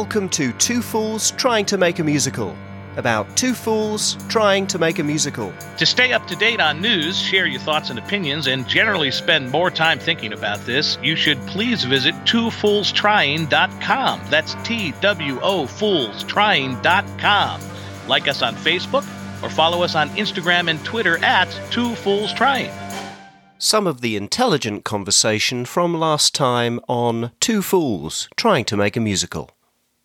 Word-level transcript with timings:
Welcome 0.00 0.30
to 0.30 0.52
Two 0.54 0.80
Fools 0.80 1.32
Trying 1.32 1.66
to 1.66 1.76
Make 1.76 1.98
a 1.98 2.04
Musical. 2.04 2.56
About 2.96 3.36
two 3.36 3.52
fools 3.52 4.16
trying 4.30 4.66
to 4.68 4.78
make 4.78 4.98
a 4.98 5.04
musical. 5.04 5.52
To 5.76 5.84
stay 5.84 6.14
up 6.14 6.26
to 6.28 6.36
date 6.36 6.58
on 6.58 6.80
news, 6.80 7.20
share 7.20 7.44
your 7.44 7.60
thoughts 7.60 7.90
and 7.90 7.98
opinions, 7.98 8.46
and 8.46 8.66
generally 8.66 9.10
spend 9.10 9.50
more 9.50 9.70
time 9.70 9.98
thinking 9.98 10.32
about 10.32 10.58
this, 10.60 10.96
you 11.02 11.16
should 11.16 11.38
please 11.46 11.84
visit 11.84 12.14
twofoolstrying.com. 12.24 14.20
That's 14.30 14.54
T 14.64 14.94
W 15.02 15.38
O 15.42 15.66
foolstrying.com. 15.66 17.60
Like 18.08 18.26
us 18.26 18.40
on 18.40 18.54
Facebook 18.54 19.06
or 19.42 19.50
follow 19.50 19.82
us 19.82 19.94
on 19.94 20.08
Instagram 20.16 20.70
and 20.70 20.82
Twitter 20.82 21.22
at 21.22 21.50
Two 21.70 21.94
Fools 21.96 22.32
Trying. 22.32 22.72
Some 23.58 23.86
of 23.86 24.00
the 24.00 24.16
intelligent 24.16 24.84
conversation 24.84 25.66
from 25.66 25.92
last 25.92 26.34
time 26.34 26.80
on 26.88 27.32
Two 27.38 27.60
Fools 27.60 28.30
Trying 28.34 28.64
to 28.64 28.78
Make 28.78 28.96
a 28.96 29.00
Musical. 29.00 29.50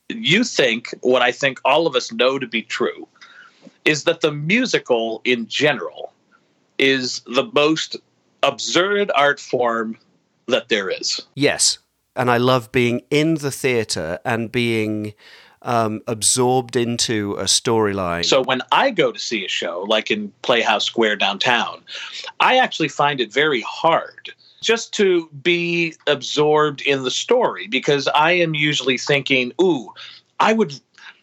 You 0.09 0.43
think 0.43 0.93
what 1.01 1.21
I 1.21 1.31
think 1.31 1.59
all 1.65 1.87
of 1.87 1.95
us 1.95 2.11
know 2.11 2.39
to 2.39 2.47
be 2.47 2.61
true 2.61 3.07
is 3.85 4.03
that 4.03 4.21
the 4.21 4.31
musical 4.31 5.21
in 5.23 5.47
general 5.47 6.11
is 6.77 7.21
the 7.21 7.49
most 7.53 7.95
absurd 8.43 9.11
art 9.15 9.39
form 9.39 9.97
that 10.47 10.69
there 10.69 10.89
is. 10.89 11.21
Yes, 11.35 11.79
and 12.15 12.29
I 12.29 12.37
love 12.37 12.71
being 12.71 13.01
in 13.09 13.35
the 13.35 13.51
theatre 13.51 14.19
and 14.25 14.51
being 14.51 15.13
um, 15.61 16.01
absorbed 16.07 16.75
into 16.75 17.33
a 17.33 17.45
storyline. 17.45 18.25
So 18.25 18.43
when 18.43 18.61
I 18.71 18.91
go 18.91 19.11
to 19.11 19.19
see 19.19 19.43
a 19.43 19.49
show, 19.49 19.85
like 19.87 20.11
in 20.11 20.31
Playhouse 20.43 20.85
Square 20.85 21.17
downtown, 21.17 21.81
I 22.39 22.57
actually 22.57 22.89
find 22.89 23.19
it 23.19 23.33
very 23.33 23.61
hard 23.61 24.33
just 24.65 24.93
to 24.95 25.29
be 25.41 25.93
absorbed 26.07 26.81
in 26.81 27.03
the 27.03 27.11
story 27.11 27.67
because 27.67 28.07
I 28.09 28.31
am 28.31 28.55
usually 28.55 28.97
thinking, 28.97 29.53
ooh, 29.61 29.93
I 30.39 30.53
would. 30.53 30.79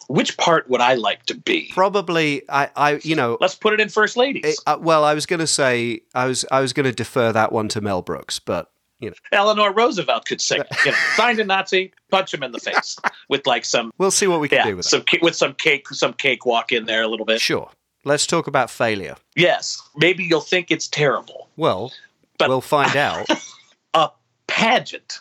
Which 0.09 0.37
part 0.37 0.69
would 0.69 0.81
I 0.83 0.95
like 0.95 1.25
to 1.27 1.35
be? 1.35 1.71
Probably, 1.73 2.43
I, 2.51 2.69
I, 2.77 3.01
you 3.03 3.15
know, 3.15 3.39
Let's 3.41 3.55
put 3.55 3.73
it 3.73 3.81
in 3.81 3.89
First 3.89 4.17
Ladies. 4.17 4.43
it- 4.45 4.59
uh, 4.67 4.77
well, 4.79 5.05
I 5.05 5.15
was 5.15 5.25
going 5.27 5.41
to 5.41 5.47
say, 5.47 6.01
I 6.15 6.27
was, 6.27 6.45
I 6.51 6.61
was 6.61 6.73
going 6.75 6.85
to 6.85 6.93
defer 6.93 7.33
that 7.33 7.51
one 7.51 7.69
to 7.69 7.81
Mel 7.81 8.03
Brooks, 8.03 8.39
but 8.39 8.71
you 8.99 9.11
know, 9.11 9.15
Eleanor 9.33 9.73
Roosevelt 9.73 10.27
could 10.27 10.41
sing. 10.41 10.63
You 10.85 10.91
know, 10.91 10.97
find 11.17 11.39
a 11.39 11.45
Nazi, 11.45 11.93
punch 12.11 12.35
him 12.35 12.43
in 12.43 12.53
the 12.53 12.59
face 12.59 12.99
with 13.29 13.47
like 13.47 13.65
some 13.65 13.91
we'll 13.97 14.11
see 14.11 14.27
what 14.27 14.41
we 14.41 14.49
can 14.49 14.59
yeah, 14.59 14.67
do 14.67 14.77
with 14.77 14.87
some 14.87 15.03
ca- 15.03 15.19
with 15.23 15.35
some 15.35 15.55
cake, 15.55 15.89
some 15.89 16.13
cake 16.13 16.45
walk 16.45 16.73
in 16.73 16.85
there 16.85 17.03
a 17.03 17.09
little 17.09 17.27
bit. 17.27 17.41
Sure. 17.41 17.71
Let's 18.05 18.27
talk 18.27 18.47
about 18.49 18.71
failure. 18.71 19.17
Yes, 19.35 19.81
maybe 19.97 20.25
you'll 20.25 20.41
think 20.41 20.71
it's 20.71 20.89
terrible. 20.89 21.49
Well, 21.57 21.93
But- 22.39 22.49
we'll 22.49 22.61
find 22.61 22.97
out. 22.97 23.27
A 23.95 24.11
pageant. 24.47 25.21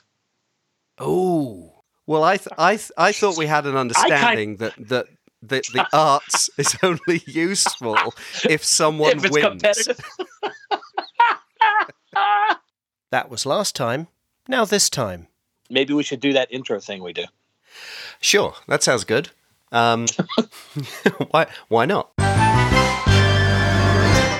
Oh, 0.98 1.74
well, 2.08 2.24
I, 2.24 2.38
th- 2.38 2.48
I, 2.58 2.76
th- 2.78 2.92
I 2.98 3.12
thought 3.12 3.38
we 3.38 3.46
had 3.48 3.66
an 3.66 3.76
understanding 3.76 4.58
that 4.58 4.74
that 4.88 5.08
the, 5.42 5.62
the 5.74 5.88
arts 5.94 6.50
is 6.58 6.76
only 6.84 7.22
useful 7.26 7.98
if 8.50 8.64
someone 8.64 9.18
if 9.24 9.32
wins. 9.32 9.62
That 13.12 13.30
was 13.30 13.46
last 13.46 13.76
time. 13.76 14.08
Now 14.48 14.64
this 14.66 14.90
time. 14.90 15.28
maybe 15.70 15.94
we 15.94 16.04
should 16.04 16.20
do 16.22 16.34
that 16.34 16.48
intro 16.52 16.80
thing 16.80 17.04
we 17.04 17.12
do. 17.14 17.26
Sure, 18.22 18.56
that 18.68 18.84
sounds 18.84 19.04
good. 19.04 19.30
Um, 19.72 20.06
why? 21.32 21.48
Why 21.68 21.86
not? 21.86 22.12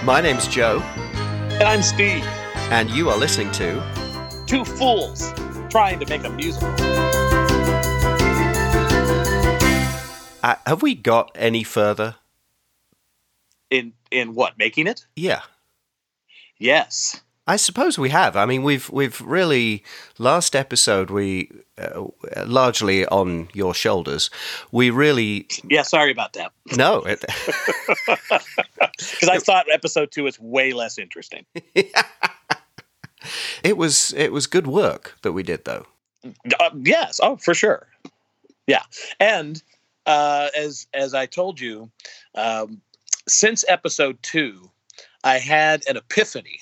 My 0.04 0.20
name's 0.22 0.48
Joe, 0.48 0.80
And 0.80 1.64
I'm 1.64 1.82
Steve, 1.82 2.26
and 2.72 2.90
you 2.90 3.10
are 3.10 3.18
listening 3.18 3.52
to. 3.52 3.82
two 4.48 4.66
fools 4.66 5.32
trying 5.70 6.00
to 6.00 6.06
make 6.08 6.24
a 6.24 6.30
musical. 6.30 6.68
Uh, 10.44 10.56
have 10.66 10.82
we 10.82 10.96
got 10.96 11.32
any 11.36 11.64
further? 11.64 12.16
In 13.70 13.94
in 14.10 14.34
what? 14.34 14.58
Making 14.58 14.88
it? 14.88 15.06
Yeah, 15.16 15.42
Yes. 16.58 17.22
I 17.48 17.56
suppose 17.56 17.98
we 17.98 18.10
have. 18.10 18.36
I 18.38 18.46
mean, 18.46 18.62
we've 18.64 18.90
we've 18.90 19.20
really 19.22 19.84
last 20.20 20.56
episode 20.56 21.10
we 21.10 21.50
uh, 21.78 22.06
largely 22.46 23.06
on 23.08 23.50
your 23.54 23.74
shoulders. 23.74 24.30
We 24.72 24.90
really 24.90 25.48
Yeah. 25.70 25.82
Sorry 25.84 26.12
about 26.12 26.34
that. 26.34 26.52
no. 26.78 27.02
It, 27.06 27.24
Because 28.98 29.30
I 29.30 29.40
thought 29.40 29.66
episode 29.72 30.12
two 30.12 30.24
was 30.24 30.40
way 30.40 30.74
less 30.74 30.98
interesting. 31.00 31.46
it 33.64 33.78
was 33.78 34.14
it 34.16 34.32
was 34.32 34.48
good 34.48 34.68
work 34.68 35.18
that 35.22 35.34
we 35.34 35.44
did 35.44 35.66
though. 35.66 35.86
Uh, 36.60 36.70
yes. 36.78 37.20
Oh, 37.22 37.36
for 37.38 37.54
sure. 37.54 37.88
Yeah. 38.68 38.84
And 39.20 39.62
uh, 40.06 40.50
as 40.58 40.88
as 40.94 41.14
I 41.14 41.26
told 41.26 41.60
you, 41.60 41.90
um, 42.36 42.82
since 43.28 43.66
episode 43.68 44.22
two, 44.22 44.70
I 45.24 45.38
had 45.38 45.84
an 45.88 45.98
epiphany 45.98 46.60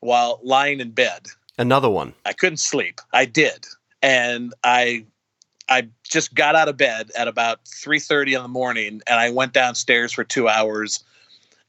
while 0.00 0.40
lying 0.42 0.80
in 0.80 0.90
bed. 0.90 1.26
Another 1.56 1.88
one. 1.88 2.14
I 2.24 2.32
couldn't 2.32 2.58
sleep. 2.58 3.00
I 3.12 3.24
did, 3.24 3.66
and 4.02 4.52
I 4.64 5.06
I 5.68 5.88
just 6.02 6.34
got 6.34 6.56
out 6.56 6.68
of 6.68 6.76
bed 6.76 7.10
at 7.16 7.28
about 7.28 7.60
three 7.66 8.00
thirty 8.00 8.34
in 8.34 8.42
the 8.42 8.48
morning, 8.48 9.00
and 9.06 9.20
I 9.20 9.30
went 9.30 9.52
downstairs 9.52 10.12
for 10.12 10.24
two 10.24 10.48
hours, 10.48 11.02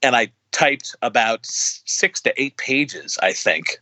and 0.01 0.15
I 0.15 0.31
typed 0.51 0.95
about 1.01 1.45
six 1.45 2.21
to 2.21 2.41
eight 2.41 2.57
pages, 2.57 3.17
I 3.21 3.33
think, 3.33 3.79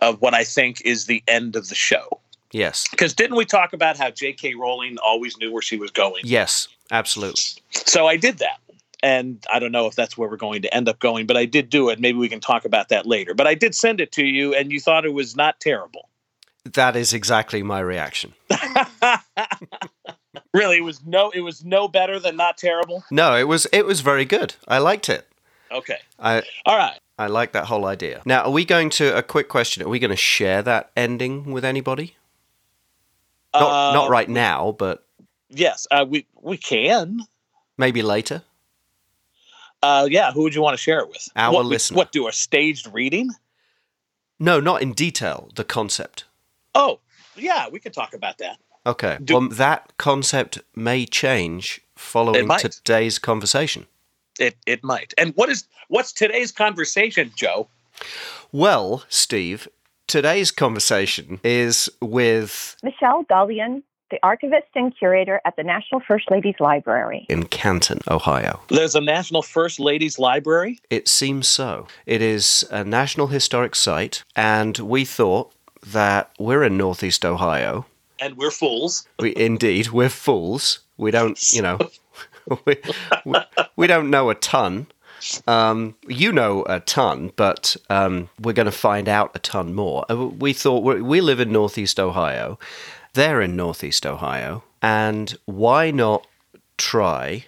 of 0.00 0.20
what 0.20 0.34
I 0.34 0.44
think 0.44 0.80
is 0.82 1.06
the 1.06 1.22
end 1.28 1.56
of 1.56 1.68
the 1.68 1.74
show. 1.74 2.20
Yes. 2.52 2.86
Because 2.90 3.14
didn't 3.14 3.36
we 3.36 3.44
talk 3.44 3.72
about 3.72 3.96
how 3.96 4.10
J.K. 4.10 4.54
Rowling 4.54 4.98
always 4.98 5.36
knew 5.38 5.52
where 5.52 5.62
she 5.62 5.76
was 5.76 5.90
going? 5.90 6.22
Yes. 6.24 6.68
Absolutely. 6.90 7.62
So 7.70 8.06
I 8.06 8.16
did 8.16 8.38
that. 8.38 8.58
And 9.02 9.44
I 9.50 9.58
don't 9.58 9.72
know 9.72 9.86
if 9.86 9.94
that's 9.94 10.18
where 10.18 10.28
we're 10.28 10.36
going 10.36 10.60
to 10.62 10.74
end 10.74 10.88
up 10.88 10.98
going, 10.98 11.26
but 11.26 11.36
I 11.36 11.46
did 11.46 11.70
do 11.70 11.88
it. 11.88 12.00
Maybe 12.00 12.18
we 12.18 12.28
can 12.28 12.40
talk 12.40 12.66
about 12.66 12.90
that 12.90 13.06
later. 13.06 13.32
But 13.32 13.46
I 13.46 13.54
did 13.54 13.74
send 13.74 14.00
it 14.00 14.12
to 14.12 14.24
you, 14.24 14.54
and 14.54 14.70
you 14.70 14.78
thought 14.78 15.06
it 15.06 15.14
was 15.14 15.34
not 15.34 15.58
terrible. 15.58 16.10
That 16.64 16.96
is 16.96 17.14
exactly 17.14 17.62
my 17.62 17.80
reaction. 17.80 18.34
really, 20.52 20.76
it 20.76 20.84
was 20.84 21.02
no, 21.06 21.30
it 21.30 21.40
was 21.40 21.64
no 21.64 21.88
better 21.88 22.18
than 22.18 22.36
not 22.36 22.58
terrible. 22.58 23.02
No, 23.10 23.34
it 23.34 23.48
was 23.48 23.66
it 23.72 23.86
was 23.86 24.02
very 24.02 24.26
good. 24.26 24.54
I 24.68 24.76
liked 24.76 25.08
it. 25.08 25.26
Okay, 25.72 25.98
I 26.18 26.42
all 26.66 26.76
right. 26.76 26.98
I 27.20 27.26
like 27.26 27.52
that 27.52 27.66
whole 27.66 27.84
idea. 27.84 28.22
Now, 28.24 28.44
are 28.44 28.50
we 28.50 28.64
going 28.64 28.88
to 28.90 29.14
a 29.14 29.22
quick 29.22 29.48
question? 29.50 29.82
Are 29.82 29.90
we 29.90 29.98
going 29.98 30.10
to 30.10 30.16
share 30.16 30.62
that 30.62 30.90
ending 30.96 31.52
with 31.52 31.66
anybody? 31.66 32.16
Not 33.52 33.90
Uh, 33.90 33.92
not 33.92 34.08
right 34.08 34.28
now, 34.28 34.72
but 34.78 35.04
Yes, 35.50 35.86
uh, 35.90 36.06
we 36.08 36.26
we 36.40 36.56
can. 36.56 37.26
maybe 37.76 38.00
later. 38.00 38.42
Uh, 39.82 40.08
yeah, 40.10 40.32
who 40.32 40.42
would 40.44 40.54
you 40.54 40.62
want 40.62 40.72
to 40.72 40.82
share 40.82 41.00
it 41.00 41.08
with? 41.08 41.28
Our 41.36 41.52
what, 41.52 41.66
listener. 41.66 41.96
What 41.98 42.10
do 42.10 42.26
a 42.26 42.32
staged 42.32 42.86
reading? 42.90 43.30
No, 44.38 44.58
not 44.58 44.80
in 44.80 44.94
detail. 44.94 45.50
The 45.54 45.64
concept. 45.64 46.24
Oh, 46.74 47.00
yeah, 47.36 47.68
we 47.68 47.80
could 47.80 47.92
talk 47.92 48.14
about 48.14 48.38
that. 48.38 48.56
Okay. 48.86 49.18
Do- 49.22 49.34
well, 49.34 49.48
that 49.48 49.92
concept 49.98 50.60
may 50.74 51.04
change 51.04 51.82
following 51.94 52.48
today's 52.48 53.18
conversation. 53.18 53.86
It 54.38 54.56
it 54.66 54.82
might. 54.84 55.12
And 55.18 55.32
what 55.36 55.48
is 55.48 55.64
what's 55.88 56.12
today's 56.12 56.52
conversation, 56.52 57.32
Joe? 57.36 57.68
Well, 58.52 59.04
Steve, 59.08 59.68
today's 60.06 60.50
conversation 60.50 61.40
is 61.44 61.88
with 62.00 62.76
Michelle 62.82 63.22
Gullion, 63.24 63.82
the 64.10 64.18
archivist 64.22 64.66
and 64.74 64.96
curator 64.98 65.40
at 65.44 65.56
the 65.56 65.62
National 65.62 66.00
First 66.00 66.30
Ladies 66.30 66.56
Library. 66.58 67.26
in 67.28 67.44
Canton, 67.46 68.00
Ohio. 68.10 68.60
There's 68.68 68.94
a 68.94 69.00
National 69.00 69.42
First 69.42 69.78
Ladies 69.78 70.18
Library. 70.18 70.78
It 70.90 71.06
seems 71.08 71.46
so. 71.48 71.86
It 72.06 72.22
is 72.22 72.64
a 72.70 72.82
National 72.84 73.28
Historic 73.28 73.74
Site, 73.76 74.24
and 74.34 74.78
we 74.78 75.04
thought 75.04 75.52
that 75.86 76.30
we're 76.38 76.64
in 76.64 76.76
Northeast 76.76 77.24
Ohio. 77.24 77.86
and 78.18 78.36
we're 78.36 78.50
fools. 78.50 79.06
We 79.18 79.34
indeed 79.36 79.90
we're 79.90 80.08
fools. 80.10 80.80
We 80.98 81.10
don't, 81.10 81.40
you 81.54 81.62
know, 81.62 81.78
we, 82.64 82.76
we, 83.24 83.38
we 83.76 83.86
don't 83.86 84.10
know 84.10 84.30
a 84.30 84.34
ton. 84.34 84.86
Um, 85.46 85.96
you 86.08 86.32
know 86.32 86.64
a 86.66 86.80
ton, 86.80 87.32
but 87.36 87.76
um, 87.90 88.30
we're 88.40 88.54
going 88.54 88.66
to 88.66 88.72
find 88.72 89.08
out 89.08 89.32
a 89.34 89.38
ton 89.38 89.74
more. 89.74 90.06
Uh, 90.10 90.26
We 90.26 90.52
thought 90.54 90.82
we 90.82 91.02
we 91.02 91.20
live 91.20 91.40
in 91.40 91.52
Northeast 91.52 92.00
Ohio. 92.00 92.58
They're 93.12 93.42
in 93.42 93.54
Northeast 93.54 94.06
Ohio, 94.06 94.64
and 94.80 95.36
why 95.44 95.90
not 95.90 96.26
try 96.78 97.44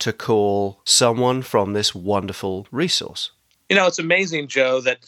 to 0.00 0.12
call 0.12 0.80
someone 0.84 1.42
from 1.42 1.72
this 1.72 1.94
wonderful 1.94 2.66
resource? 2.70 3.30
You 3.68 3.76
know, 3.76 3.86
it's 3.86 3.98
amazing, 3.98 4.48
Joe, 4.48 4.80
that 4.80 4.98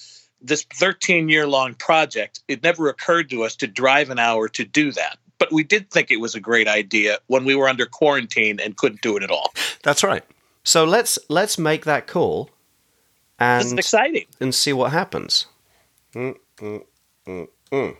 this 0.43 0.65
13 0.75 1.29
year 1.29 1.47
long 1.47 1.75
project, 1.75 2.41
it 2.49 2.63
never 2.63 2.89
occurred 2.89 3.31
to 3.31 3.45
us 3.45 3.56
to 3.56 3.67
drive 3.67 4.11
an 4.11 4.19
hour 4.19 4.49
to 4.49 4.65
do 4.65 4.93
that. 4.93 5.19
But 5.41 5.51
we 5.53 5.65
did 5.65 5.91
think 5.91 6.13
it 6.13 6.21
was 6.21 6.37
a 6.37 6.41
great 6.41 6.69
idea 6.69 7.19
when 7.27 7.45
we 7.45 7.57
were 7.57 7.69
under 7.69 7.87
quarantine 7.87 8.61
and 8.61 8.77
couldn't 8.77 9.01
do 9.01 9.17
it 9.17 9.25
at 9.25 9.31
all. 9.33 9.53
That's 9.83 10.05
right. 10.05 10.23
So 10.63 10.85
let's 10.85 11.19
let's 11.29 11.59
make 11.59 11.85
that 11.87 12.07
call 12.07 12.51
This 13.41 13.65
is 13.65 13.71
and 13.73 13.79
exciting. 13.81 14.27
and 14.39 14.55
see 14.55 14.73
what 14.73 14.93
happens. 14.93 15.47
Mm, 16.15 16.37
mm, 16.59 16.85
mm, 17.27 17.49
mm. 17.73 17.97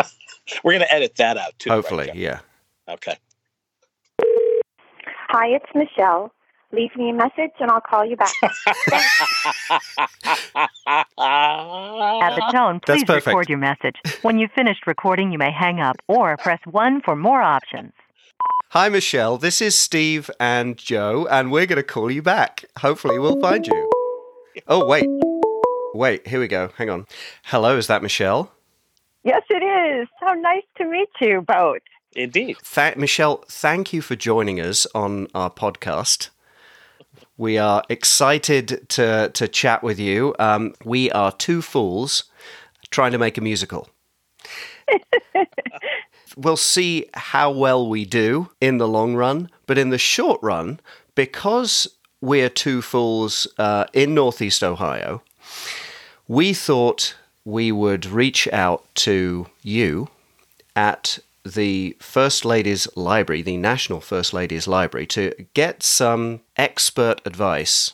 We're 0.64 0.72
going 0.72 0.80
to 0.86 0.94
edit 0.94 1.16
that 1.16 1.36
out 1.36 1.58
too. 1.58 1.70
Hopefully, 1.70 2.06
Joe? 2.06 2.12
yeah. 2.14 2.40
Okay. 2.88 3.16
Hi, 5.28 5.48
it's 5.48 5.66
Michelle. 5.74 6.32
Leave 6.74 6.96
me 6.96 7.10
a 7.10 7.12
message 7.14 7.52
and 7.60 7.70
I'll 7.70 7.80
call 7.80 8.04
you 8.04 8.16
back. 8.16 8.32
At 11.18 12.34
the 12.34 12.48
tone, 12.52 12.80
That's 12.86 13.02
please 13.02 13.04
perfect. 13.04 13.26
record 13.28 13.48
your 13.48 13.58
message. 13.58 13.96
When 14.22 14.38
you've 14.38 14.50
finished 14.52 14.86
recording, 14.86 15.30
you 15.32 15.38
may 15.38 15.52
hang 15.52 15.80
up 15.80 15.96
or 16.08 16.36
press 16.36 16.60
1 16.70 17.02
for 17.02 17.14
more 17.16 17.42
options. 17.42 17.92
Hi, 18.70 18.88
Michelle. 18.88 19.36
This 19.38 19.60
is 19.60 19.78
Steve 19.78 20.30
and 20.40 20.76
Joe, 20.76 21.28
and 21.30 21.52
we're 21.52 21.66
going 21.66 21.76
to 21.76 21.82
call 21.84 22.10
you 22.10 22.22
back. 22.22 22.64
Hopefully, 22.78 23.18
we'll 23.18 23.40
find 23.40 23.66
you. 23.66 23.90
Oh, 24.66 24.86
wait. 24.86 25.06
Wait, 25.94 26.26
here 26.26 26.40
we 26.40 26.48
go. 26.48 26.70
Hang 26.76 26.90
on. 26.90 27.06
Hello, 27.44 27.76
is 27.76 27.86
that 27.86 28.02
Michelle? 28.02 28.50
yes, 29.22 29.42
it 29.48 29.62
is. 29.62 30.08
How 30.20 30.34
nice 30.34 30.64
to 30.78 30.84
meet 30.90 31.08
you 31.20 31.40
both. 31.46 31.78
Indeed. 32.16 32.56
Tha- 32.74 32.94
Michelle, 32.96 33.44
thank 33.48 33.92
you 33.92 34.02
for 34.02 34.16
joining 34.16 34.60
us 34.60 34.86
on 34.94 35.28
our 35.34 35.50
podcast. 35.50 36.30
We 37.36 37.58
are 37.58 37.82
excited 37.88 38.86
to, 38.90 39.30
to 39.30 39.48
chat 39.48 39.82
with 39.82 39.98
you. 39.98 40.34
Um, 40.38 40.74
we 40.84 41.10
are 41.10 41.32
two 41.32 41.62
fools 41.62 42.24
trying 42.90 43.12
to 43.12 43.18
make 43.18 43.36
a 43.36 43.40
musical. 43.40 43.88
we'll 46.36 46.56
see 46.56 47.06
how 47.14 47.50
well 47.50 47.88
we 47.88 48.04
do 48.04 48.50
in 48.60 48.78
the 48.78 48.88
long 48.88 49.14
run, 49.16 49.50
but 49.66 49.78
in 49.78 49.90
the 49.90 49.98
short 49.98 50.40
run, 50.42 50.80
because 51.14 51.88
we're 52.20 52.48
two 52.48 52.82
fools 52.82 53.46
uh, 53.58 53.84
in 53.92 54.14
Northeast 54.14 54.62
Ohio, 54.62 55.22
we 56.28 56.54
thought 56.54 57.16
we 57.44 57.70
would 57.70 58.06
reach 58.06 58.48
out 58.52 58.86
to 58.94 59.46
you 59.62 60.08
at 60.74 61.18
the 61.44 61.96
First 62.00 62.44
Ladies 62.44 62.88
Library, 62.96 63.42
the 63.42 63.56
National 63.56 64.00
First 64.00 64.32
Ladies 64.32 64.66
Library, 64.66 65.06
to 65.08 65.32
get 65.54 65.82
some 65.82 66.40
expert 66.56 67.20
advice 67.24 67.92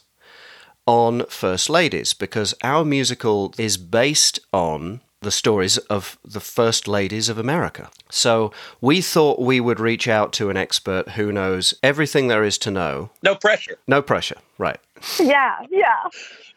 on 0.86 1.26
First 1.26 1.68
Ladies 1.68 2.14
because 2.14 2.54
our 2.62 2.84
musical 2.84 3.54
is 3.58 3.76
based 3.76 4.40
on 4.52 5.00
the 5.22 5.30
stories 5.30 5.76
of 5.78 6.18
the 6.24 6.40
First 6.40 6.88
Ladies 6.88 7.28
of 7.28 7.36
America. 7.36 7.90
So 8.10 8.52
we 8.80 9.02
thought 9.02 9.38
we 9.38 9.60
would 9.60 9.78
reach 9.78 10.08
out 10.08 10.32
to 10.34 10.48
an 10.48 10.56
expert 10.56 11.10
who 11.10 11.30
knows 11.30 11.74
everything 11.82 12.28
there 12.28 12.42
is 12.42 12.56
to 12.58 12.70
know. 12.70 13.10
No 13.22 13.34
pressure. 13.34 13.76
No 13.86 14.00
pressure, 14.00 14.38
right? 14.56 14.78
Yeah, 15.18 15.56
yeah. 15.70 16.08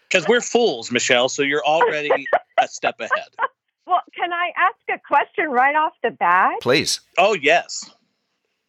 Because 0.07 0.27
we're 0.27 0.41
fools, 0.41 0.91
Michelle, 0.91 1.27
so 1.27 1.41
you're 1.41 1.65
already 1.65 2.27
a 2.57 2.67
step 2.67 2.99
ahead. 2.99 3.27
Well, 4.23 4.29
can 4.29 4.33
I 4.33 4.51
ask 4.57 4.99
a 4.99 5.01
question 5.05 5.49
right 5.49 5.75
off 5.75 5.93
the 6.01 6.11
bat? 6.11 6.55
Please. 6.61 7.01
Oh, 7.17 7.33
yes. 7.33 7.89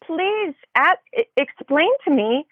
Please 0.05 0.53
at, 0.75 0.99
explain 1.37 1.89
to 2.05 2.11
me 2.11 2.45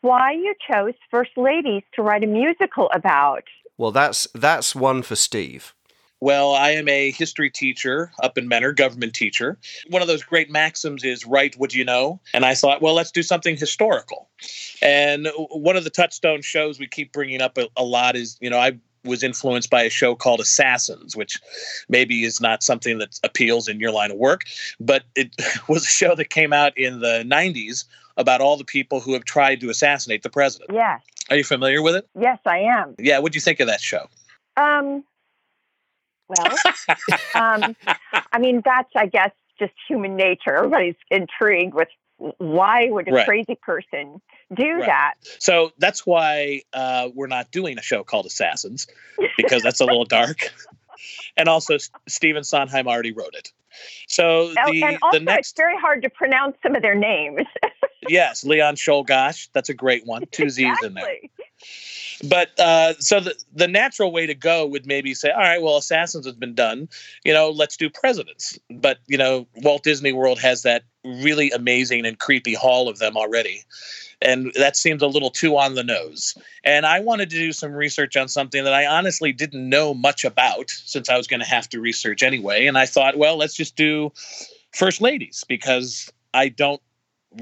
why 0.00 0.32
you 0.32 0.54
chose 0.70 0.94
First 1.10 1.30
Ladies 1.36 1.82
to 1.94 2.02
write 2.02 2.24
a 2.24 2.26
musical 2.26 2.90
about. 2.92 3.44
Well, 3.78 3.92
that's 3.92 4.26
that's 4.34 4.74
one 4.74 5.02
for 5.02 5.16
Steve. 5.16 5.74
Well, 6.22 6.52
I 6.52 6.70
am 6.72 6.86
a 6.88 7.12
history 7.12 7.48
teacher 7.48 8.12
up 8.22 8.36
in 8.36 8.46
Mentor, 8.46 8.72
government 8.72 9.14
teacher. 9.14 9.58
One 9.88 10.02
of 10.02 10.08
those 10.08 10.22
great 10.22 10.50
maxims 10.50 11.02
is 11.02 11.24
write 11.24 11.56
what 11.56 11.74
you 11.74 11.82
know. 11.82 12.20
And 12.34 12.44
I 12.44 12.54
thought, 12.54 12.82
well, 12.82 12.92
let's 12.92 13.10
do 13.10 13.22
something 13.22 13.56
historical. 13.56 14.28
And 14.82 15.28
one 15.50 15.76
of 15.76 15.84
the 15.84 15.90
touchstone 15.90 16.42
shows 16.42 16.78
we 16.78 16.88
keep 16.88 17.12
bringing 17.12 17.40
up 17.40 17.56
a, 17.56 17.68
a 17.74 17.84
lot 17.84 18.16
is, 18.16 18.36
you 18.42 18.50
know, 18.50 18.58
I 18.58 18.78
was 19.04 19.22
influenced 19.22 19.70
by 19.70 19.82
a 19.82 19.90
show 19.90 20.14
called 20.14 20.40
Assassins, 20.40 21.16
which 21.16 21.38
maybe 21.88 22.24
is 22.24 22.40
not 22.40 22.62
something 22.62 22.98
that 22.98 23.18
appeals 23.24 23.68
in 23.68 23.80
your 23.80 23.90
line 23.92 24.10
of 24.10 24.16
work, 24.18 24.42
but 24.78 25.04
it 25.14 25.34
was 25.68 25.84
a 25.84 25.88
show 25.88 26.14
that 26.14 26.30
came 26.30 26.52
out 26.52 26.76
in 26.76 27.00
the 27.00 27.24
90s 27.26 27.84
about 28.16 28.40
all 28.40 28.56
the 28.56 28.64
people 28.64 29.00
who 29.00 29.14
have 29.14 29.24
tried 29.24 29.60
to 29.60 29.70
assassinate 29.70 30.22
the 30.22 30.30
president. 30.30 30.70
Yes, 30.72 31.00
Are 31.30 31.36
you 31.36 31.44
familiar 31.44 31.80
with 31.82 31.94
it? 31.96 32.06
yes, 32.18 32.38
I 32.44 32.58
am. 32.58 32.94
Yeah, 32.98 33.18
what 33.18 33.32
do 33.32 33.36
you 33.36 33.40
think 33.40 33.60
of 33.60 33.68
that 33.68 33.80
show? 33.80 34.06
Um, 34.56 35.04
well, 36.28 36.56
um, 37.34 37.74
I 38.32 38.38
mean, 38.38 38.62
that's, 38.64 38.90
I 38.94 39.06
guess, 39.06 39.30
just 39.58 39.72
human 39.88 40.16
nature. 40.16 40.56
Everybody's 40.56 40.96
intrigued 41.10 41.74
with 41.74 41.88
why 42.38 42.88
would 42.90 43.08
a 43.08 43.12
Right. 43.12 43.26
crazy 43.26 43.54
person 43.54 44.20
do 44.54 44.78
Right. 44.78 44.86
that? 44.86 45.14
So 45.38 45.72
that's 45.78 46.06
why 46.06 46.62
uh, 46.72 47.08
we're 47.14 47.26
not 47.26 47.50
doing 47.50 47.78
a 47.78 47.82
show 47.82 48.04
called 48.04 48.26
Assassins 48.26 48.86
because 49.36 49.62
that's 49.62 49.80
a 49.80 49.84
little 49.84 50.04
dark. 50.18 50.52
And 51.36 51.48
also, 51.48 51.78
Stephen 52.08 52.44
Sondheim 52.44 52.86
already 52.86 53.12
wrote 53.12 53.34
it. 53.34 53.52
So 54.06 54.54
Oh, 54.58 54.72
the 54.72 54.84
and 54.84 54.98
also, 55.02 55.18
the 55.18 55.24
it's 55.24 55.26
next, 55.26 55.56
very 55.56 55.76
hard 55.78 56.02
to 56.02 56.10
pronounce 56.10 56.56
some 56.62 56.74
of 56.74 56.82
their 56.82 56.94
names. 56.94 57.46
yes, 58.02 58.44
Leon 58.44 58.74
Czolgosz, 58.76 59.48
that's 59.52 59.68
a 59.68 59.74
great 59.74 60.06
one. 60.06 60.22
Two 60.30 60.50
Z's 60.50 60.82
in 60.82 60.94
there. 60.94 61.04
But 62.28 62.58
uh, 62.58 62.94
so 62.98 63.20
the 63.20 63.34
the 63.54 63.68
natural 63.68 64.12
way 64.12 64.26
to 64.26 64.34
go 64.34 64.66
would 64.66 64.86
maybe 64.86 65.14
say, 65.14 65.30
all 65.30 65.38
right, 65.40 65.62
well, 65.62 65.76
Assassins 65.78 66.26
has 66.26 66.34
been 66.34 66.54
done. 66.54 66.88
You 67.24 67.32
know, 67.32 67.50
let's 67.50 67.76
do 67.76 67.88
presidents. 67.88 68.58
But 68.70 68.98
you 69.06 69.16
know, 69.16 69.46
Walt 69.56 69.82
Disney 69.84 70.12
World 70.12 70.38
has 70.40 70.62
that 70.62 70.82
really 71.04 71.50
amazing 71.50 72.06
and 72.06 72.18
creepy 72.18 72.54
hall 72.54 72.88
of 72.88 72.98
them 72.98 73.16
already. 73.16 73.64
And 74.22 74.52
that 74.54 74.76
seems 74.76 75.00
a 75.00 75.06
little 75.06 75.30
too 75.30 75.56
on 75.56 75.74
the 75.74 75.82
nose. 75.82 76.36
And 76.62 76.84
I 76.84 77.00
wanted 77.00 77.30
to 77.30 77.36
do 77.36 77.52
some 77.52 77.72
research 77.72 78.16
on 78.16 78.28
something 78.28 78.64
that 78.64 78.74
I 78.74 78.84
honestly 78.86 79.32
didn't 79.32 79.66
know 79.66 79.94
much 79.94 80.24
about 80.24 80.70
since 80.70 81.08
I 81.08 81.16
was 81.16 81.26
going 81.26 81.40
to 81.40 81.46
have 81.46 81.68
to 81.70 81.80
research 81.80 82.22
anyway. 82.22 82.66
And 82.66 82.76
I 82.76 82.84
thought, 82.84 83.16
well, 83.16 83.36
let's 83.36 83.54
just 83.54 83.76
do 83.76 84.12
first 84.72 85.00
ladies 85.00 85.44
because 85.48 86.12
I 86.34 86.48
don't 86.48 86.82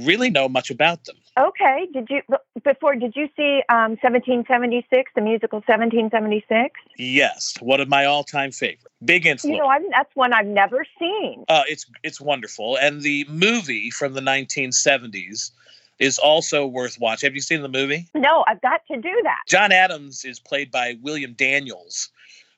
really 0.00 0.30
know 0.30 0.48
much 0.48 0.70
about 0.70 1.04
them. 1.04 1.16
Okay. 1.38 1.86
Did 1.92 2.08
you 2.10 2.22
before? 2.64 2.96
Did 2.96 3.14
you 3.14 3.28
see 3.36 3.62
um, 3.68 3.96
1776, 4.02 5.12
the 5.14 5.20
musical 5.20 5.58
1776? 5.58 6.74
Yes, 6.96 7.54
one 7.60 7.80
of 7.80 7.88
my 7.88 8.04
all-time 8.04 8.50
favorite. 8.50 8.80
Big 9.04 9.24
influence. 9.26 9.56
You 9.56 9.62
know, 9.62 9.68
I'm, 9.68 9.88
that's 9.90 10.10
one 10.14 10.32
I've 10.32 10.46
never 10.46 10.84
seen. 10.98 11.44
Uh, 11.48 11.62
it's 11.68 11.86
it's 12.02 12.20
wonderful, 12.20 12.76
and 12.76 13.02
the 13.02 13.24
movie 13.28 13.90
from 13.90 14.14
the 14.14 14.20
1970s 14.20 15.52
is 16.00 16.18
also 16.18 16.66
worth 16.66 16.98
watching. 17.00 17.28
Have 17.28 17.34
you 17.34 17.40
seen 17.40 17.62
the 17.62 17.68
movie? 17.68 18.08
No, 18.14 18.44
I've 18.48 18.60
got 18.60 18.80
to 18.90 18.96
do 18.96 19.20
that. 19.24 19.42
John 19.46 19.72
Adams 19.72 20.24
is 20.24 20.40
played 20.40 20.70
by 20.70 20.96
William 21.02 21.32
Daniels, 21.34 22.10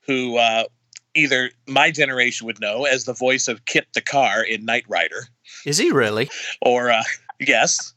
who 0.06 0.37
uh, 0.37 0.65
either 1.15 1.50
my 1.67 1.91
generation 1.91 2.47
would 2.47 2.61
know 2.61 2.85
as 2.85 3.05
the 3.05 3.15
voice 3.15 3.49
of 3.49 3.65
KITT 3.65 3.87
the 3.94 4.00
car 4.00 4.43
in 4.43 4.65
Knight 4.65 4.85
Rider, 4.88 5.26
Is 5.67 5.79
he 5.79 5.91
really? 5.91 6.31
or 6.62 6.90
uh, 6.90 7.02
yes, 7.40 7.92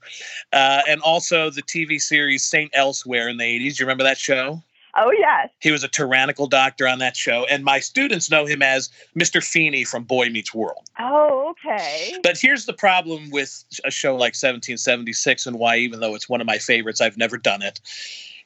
uh, 0.51 0.81
and 0.87 1.01
also 1.01 1.49
the 1.49 1.63
TV 1.63 1.99
series 1.99 2.43
Saint 2.43 2.71
Elsewhere 2.73 3.27
in 3.29 3.37
the 3.37 3.43
80s. 3.43 3.79
You 3.79 3.85
remember 3.85 4.03
that 4.03 4.17
show? 4.17 4.61
Oh 4.95 5.11
yes. 5.17 5.49
He 5.59 5.71
was 5.71 5.83
a 5.83 5.87
tyrannical 5.87 6.47
doctor 6.47 6.87
on 6.87 6.99
that 6.99 7.17
show, 7.17 7.45
and 7.49 7.63
my 7.63 7.79
students 7.79 8.29
know 8.29 8.45
him 8.45 8.61
as 8.61 8.89
Mr. 9.17 9.43
Feeney 9.43 9.83
from 9.83 10.03
Boy 10.03 10.29
Meets 10.29 10.53
World. 10.53 10.87
Oh 10.99 11.53
okay. 11.65 12.15
But 12.21 12.37
here's 12.37 12.65
the 12.65 12.73
problem 12.73 13.29
with 13.31 13.63
a 13.83 13.91
show 13.91 14.13
like 14.13 14.35
1776 14.35 15.47
and 15.47 15.57
why, 15.57 15.77
even 15.77 15.99
though 15.99 16.15
it's 16.15 16.29
one 16.29 16.41
of 16.41 16.47
my 16.47 16.57
favorites, 16.57 17.01
I've 17.01 17.17
never 17.17 17.37
done 17.37 17.61
it, 17.61 17.81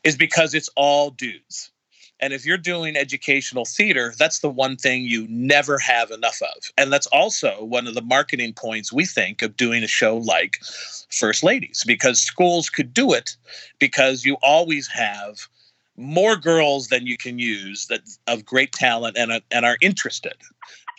is 0.04 0.16
because 0.16 0.54
it's 0.54 0.70
all 0.76 1.10
dudes. 1.10 1.72
And 2.20 2.34
if 2.34 2.46
you're 2.46 2.58
doing 2.58 2.96
educational 2.96 3.66
theater, 3.66 4.14
that's 4.18 4.40
the 4.40 4.50
one 4.50 4.76
thing 4.76 5.04
you 5.04 5.28
never 5.30 5.78
have 5.78 6.10
enough 6.10 6.42
of. 6.42 6.64
And 6.78 6.92
that's 6.92 7.08
also 7.08 7.64
one 7.64 7.88
of 7.88 7.94
the 7.94 8.02
marketing 8.02 8.54
points 8.54 8.92
we 8.92 9.06
think 9.06 9.42
of 9.42 9.56
doing 9.56 9.84
a 9.84 9.88
show 9.88 10.18
like 10.18 10.58
First 11.12 11.44
Ladies, 11.44 11.84
because 11.86 12.20
schools 12.20 12.70
could 12.70 12.94
do 12.94 13.14
it 13.14 13.38
because 13.80 14.26
you 14.26 14.38
always 14.42 14.88
have 14.88 15.48
more 15.96 16.36
girls 16.36 16.88
than 16.88 17.06
you 17.08 17.18
can 17.18 17.40
use 17.40 17.88
that 17.88 18.02
of 18.28 18.46
great 18.46 18.72
talent 18.72 19.18
and, 19.18 19.32
uh, 19.32 19.40
and 19.52 19.66
are 19.66 19.78
interested. 19.82 20.36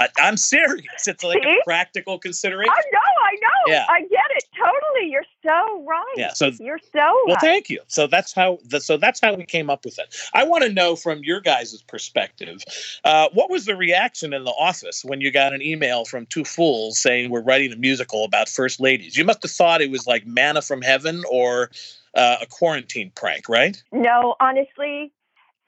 I, 0.00 0.08
I'm 0.18 0.36
serious. 0.36 1.06
It's 1.06 1.24
like 1.24 1.44
a 1.44 1.56
practical 1.64 2.18
consideration. 2.18 2.72
I 2.72 2.82
know. 2.92 2.98
I 2.98 3.34
know. 3.40 3.72
Yeah. 3.72 3.86
I 3.88 4.00
get 4.02 4.17
it 4.38 4.44
totally. 4.56 5.10
You're 5.10 5.24
so 5.44 5.84
right. 5.84 6.14
Yeah, 6.16 6.32
so 6.32 6.50
You're 6.58 6.80
so 6.92 7.22
well, 7.26 7.36
thank 7.40 7.68
you. 7.68 7.80
So 7.88 8.06
that's 8.06 8.32
how. 8.32 8.58
The, 8.64 8.80
so 8.80 8.96
that's 8.96 9.20
how 9.20 9.34
we 9.34 9.44
came 9.44 9.70
up 9.70 9.84
with 9.84 9.98
it. 9.98 10.14
I 10.34 10.44
want 10.44 10.64
to 10.64 10.72
know 10.72 10.96
from 10.96 11.22
your 11.22 11.40
guys' 11.40 11.82
perspective, 11.82 12.62
uh, 13.04 13.28
what 13.32 13.50
was 13.50 13.64
the 13.64 13.76
reaction 13.76 14.32
in 14.32 14.44
the 14.44 14.50
office 14.52 15.04
when 15.04 15.20
you 15.20 15.30
got 15.30 15.52
an 15.52 15.62
email 15.62 16.04
from 16.04 16.26
two 16.26 16.44
fools 16.44 17.00
saying 17.00 17.30
we're 17.30 17.42
writing 17.42 17.72
a 17.72 17.76
musical 17.76 18.24
about 18.24 18.48
first 18.48 18.80
ladies? 18.80 19.16
You 19.16 19.24
must 19.24 19.42
have 19.42 19.52
thought 19.52 19.80
it 19.80 19.90
was 19.90 20.06
like 20.06 20.26
manna 20.26 20.62
from 20.62 20.82
heaven 20.82 21.22
or 21.30 21.70
uh, 22.14 22.36
a 22.40 22.46
quarantine 22.46 23.12
prank, 23.14 23.48
right? 23.48 23.82
No, 23.92 24.36
honestly, 24.40 25.12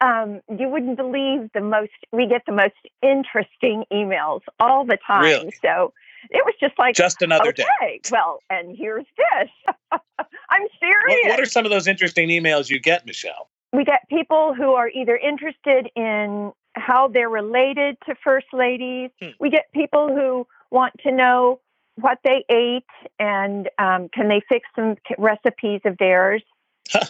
um, 0.00 0.40
you 0.48 0.68
wouldn't 0.68 0.96
believe 0.96 1.50
the 1.52 1.60
most. 1.60 1.92
We 2.12 2.26
get 2.26 2.42
the 2.46 2.52
most 2.52 2.74
interesting 3.02 3.84
emails 3.92 4.40
all 4.58 4.84
the 4.84 4.98
time. 5.06 5.22
Really? 5.22 5.52
So 5.62 5.92
it 6.28 6.44
was 6.44 6.54
just 6.60 6.78
like, 6.78 6.94
Just 6.94 7.22
another 7.22 7.50
okay, 7.50 7.64
day. 7.80 8.00
well, 8.10 8.40
and 8.50 8.76
here's 8.76 9.06
this. 9.16 9.50
I'm 10.50 10.66
serious. 10.78 11.20
What, 11.24 11.30
what 11.30 11.40
are 11.40 11.46
some 11.46 11.64
of 11.64 11.70
those 11.70 11.86
interesting 11.86 12.28
emails 12.28 12.68
you 12.68 12.80
get, 12.80 13.06
Michelle? 13.06 13.48
we 13.72 13.84
get 13.84 14.08
people 14.08 14.54
who 14.54 14.74
are 14.74 14.88
either 14.88 15.16
interested 15.16 15.88
in 15.94 16.52
how 16.74 17.08
they're 17.08 17.28
related 17.28 17.96
to 18.06 18.14
first 18.22 18.46
ladies. 18.52 19.10
Hmm. 19.20 19.30
We 19.38 19.50
get 19.50 19.72
people 19.72 20.08
who 20.08 20.46
want 20.70 20.94
to 21.04 21.12
know 21.12 21.60
what 21.96 22.18
they 22.24 22.44
ate 22.48 22.84
and 23.18 23.68
um, 23.78 24.08
can 24.12 24.28
they 24.28 24.40
fix 24.48 24.68
some 24.74 24.96
recipes 25.18 25.80
of 25.84 25.98
theirs. 25.98 26.42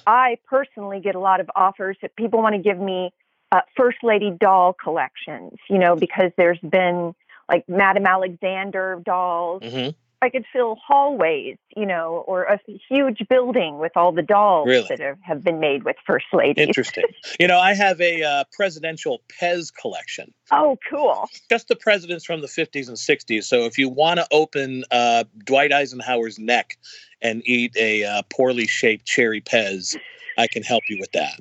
I 0.07 0.37
personally 0.47 1.00
get 1.00 1.14
a 1.14 1.19
lot 1.19 1.40
of 1.40 1.50
offers 1.57 1.97
that 2.02 2.14
people 2.17 2.43
want 2.43 2.55
to 2.55 2.61
give 2.61 2.79
me 2.79 3.12
uh, 3.50 3.61
First 3.76 3.99
Lady 4.02 4.31
doll 4.31 4.75
collections, 4.75 5.55
you 5.71 5.79
know, 5.79 5.97
because 5.97 6.33
there's 6.37 6.59
been 6.59 7.14
like 7.50 7.69
Madame 7.69 8.07
Alexander 8.07 9.02
dolls. 9.04 9.62
hmm 9.64 9.88
I 10.23 10.28
could 10.28 10.45
fill 10.52 10.76
hallways, 10.87 11.57
you 11.75 11.87
know, 11.87 12.25
or 12.26 12.42
a 12.42 12.61
huge 12.90 13.26
building 13.30 13.78
with 13.78 13.92
all 13.97 14.12
the 14.12 14.21
dolls 14.21 14.69
Really? 14.69 14.87
that 14.90 15.00
have, 15.00 15.16
have 15.23 15.42
been 15.42 15.61
made 15.61 15.85
with 15.85 15.97
First 16.07 16.26
Ladies. 16.35 16.66
Interesting. 16.66 17.04
you 17.40 17.49
know, 17.49 17.59
I 17.59 17.73
have 17.73 17.99
a 18.02 18.23
uh, 18.23 18.45
presidential 18.52 19.23
Pez 19.40 19.73
collection. 19.75 20.35
Oh, 20.50 20.76
cool. 20.90 21.26
Just 21.49 21.69
the 21.69 21.76
presidents 21.76 22.26
from 22.26 22.42
the 22.42 22.49
50s 22.49 22.88
and 22.88 22.99
60s. 22.99 23.45
So 23.45 23.64
if 23.64 23.78
you 23.78 23.88
want 23.88 24.19
to 24.21 24.26
open 24.30 24.85
uh, 24.90 25.25
Dwight 25.47 25.73
Eisenhower's 25.73 26.38
neck 26.38 26.76
and 27.23 27.40
eat 27.47 27.75
a 27.78 28.04
uh, 28.04 28.23
poorly 28.28 28.66
shaped 28.66 29.07
cherry 29.07 29.40
Pez, 29.40 29.97
I 30.37 30.49
can 30.49 30.62
help 30.62 30.83
you 30.90 30.99
with 31.00 31.12
that. 31.12 31.40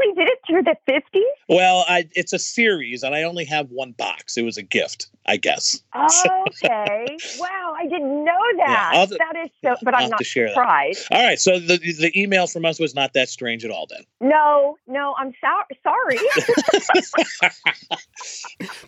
They 0.00 0.06
only 0.08 0.14
did 0.24 0.28
it 0.32 0.38
through 0.46 0.62
the 0.62 0.76
50s? 0.90 1.20
Well, 1.48 1.84
I, 1.88 2.08
it's 2.14 2.32
a 2.32 2.38
series, 2.38 3.02
and 3.02 3.14
I 3.14 3.22
only 3.24 3.44
have 3.46 3.68
one 3.70 3.92
box. 3.92 4.36
It 4.36 4.42
was 4.42 4.56
a 4.56 4.62
gift, 4.62 5.08
I 5.26 5.36
guess. 5.36 5.80
Okay. 6.62 7.16
wow, 7.38 7.74
I 7.78 7.84
didn't 7.84 8.24
know 8.24 8.38
that. 8.58 8.92
I'll- 8.94 9.06
that 9.06 9.34
is 9.44 9.50
so, 9.64 9.74
but 9.82 9.94
I'll 9.94 10.04
I'm 10.04 10.10
not 10.10 10.18
to 10.18 10.24
share 10.24 10.46
that. 10.46 10.54
surprised. 10.54 11.06
All 11.10 11.22
right, 11.24 11.38
so 11.38 11.58
the 11.58 11.76
the 11.78 12.12
email 12.20 12.46
from 12.46 12.64
us 12.64 12.78
was 12.80 12.94
not 12.94 13.12
that 13.14 13.28
strange 13.28 13.64
at 13.64 13.70
all. 13.70 13.86
Then 13.88 14.04
No, 14.20 14.76
no, 14.86 15.14
I'm 15.18 15.32
so- 15.40 15.76
sorry. 15.82 16.18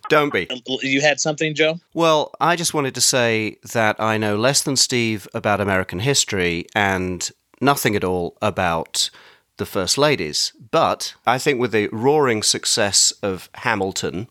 Don't 0.09 0.33
be. 0.33 0.49
Um, 0.50 0.61
you 0.83 1.00
had 1.00 1.21
something, 1.21 1.54
Joe. 1.54 1.78
Well, 1.95 2.33
I 2.40 2.57
just 2.57 2.75
wanted 2.75 2.95
to 2.95 3.00
say 3.00 3.57
that 3.73 4.00
I 4.00 4.19
know 4.19 4.37
less 4.37 4.62
than 4.62 4.76
Steve 4.76 5.26
about 5.35 5.61
American 5.61 6.00
history 6.00 6.66
and 6.75 7.28
nothing 7.61 7.97
at 7.97 8.04
all 8.04 8.37
about 8.42 9.11
the 9.62 9.66
First 9.66 9.97
Ladies. 9.97 10.52
But 10.73 11.14
I 11.25 11.38
think 11.38 11.61
with 11.61 11.71
the 11.71 11.88
roaring 11.92 12.42
success 12.42 13.12
of 13.23 13.49
Hamilton, 13.54 14.26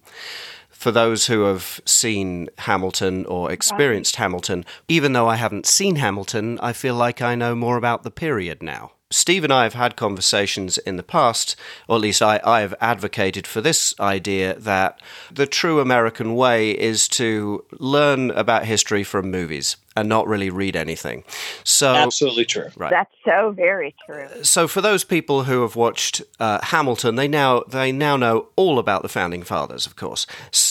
for 0.70 0.92
those 0.92 1.28
who 1.28 1.44
have 1.44 1.80
seen 1.86 2.50
Hamilton 2.58 3.26
or 3.28 3.50
experienced 3.50 4.18
Hamilton, 4.18 4.66
even 4.90 5.14
though 5.14 5.30
I 5.30 5.38
haven't 5.38 5.66
seen 5.66 5.96
Hamilton, 5.96 6.60
I 6.60 6.74
feel 6.74 6.96
like 6.96 7.22
I 7.22 7.36
know 7.36 7.56
more 7.56 7.78
about 7.78 8.04
the 8.04 8.12
period 8.12 8.62
now. 8.62 8.92
Steve 9.12 9.44
and 9.44 9.54
I 9.54 9.64
have 9.64 9.74
had 9.76 9.96
conversations 9.96 10.78
in 10.80 10.96
the 10.98 11.04
past, 11.04 11.56
or 11.88 11.96
at 11.98 12.02
least 12.02 12.22
I, 12.22 12.40
I 12.44 12.62
have 12.62 12.74
advocated 12.82 13.46
for 13.46 13.62
this 13.62 13.94
idea 14.00 14.58
that 14.58 15.00
the 15.32 15.46
true 15.46 15.80
American 15.80 16.36
way 16.36 16.72
is 16.72 17.08
to 17.10 17.64
learn 17.80 18.32
about 18.32 18.66
history 18.66 19.04
from 19.04 19.30
movies 19.30 19.76
and 19.96 20.08
not 20.08 20.26
really 20.26 20.50
read 20.50 20.74
anything. 20.78 21.22
So, 21.66 21.94
Absolutely 21.94 22.46
true. 22.46 22.70
right. 22.78 22.90
That's 22.92 23.14
so 23.26 23.52
very 23.52 23.94
true. 24.06 24.30
So 24.42 24.66
for 24.70 24.80
those 24.80 25.04
people 25.04 25.44
who 25.44 25.64
have 25.64 25.76
watched 25.76 26.22
uh, 26.40 26.60
Hamilton, 26.64 27.16
they 27.16 27.28
now 27.28 27.64
they 27.68 27.92
now 27.92 28.16
know 28.16 28.48
all 28.56 28.80
about 28.80 29.02
the 29.02 29.10
founding 29.10 29.44
fathers, 29.44 29.86
of 29.86 29.98
course. 29.98 30.26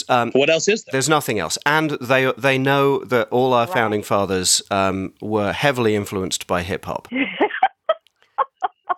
Um, 0.08 0.30
What 0.32 0.48
else 0.48 0.68
is 0.68 0.84
there? 0.84 0.92
there's 0.92 1.08
nothing 1.10 1.38
else, 1.38 1.58
and 1.66 1.90
they 2.00 2.32
they 2.38 2.56
know 2.56 3.04
that 3.04 3.28
all 3.30 3.52
our 3.52 3.66
Right. 3.66 3.74
founding 3.74 4.02
fathers 4.02 4.62
um, 4.70 5.12
were 5.20 5.52
heavily 5.52 5.94
influenced 5.94 6.46
by 6.46 6.62
hip 6.62 6.86
hop. 6.86 7.06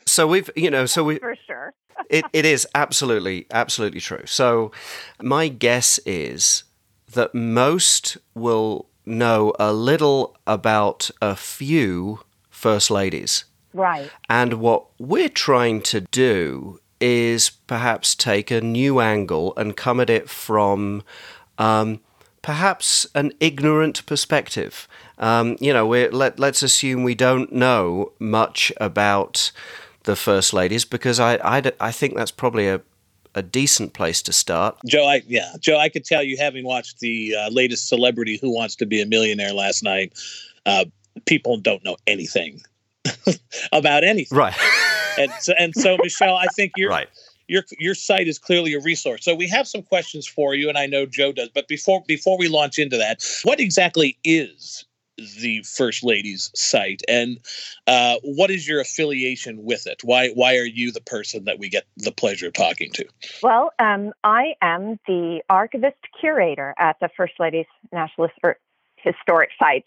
so 0.06 0.26
we've 0.26 0.50
you 0.56 0.70
know 0.70 0.86
so 0.86 1.04
we 1.04 1.18
For 1.18 1.36
sure. 1.46 1.74
it, 2.10 2.24
it 2.32 2.44
is 2.44 2.66
absolutely 2.74 3.46
absolutely 3.50 4.00
true. 4.00 4.26
So 4.26 4.72
my 5.20 5.48
guess 5.48 5.98
is 6.06 6.64
that 7.12 7.34
most 7.34 8.16
will 8.34 8.86
know 9.04 9.52
a 9.58 9.72
little 9.72 10.36
about 10.46 11.10
a 11.20 11.36
few 11.36 12.20
first 12.50 12.90
ladies. 12.90 13.44
Right. 13.74 14.10
And 14.28 14.54
what 14.54 14.86
we're 14.98 15.28
trying 15.28 15.82
to 15.82 16.02
do 16.02 16.80
is 17.00 17.50
perhaps 17.50 18.14
take 18.14 18.50
a 18.50 18.60
new 18.60 19.00
angle 19.00 19.52
and 19.56 19.76
come 19.76 19.98
at 19.98 20.08
it 20.08 20.30
from 20.30 21.02
um, 21.58 22.00
perhaps 22.42 23.06
an 23.14 23.32
ignorant 23.40 24.06
perspective. 24.06 24.86
Um, 25.18 25.56
you 25.60 25.72
know, 25.72 25.86
we're, 25.86 26.10
let, 26.10 26.38
let's 26.38 26.62
assume 26.62 27.02
we 27.02 27.14
don't 27.14 27.52
know 27.52 28.12
much 28.18 28.72
about 28.76 29.50
the 30.04 30.16
First 30.16 30.52
Ladies 30.52 30.84
because 30.84 31.20
I, 31.20 31.36
I, 31.36 31.72
I 31.80 31.92
think 31.92 32.16
that's 32.16 32.30
probably 32.30 32.68
a, 32.68 32.80
a 33.34 33.42
decent 33.42 33.92
place 33.92 34.22
to 34.22 34.32
start. 34.32 34.76
Joe, 34.86 35.06
I 35.06 35.22
yeah, 35.26 35.54
Joe, 35.60 35.78
I 35.78 35.88
could 35.88 36.04
tell 36.04 36.22
you 36.22 36.36
having 36.36 36.64
watched 36.64 37.00
the 37.00 37.34
uh, 37.36 37.50
latest 37.50 37.88
Celebrity 37.88 38.38
Who 38.40 38.54
Wants 38.54 38.76
to 38.76 38.86
Be 38.86 39.00
a 39.00 39.06
Millionaire 39.06 39.52
last 39.52 39.82
night. 39.82 40.12
Uh, 40.66 40.84
people 41.26 41.56
don't 41.58 41.84
know 41.84 41.96
anything 42.06 42.60
about 43.72 44.04
anything, 44.04 44.36
Right. 44.36 44.54
and 45.18 45.32
so, 45.40 45.52
and 45.58 45.74
so 45.74 45.96
Michelle, 46.02 46.36
I 46.36 46.46
think 46.46 46.72
your 46.76 46.90
right. 46.90 47.08
your 47.48 47.62
your 47.78 47.94
site 47.94 48.28
is 48.28 48.38
clearly 48.38 48.74
a 48.74 48.80
resource. 48.80 49.24
So 49.24 49.34
we 49.34 49.48
have 49.48 49.66
some 49.66 49.82
questions 49.82 50.26
for 50.26 50.54
you, 50.54 50.68
and 50.68 50.78
I 50.78 50.86
know 50.86 51.06
Joe 51.06 51.32
does. 51.32 51.48
But 51.48 51.68
before 51.68 52.02
before 52.06 52.38
we 52.38 52.48
launch 52.48 52.78
into 52.78 52.96
that, 52.98 53.22
what 53.44 53.60
exactly 53.60 54.18
is 54.24 54.84
the 55.16 55.62
First 55.62 56.02
Lady's 56.02 56.50
site, 56.54 57.02
and 57.08 57.38
uh, 57.86 58.16
what 58.22 58.50
is 58.50 58.66
your 58.66 58.80
affiliation 58.80 59.62
with 59.62 59.86
it? 59.86 60.02
Why 60.02 60.30
why 60.30 60.56
are 60.56 60.64
you 60.64 60.92
the 60.92 61.00
person 61.00 61.44
that 61.44 61.58
we 61.58 61.68
get 61.68 61.84
the 61.96 62.12
pleasure 62.12 62.48
of 62.48 62.54
talking 62.54 62.90
to? 62.92 63.04
Well, 63.42 63.72
um, 63.78 64.12
I 64.24 64.54
am 64.62 64.98
the 65.06 65.42
archivist 65.48 65.98
curator 66.20 66.74
at 66.78 66.96
the 67.00 67.10
First 67.16 67.34
Ladies 67.38 67.66
National 67.92 68.28
Historic 68.96 69.50
Site. 69.58 69.84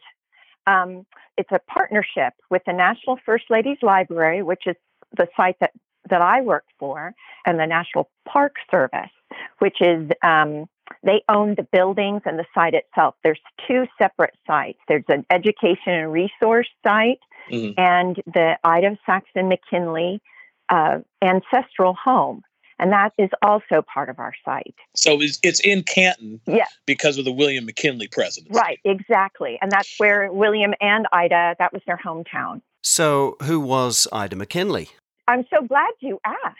Um, 0.67 1.05
it's 1.37 1.51
a 1.51 1.59
partnership 1.67 2.33
with 2.49 2.63
the 2.65 2.73
National 2.73 3.19
First 3.25 3.45
Ladies 3.49 3.77
Library, 3.81 4.41
which 4.41 4.63
is 4.65 4.75
the 5.15 5.27
site 5.35 5.57
that, 5.59 5.71
that 6.09 6.21
I 6.21 6.41
work 6.41 6.65
for, 6.79 7.13
and 7.45 7.59
the 7.59 7.65
National 7.65 8.09
Park 8.27 8.55
Service, 8.71 9.11
which 9.59 9.81
is 9.81 10.09
um, 10.23 10.67
they 11.03 11.23
own 11.29 11.55
the 11.55 11.63
buildings 11.71 12.21
and 12.25 12.37
the 12.37 12.45
site 12.53 12.73
itself. 12.73 13.15
There's 13.23 13.39
two 13.67 13.85
separate 14.01 14.35
sites. 14.45 14.79
There's 14.87 15.03
an 15.07 15.25
education 15.31 15.93
and 15.93 16.11
resource 16.11 16.67
site, 16.85 17.19
Mhm. 17.51 17.73
and 17.77 18.15
the 18.25 18.57
Ida 18.63 18.97
Saxton 19.05 19.47
McKinley 19.49 20.21
uh, 20.69 20.99
ancestral 21.21 21.93
home, 21.93 22.41
and 22.79 22.91
that 22.91 23.13
is 23.19 23.29
also 23.43 23.83
part 23.83 24.09
of 24.09 24.17
our 24.17 24.33
site. 24.43 24.73
So 24.95 25.21
it's, 25.21 25.39
it's 25.43 25.59
in 25.59 25.83
Canton 25.83 26.41
Yeah, 26.47 26.65
because 26.87 27.19
of 27.19 27.25
the 27.25 27.31
William 27.31 27.65
McKinley 27.65 28.07
presidency. 28.07 28.57
right, 28.59 28.79
exactly, 28.83 29.59
and 29.61 29.71
that's 29.71 29.93
where 29.99 30.31
William 30.31 30.73
and 30.81 31.05
Ida 31.11 31.55
that 31.59 31.71
was 31.71 31.83
their 31.85 31.97
hometown. 32.03 32.61
So, 32.81 33.35
who 33.43 33.59
was 33.59 34.07
Ida 34.11 34.35
McKinley? 34.35 34.89
I'm 35.27 35.45
so 35.53 35.61
glad 35.65 35.91
you 35.99 36.19
asked. 36.25 36.57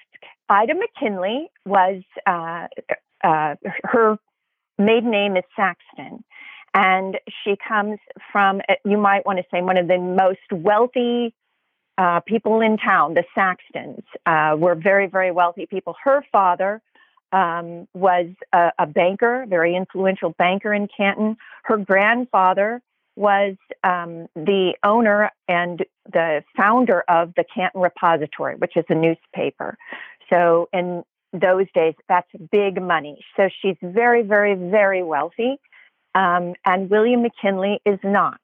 Ida 0.50 0.76
McKinley 0.76 1.48
was 1.66 2.04
uh, 2.28 2.68
uh, 3.26 3.56
her 3.84 4.18
maiden 4.78 5.12
name 5.12 5.36
is 5.36 5.44
Saxton, 5.56 6.24
and 6.74 7.18
she 7.44 7.56
comes 7.68 8.00
from 8.32 8.62
uh, 8.70 8.76
you 8.86 8.98
might 8.98 9.26
want 9.26 9.40
to 9.40 9.46
say 9.52 9.62
one 9.62 9.78
of 9.78 9.88
the 9.88 9.98
most 9.98 10.52
wealthy 10.52 11.34
uh, 11.98 12.20
people 12.22 12.62
in 12.62 12.78
town. 12.78 13.16
The 13.16 13.24
Saxtons 13.36 14.04
uh, 14.26 14.56
were 14.58 14.76
very 14.76 15.08
very 15.08 15.32
wealthy 15.32 15.66
people. 15.66 15.96
Her 16.04 16.24
father 16.32 16.82
um, 17.32 17.88
was 17.94 18.28
a, 18.54 18.72
a 18.80 18.86
banker, 18.86 19.46
very 19.50 19.76
influential 19.76 20.32
banker 20.38 20.74
in 20.74 20.88
Canton. 20.96 21.38
Her 21.64 21.78
grandfather 21.78 22.82
was 23.16 23.56
um, 23.84 24.28
the 24.36 24.74
owner 24.84 25.32
and 25.48 25.84
the 26.12 26.44
founder 26.56 27.04
of 27.08 27.34
the 27.36 27.46
Canton 27.54 27.82
Repository, 27.82 28.56
which 28.56 28.76
is 28.76 28.86
a 28.90 28.96
newspaper. 28.96 29.78
So 30.30 30.70
in 30.74 31.04
those 31.40 31.68
days, 31.74 31.94
that's 32.08 32.30
big 32.52 32.82
money. 32.82 33.24
So 33.38 33.50
she's 33.62 33.78
very, 33.82 34.24
very, 34.24 34.56
very 34.56 35.04
wealthy. 35.04 35.58
Um, 36.14 36.54
and 36.66 36.90
William 36.90 37.24
McKinley 37.24 37.80
is 37.86 38.00
not. 38.04 38.40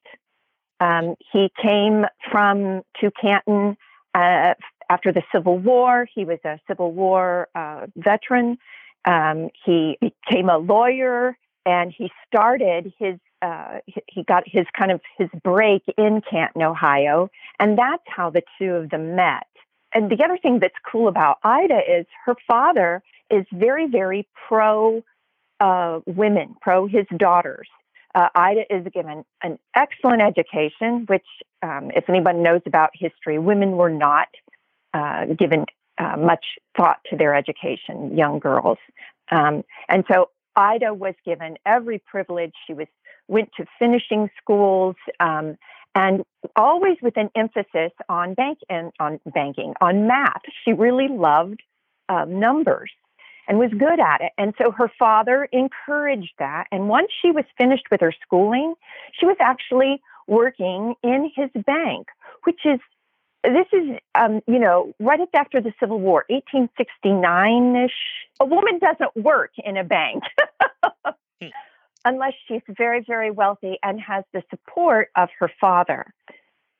Um, 0.79 1.15
he 1.31 1.51
came 1.61 2.05
from 2.31 2.81
to 2.99 3.11
Canton 3.21 3.77
uh, 4.13 4.55
after 4.89 5.13
the 5.13 5.23
Civil 5.33 5.57
War. 5.57 6.07
He 6.13 6.25
was 6.25 6.39
a 6.43 6.59
Civil 6.67 6.91
War 6.91 7.47
uh, 7.55 7.87
veteran. 7.95 8.57
Um, 9.05 9.49
he 9.65 9.97
became 10.01 10.49
a 10.49 10.57
lawyer, 10.57 11.37
and 11.65 11.93
he 11.95 12.11
started 12.27 12.93
his. 12.99 13.15
Uh, 13.41 13.79
he- 13.85 14.23
got 14.23 14.43
his 14.45 14.67
kind 14.77 14.91
of 14.91 15.01
his 15.17 15.27
break 15.43 15.81
in 15.97 16.21
Canton, 16.29 16.61
Ohio, 16.61 17.27
and 17.59 17.75
that's 17.75 18.03
how 18.05 18.29
the 18.29 18.43
two 18.59 18.73
of 18.75 18.91
them 18.91 19.15
met. 19.15 19.47
And 19.93 20.09
the 20.09 20.23
other 20.23 20.37
thing 20.37 20.59
that's 20.59 20.75
cool 20.89 21.07
about 21.07 21.37
Ida 21.43 21.79
is 21.99 22.05
her 22.25 22.35
father 22.47 23.03
is 23.29 23.45
very, 23.51 23.87
very 23.87 24.27
pro 24.47 25.03
uh, 25.59 25.99
women, 26.05 26.55
pro 26.61 26.87
his 26.87 27.05
daughters. 27.17 27.67
Uh, 28.13 28.27
Ida 28.35 28.63
is 28.73 28.85
given 28.93 29.23
an 29.41 29.57
excellent 29.75 30.21
education, 30.21 31.05
which, 31.07 31.25
um, 31.61 31.91
if 31.95 32.09
anyone 32.09 32.43
knows 32.43 32.61
about 32.65 32.89
history, 32.93 33.39
women 33.39 33.71
were 33.73 33.89
not 33.89 34.27
uh, 34.93 35.25
given 35.37 35.65
uh, 35.97 36.17
much 36.17 36.45
thought 36.75 36.99
to 37.09 37.15
their 37.15 37.35
education, 37.35 38.17
young 38.17 38.39
girls. 38.39 38.77
Um, 39.29 39.63
and 39.87 40.03
so 40.11 40.29
Ida 40.55 40.93
was 40.93 41.13
given 41.25 41.57
every 41.65 41.99
privilege. 41.99 42.53
She 42.67 42.73
was 42.73 42.87
went 43.27 43.49
to 43.55 43.65
finishing 43.79 44.29
schools, 44.41 44.95
um, 45.21 45.57
and 45.95 46.23
always 46.55 46.97
with 47.01 47.17
an 47.17 47.29
emphasis 47.35 47.91
on 48.09 48.33
bank 48.33 48.59
and 48.69 48.91
on 48.99 49.19
banking, 49.33 49.73
on 49.81 50.07
math. 50.07 50.41
She 50.63 50.73
really 50.73 51.07
loved 51.07 51.61
um, 52.09 52.39
numbers 52.39 52.91
and 53.47 53.59
was 53.59 53.71
good 53.71 53.99
at 53.99 54.21
it. 54.21 54.31
And 54.37 54.53
so 54.57 54.71
her 54.71 54.91
father 54.97 55.47
encouraged 55.51 56.33
that. 56.39 56.65
And 56.71 56.87
once 56.87 57.09
she 57.21 57.31
was 57.31 57.45
finished 57.57 57.85
with 57.91 58.01
her 58.01 58.13
schooling, 58.23 58.75
she 59.19 59.25
was 59.25 59.37
actually 59.39 60.01
working 60.27 60.95
in 61.03 61.31
his 61.35 61.49
bank, 61.65 62.07
which 62.43 62.61
is 62.65 62.79
this 63.43 63.65
is, 63.73 63.97
um, 64.13 64.41
you 64.47 64.59
know, 64.59 64.93
right 64.99 65.19
after 65.33 65.59
the 65.61 65.73
Civil 65.79 65.99
War, 65.99 66.25
1869 66.29 67.75
ish. 67.75 67.91
A 68.39 68.45
woman 68.45 68.79
doesn't 68.79 69.15
work 69.15 69.51
in 69.57 69.77
a 69.77 69.83
bank 69.83 70.23
unless 72.05 72.33
she's 72.47 72.61
very, 72.67 73.03
very 73.05 73.31
wealthy 73.31 73.77
and 73.83 73.99
has 74.01 74.23
the 74.33 74.43
support 74.49 75.09
of 75.15 75.29
her 75.39 75.51
father, 75.59 76.13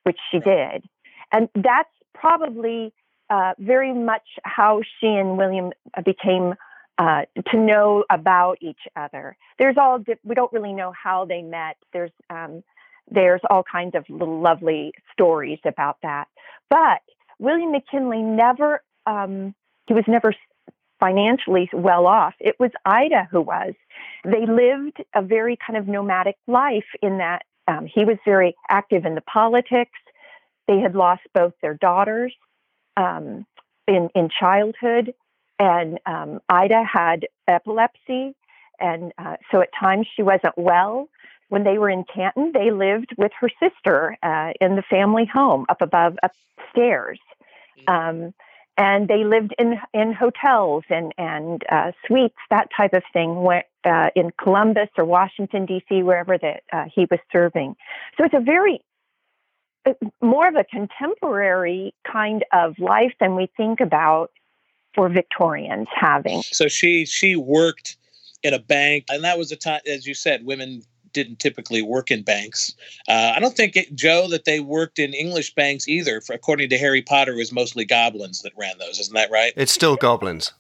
which 0.03 0.17
she 0.31 0.39
did. 0.39 0.83
And 1.31 1.49
that's 1.55 1.89
probably 2.13 2.93
uh, 3.29 3.53
very 3.59 3.93
much 3.93 4.27
how 4.43 4.81
she 4.99 5.07
and 5.07 5.37
William 5.37 5.71
became 6.03 6.55
uh, 6.97 7.23
to 7.49 7.57
know 7.57 8.03
about 8.09 8.57
each 8.61 8.81
other. 8.95 9.37
There's 9.57 9.77
all 9.77 10.03
we 10.23 10.35
don't 10.35 10.51
really 10.51 10.73
know 10.73 10.91
how 10.91 11.25
they 11.25 11.41
met. 11.41 11.77
There's 11.93 12.11
um, 12.29 12.63
there's 13.09 13.41
all 13.49 13.63
kinds 13.63 13.95
of 13.95 14.05
little 14.09 14.39
lovely 14.41 14.93
stories 15.11 15.59
about 15.65 15.97
that. 16.03 16.27
But 16.69 17.01
William 17.39 17.71
McKinley 17.71 18.21
never 18.21 18.83
um, 19.07 19.55
he 19.87 19.93
was 19.93 20.03
never 20.07 20.33
financially 21.01 21.69
well 21.73 22.05
off. 22.05 22.35
It 22.39 22.55
was 22.59 22.71
Ida 22.85 23.27
who 23.29 23.41
was. 23.41 23.73
They 24.23 24.45
lived 24.45 25.03
a 25.13 25.21
very 25.21 25.57
kind 25.57 25.77
of 25.77 25.87
nomadic 25.87 26.37
life 26.47 26.85
in 27.01 27.17
that 27.17 27.41
um, 27.67 27.85
he 27.85 28.05
was 28.05 28.17
very 28.23 28.55
active 28.69 29.05
in 29.05 29.15
the 29.15 29.21
politics. 29.21 29.99
They 30.67 30.79
had 30.79 30.95
lost 30.95 31.23
both 31.33 31.53
their 31.61 31.73
daughters 31.73 32.33
um, 32.95 33.45
in 33.87 34.09
in 34.15 34.29
childhood, 34.29 35.13
and 35.59 35.99
um, 36.05 36.39
Ida 36.49 36.83
had 36.83 37.27
epilepsy, 37.47 38.35
and 38.79 39.11
uh, 39.17 39.37
so 39.51 39.61
at 39.61 39.69
times 39.77 40.07
she 40.15 40.23
wasn't 40.23 40.57
well. 40.57 41.09
When 41.49 41.63
they 41.65 41.77
were 41.77 41.89
in 41.89 42.05
Canton, 42.05 42.51
they 42.53 42.71
lived 42.71 43.13
with 43.17 43.33
her 43.41 43.49
sister 43.59 44.17
uh, 44.23 44.53
in 44.61 44.77
the 44.77 44.83
family 44.89 45.25
home 45.25 45.65
up 45.67 45.81
above 45.81 46.15
upstairs. 46.23 47.19
Mm-hmm. 47.79 48.29
And 48.77 49.07
they 49.07 49.23
lived 49.23 49.53
in 49.59 49.77
in 49.93 50.13
hotels 50.13 50.83
and 50.89 51.13
and 51.17 51.63
uh, 51.69 51.91
suites, 52.07 52.37
that 52.49 52.69
type 52.75 52.93
of 52.93 53.03
thing, 53.11 53.41
where, 53.43 53.65
uh, 53.83 54.09
in 54.15 54.31
Columbus 54.41 54.89
or 54.97 55.05
Washington 55.05 55.65
D.C., 55.65 56.03
wherever 56.03 56.37
that 56.37 56.63
uh, 56.71 56.85
he 56.93 57.05
was 57.11 57.19
serving. 57.31 57.75
So 58.17 58.25
it's 58.25 58.33
a 58.33 58.39
very 58.39 58.81
uh, 59.85 59.93
more 60.21 60.47
of 60.47 60.55
a 60.55 60.63
contemporary 60.63 61.93
kind 62.09 62.45
of 62.53 62.79
life 62.79 63.13
than 63.19 63.35
we 63.35 63.49
think 63.57 63.81
about 63.81 64.31
for 64.95 65.09
Victorians 65.09 65.87
having. 65.93 66.41
So 66.43 66.67
she 66.67 67.05
she 67.05 67.35
worked 67.35 67.97
in 68.43 68.53
a 68.53 68.59
bank, 68.59 69.05
and 69.09 69.23
that 69.23 69.37
was 69.37 69.51
a 69.51 69.55
time, 69.55 69.81
as 69.85 70.07
you 70.07 70.13
said, 70.13 70.45
women 70.45 70.83
didn't 71.13 71.39
typically 71.39 71.81
work 71.81 72.11
in 72.11 72.23
banks. 72.23 72.75
Uh, 73.07 73.33
I 73.35 73.39
don't 73.39 73.55
think 73.55 73.75
it, 73.75 73.93
Joe 73.95 74.27
that 74.29 74.45
they 74.45 74.59
worked 74.59 74.99
in 74.99 75.13
English 75.13 75.53
banks 75.53 75.87
either. 75.87 76.21
For, 76.21 76.33
according 76.33 76.69
to 76.69 76.77
Harry 76.77 77.01
Potter, 77.01 77.33
it 77.33 77.37
was 77.37 77.51
mostly 77.51 77.85
goblins 77.85 78.41
that 78.41 78.53
ran 78.57 78.77
those. 78.79 78.99
Isn't 78.99 79.15
that 79.15 79.31
right? 79.31 79.53
It's 79.55 79.71
still 79.71 79.95
goblins. 79.95 80.53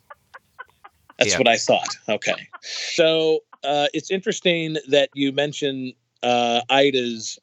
That's 1.17 1.33
yeah. 1.33 1.37
what 1.37 1.47
I 1.47 1.57
thought. 1.57 1.95
Okay, 2.09 2.47
so 2.61 3.39
uh, 3.63 3.87
it's 3.93 4.09
interesting 4.09 4.77
that 4.89 5.09
you 5.13 5.31
mention 5.31 5.93
uh, 6.23 6.61
Ida's 6.69 7.37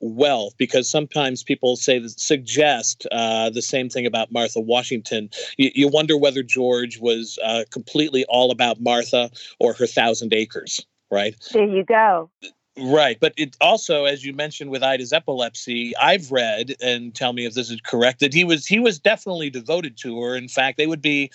wealth 0.00 0.54
because 0.58 0.90
sometimes 0.90 1.44
people 1.44 1.76
say 1.76 2.02
suggest 2.08 3.06
uh, 3.12 3.48
the 3.50 3.62
same 3.62 3.88
thing 3.88 4.04
about 4.04 4.32
Martha 4.32 4.60
Washington. 4.60 5.30
You, 5.56 5.70
you 5.74 5.88
wonder 5.88 6.18
whether 6.18 6.42
George 6.42 6.98
was 6.98 7.38
uh, 7.42 7.64
completely 7.70 8.26
all 8.28 8.50
about 8.50 8.80
Martha 8.80 9.30
or 9.60 9.72
her 9.74 9.86
thousand 9.86 10.34
acres 10.34 10.84
right? 11.12 11.36
There 11.52 11.64
you 11.64 11.84
go. 11.84 12.30
Right. 12.78 13.18
But 13.20 13.34
it 13.36 13.54
also, 13.60 14.06
as 14.06 14.24
you 14.24 14.32
mentioned 14.32 14.70
with 14.70 14.82
Ida's 14.82 15.12
epilepsy, 15.12 15.94
I've 15.96 16.32
read 16.32 16.74
and 16.80 17.14
tell 17.14 17.34
me 17.34 17.44
if 17.44 17.52
this 17.52 17.70
is 17.70 17.78
correct, 17.82 18.20
that 18.20 18.32
he 18.32 18.44
was 18.44 18.66
he 18.66 18.78
was 18.78 18.98
definitely 18.98 19.50
devoted 19.50 19.98
to 19.98 20.18
her. 20.22 20.34
In 20.34 20.48
fact, 20.48 20.78
they 20.78 20.86
would 20.86 21.02
be 21.02 21.30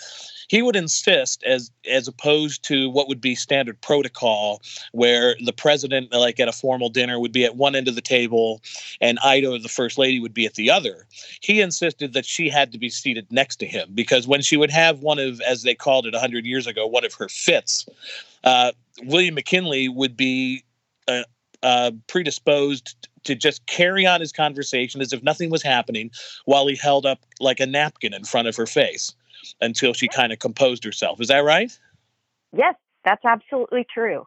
he 0.47 0.63
would 0.63 0.75
insist 0.75 1.43
as 1.43 1.69
as 1.87 2.07
opposed 2.07 2.63
to 2.63 2.89
what 2.89 3.07
would 3.07 3.21
be 3.21 3.35
standard 3.35 3.79
protocol 3.81 4.63
where 4.93 5.35
the 5.45 5.53
president 5.53 6.11
like 6.11 6.39
at 6.39 6.47
a 6.47 6.51
formal 6.51 6.89
dinner 6.89 7.19
would 7.19 7.31
be 7.31 7.45
at 7.45 7.55
one 7.55 7.75
end 7.75 7.87
of 7.87 7.93
the 7.93 8.01
table 8.01 8.59
and 8.99 9.19
Ida 9.23 9.59
the 9.59 9.69
first 9.69 9.99
lady 9.99 10.19
would 10.19 10.33
be 10.33 10.47
at 10.47 10.55
the 10.55 10.71
other. 10.71 11.05
He 11.41 11.61
insisted 11.61 12.13
that 12.13 12.25
she 12.25 12.49
had 12.49 12.71
to 12.71 12.79
be 12.79 12.89
seated 12.89 13.31
next 13.31 13.57
to 13.57 13.67
him 13.67 13.89
because 13.93 14.27
when 14.27 14.41
she 14.41 14.57
would 14.57 14.71
have 14.71 15.01
one 15.01 15.19
of 15.19 15.39
as 15.41 15.61
they 15.61 15.75
called 15.75 16.07
it 16.07 16.13
100 16.13 16.47
years 16.47 16.65
ago, 16.65 16.87
one 16.87 17.05
of 17.05 17.13
her 17.13 17.29
fits, 17.29 17.87
uh, 18.43 18.71
William 19.03 19.35
McKinley 19.35 19.87
would 19.87 20.17
be 20.17 20.63
uh, 21.07 21.23
uh, 21.63 21.91
predisposed 22.07 23.07
to 23.23 23.35
just 23.35 23.65
carry 23.65 24.05
on 24.05 24.19
his 24.19 24.31
conversation 24.31 25.01
as 25.01 25.11
if 25.11 25.23
nothing 25.23 25.49
was 25.49 25.63
happening 25.63 26.11
while 26.45 26.67
he 26.67 26.75
held 26.75 27.05
up 27.05 27.19
like 27.39 27.59
a 27.59 27.65
napkin 27.65 28.13
in 28.13 28.23
front 28.23 28.47
of 28.47 28.55
her 28.55 28.65
face 28.65 29.13
until 29.61 29.93
she 29.93 30.07
kind 30.07 30.31
of 30.31 30.39
composed 30.39 30.83
herself. 30.83 31.19
Is 31.19 31.27
that 31.27 31.39
right? 31.39 31.77
Yes, 32.55 32.75
that's 33.03 33.25
absolutely 33.25 33.85
true. 33.91 34.25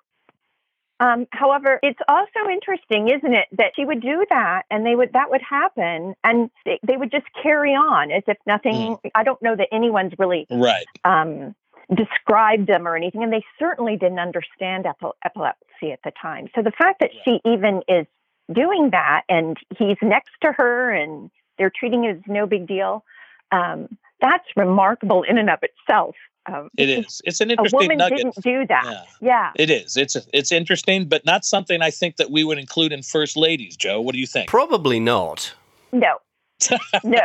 Um, 1.01 1.27
however, 1.33 1.81
it's 1.83 1.99
also 2.09 2.51
interesting, 2.53 3.09
isn't 3.09 3.33
it, 3.33 3.47
that 3.53 3.73
she 3.75 3.87
would 3.87 4.03
do 4.03 4.27
that 4.29 4.65
and 4.71 4.85
they 4.85 4.95
would 4.95 5.15
that 5.15 5.31
would 5.31 5.41
happen 5.41 6.15
and 6.23 6.51
they, 6.67 6.79
they 6.87 6.99
would 6.99 7.11
just 7.11 7.25
carry 7.43 7.71
on 7.71 8.11
as 8.11 8.23
if 8.27 8.37
nothing. 8.47 8.99
Mm. 9.03 9.11
I 9.15 9.25
don't 9.25 9.41
know 9.41 9.57
that 9.57 9.69
anyone's 9.73 10.13
really 10.19 10.47
right. 10.51 10.85
Um, 11.05 11.55
described 11.95 12.67
them 12.67 12.87
or 12.87 12.97
anything, 12.97 13.23
and 13.23 13.33
they 13.33 13.45
certainly 13.59 13.97
didn't 13.97 14.19
understand 14.19 14.87
epilepsy 15.25 15.93
at 15.93 16.01
the 16.05 16.13
time. 16.21 16.49
So 16.55 16.63
the 16.63 16.71
fact 16.71 17.01
that 17.01 17.11
yeah. 17.13 17.21
she 17.25 17.41
even 17.45 17.83
is 17.89 18.07
doing 18.53 18.91
that 18.91 19.23
and 19.29 19.57
he's 19.77 19.97
next 20.03 20.33
to 20.43 20.53
her 20.53 20.91
and 20.91 21.31
they're 21.59 21.73
treating 21.75 22.05
it 22.05 22.17
as 22.17 22.23
no 22.27 22.47
big 22.47 22.67
deal, 22.67 23.05
um, 23.53 23.89
that's 24.21 24.45
remarkable 24.57 25.23
in 25.23 25.39
and 25.39 25.51
of 25.51 25.61
itself. 25.63 26.15
Um, 26.47 26.71
it 26.77 26.89
is. 26.89 27.21
It's 27.25 27.41
an 27.41 27.51
interesting 27.51 27.79
a 27.79 27.83
woman 27.83 27.99
nugget. 27.99 28.19
didn't 28.19 28.43
do 28.43 28.67
that. 28.69 28.85
Yeah. 28.85 29.05
yeah. 29.21 29.53
It 29.57 29.71
is. 29.71 29.97
It's 29.97 30.17
it's 30.33 30.51
interesting, 30.51 31.07
but 31.07 31.25
not 31.27 31.45
something 31.45 31.83
I 31.83 31.91
think 31.91 32.17
that 32.17 32.31
we 32.31 32.45
would 32.45 32.59
include 32.59 32.93
in 32.93 33.03
first 33.03 33.37
ladies. 33.37 33.77
Joe, 33.77 34.01
what 34.01 34.15
do 34.15 34.19
you 34.19 34.27
think? 34.27 34.49
Probably 34.49 35.01
not. 35.01 35.53
No. 35.93 36.17
no. 37.05 37.21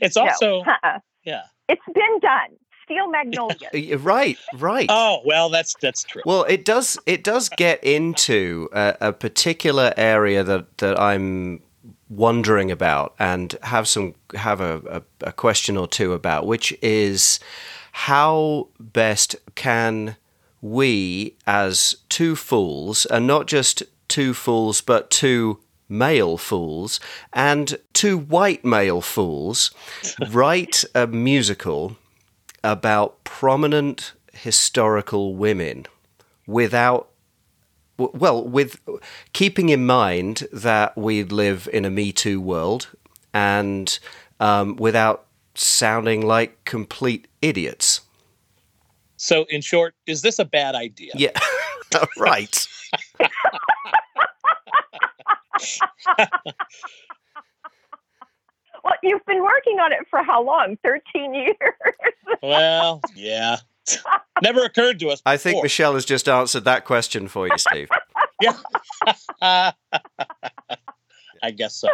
it's 0.00 0.16
also. 0.16 0.62
No. 0.62 0.72
Uh-uh. 0.72 0.98
Yeah. 1.24 1.42
It's 1.68 1.82
been 1.92 2.20
done 2.20 2.56
steel 2.88 3.08
magnolia. 3.08 3.68
right, 3.98 4.38
right. 4.54 4.86
Oh 4.88 5.20
well, 5.24 5.48
that's 5.50 5.74
that's 5.80 6.02
true. 6.02 6.22
Well, 6.24 6.44
it 6.44 6.64
does 6.64 6.98
it 7.06 7.22
does 7.22 7.48
get 7.50 7.82
into 7.84 8.68
a, 8.72 8.96
a 9.00 9.12
particular 9.12 9.92
area 9.96 10.42
that 10.42 10.78
that 10.78 10.98
I'm 10.98 11.60
wondering 12.08 12.70
about 12.70 13.14
and 13.18 13.54
have 13.62 13.86
some 13.86 14.14
have 14.34 14.60
a, 14.60 15.02
a, 15.22 15.28
a 15.28 15.32
question 15.32 15.76
or 15.76 15.86
two 15.86 16.12
about, 16.14 16.46
which 16.46 16.76
is 16.82 17.38
how 17.92 18.68
best 18.80 19.36
can 19.54 20.16
we 20.60 21.36
as 21.46 21.96
two 22.08 22.34
fools, 22.34 23.06
and 23.06 23.26
not 23.26 23.46
just 23.46 23.82
two 24.08 24.32
fools, 24.32 24.80
but 24.80 25.10
two 25.10 25.60
male 25.90 26.36
fools 26.36 27.00
and 27.32 27.78
two 27.94 28.18
white 28.18 28.62
male 28.62 29.00
fools 29.00 29.70
write 30.30 30.84
a 30.94 31.06
musical 31.06 31.96
about 32.68 33.24
prominent 33.24 34.12
historical 34.34 35.34
women 35.34 35.86
without 36.46 37.08
well 37.96 38.46
with 38.46 38.78
keeping 39.32 39.70
in 39.70 39.86
mind 39.86 40.46
that 40.52 40.96
we 40.96 41.24
live 41.24 41.66
in 41.72 41.86
a 41.86 41.90
me 41.90 42.12
too 42.12 42.40
world 42.40 42.94
and 43.32 43.98
um, 44.38 44.76
without 44.76 45.24
sounding 45.54 46.26
like 46.26 46.62
complete 46.66 47.26
idiots. 47.40 48.02
So 49.16 49.46
in 49.48 49.62
short 49.62 49.94
is 50.06 50.20
this 50.20 50.38
a 50.38 50.44
bad 50.44 50.74
idea? 50.74 51.12
Yeah. 51.14 51.30
Right 52.18 52.66
well, 58.88 58.96
you've 59.02 59.24
been 59.26 59.42
working 59.42 59.78
on 59.80 59.92
it 59.92 60.06
for 60.08 60.22
how 60.22 60.42
long? 60.42 60.76
13 60.82 61.34
years. 61.34 61.56
well, 62.42 63.00
yeah. 63.14 63.56
Never 64.42 64.64
occurred 64.64 64.98
to 65.00 65.08
us. 65.08 65.20
Before. 65.20 65.32
I 65.32 65.36
think 65.36 65.62
Michelle 65.62 65.94
has 65.94 66.04
just 66.04 66.28
answered 66.28 66.64
that 66.64 66.84
question 66.84 67.28
for 67.28 67.46
you, 67.46 67.56
Steve. 67.56 67.88
yeah. 68.42 68.56
I 71.42 71.50
guess 71.54 71.74
so. 71.74 71.88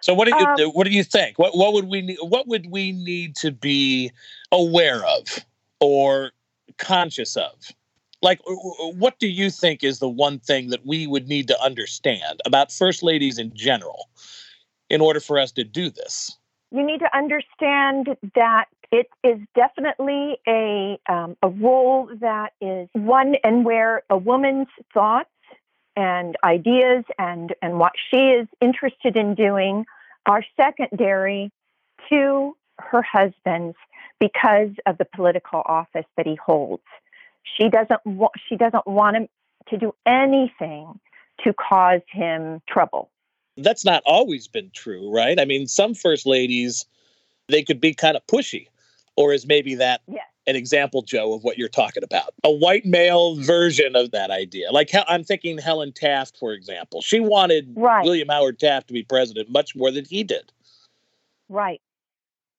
So 0.00 0.14
what 0.14 0.28
do 0.28 0.36
you 0.36 0.46
um, 0.46 0.72
what 0.72 0.86
do 0.86 0.92
you 0.92 1.04
think? 1.04 1.38
What 1.38 1.56
what 1.56 1.72
would 1.72 1.88
we 1.88 2.02
need, 2.02 2.18
what 2.20 2.48
would 2.48 2.70
we 2.70 2.92
need 2.92 3.36
to 3.36 3.50
be 3.50 4.10
aware 4.50 5.04
of 5.04 5.44
or 5.80 6.32
conscious 6.78 7.36
of 7.36 7.52
Like, 8.22 8.40
what 8.44 9.18
do 9.18 9.28
you 9.28 9.50
think 9.50 9.84
is 9.84 9.98
the 9.98 10.08
one 10.08 10.38
thing 10.38 10.70
that 10.70 10.86
we 10.86 11.06
would 11.06 11.28
need 11.28 11.48
to 11.48 11.60
understand 11.60 12.40
about 12.46 12.72
first 12.72 13.02
ladies 13.02 13.38
in 13.38 13.52
general 13.54 14.08
in 14.92 15.00
order 15.00 15.18
for 15.18 15.40
us 15.40 15.50
to 15.52 15.64
do 15.64 15.90
this? 15.90 16.38
You 16.70 16.84
need 16.84 17.00
to 17.00 17.16
understand 17.16 18.08
that 18.36 18.66
it 18.92 19.08
is 19.24 19.40
definitely 19.54 20.36
a 20.46 20.98
um, 21.08 21.36
a 21.42 21.48
role 21.48 22.10
that 22.20 22.52
is 22.60 22.88
one 22.92 23.34
and 23.42 23.64
where 23.64 24.02
a 24.10 24.16
woman's 24.16 24.68
thoughts 24.94 25.30
and 25.96 26.36
ideas 26.44 27.04
and 27.18 27.54
and 27.62 27.78
what 27.78 27.92
she 28.10 28.18
is 28.18 28.46
interested 28.60 29.16
in 29.16 29.34
doing 29.34 29.86
are 30.26 30.44
secondary 30.56 31.50
to 32.10 32.56
her 32.78 33.02
husband's 33.02 33.76
because 34.20 34.70
of 34.86 34.98
the 34.98 35.06
political 35.16 35.62
office 35.64 36.06
that 36.16 36.26
he 36.26 36.36
holds. 36.36 36.82
She 37.56 37.68
doesn't 37.70 38.04
wa- 38.04 38.30
she 38.48 38.56
doesn't 38.56 38.86
want 38.86 39.16
him 39.16 39.28
to 39.70 39.78
do 39.78 39.94
anything 40.06 41.00
to 41.44 41.54
cause 41.54 42.02
him 42.08 42.60
trouble. 42.68 43.10
That's 43.56 43.84
not 43.84 44.02
always 44.06 44.48
been 44.48 44.70
true, 44.72 45.10
right? 45.14 45.38
I 45.38 45.44
mean, 45.44 45.66
some 45.66 45.94
first 45.94 46.26
ladies 46.26 46.86
they 47.48 47.62
could 47.62 47.80
be 47.80 47.94
kind 47.94 48.16
of 48.16 48.26
pushy. 48.26 48.68
Or 49.16 49.32
is 49.34 49.46
maybe 49.46 49.74
that 49.74 50.00
Yes. 50.08 50.24
an 50.46 50.56
example, 50.56 51.02
Joe, 51.02 51.34
of 51.34 51.44
what 51.44 51.58
you're 51.58 51.68
talking 51.68 52.02
about? 52.02 52.34
A 52.44 52.50
white 52.50 52.86
male 52.86 53.36
version 53.36 53.94
of 53.94 54.10
that 54.12 54.30
idea. 54.30 54.72
Like 54.72 54.90
I'm 55.06 55.22
thinking 55.22 55.58
Helen 55.58 55.92
Taft, 55.92 56.38
for 56.38 56.52
example. 56.52 57.02
She 57.02 57.20
wanted 57.20 57.74
Right. 57.76 58.04
William 58.04 58.28
Howard 58.28 58.58
Taft 58.58 58.88
to 58.88 58.94
be 58.94 59.02
president 59.02 59.50
much 59.50 59.76
more 59.76 59.90
than 59.90 60.06
he 60.06 60.24
did. 60.24 60.50
Right. 61.50 61.82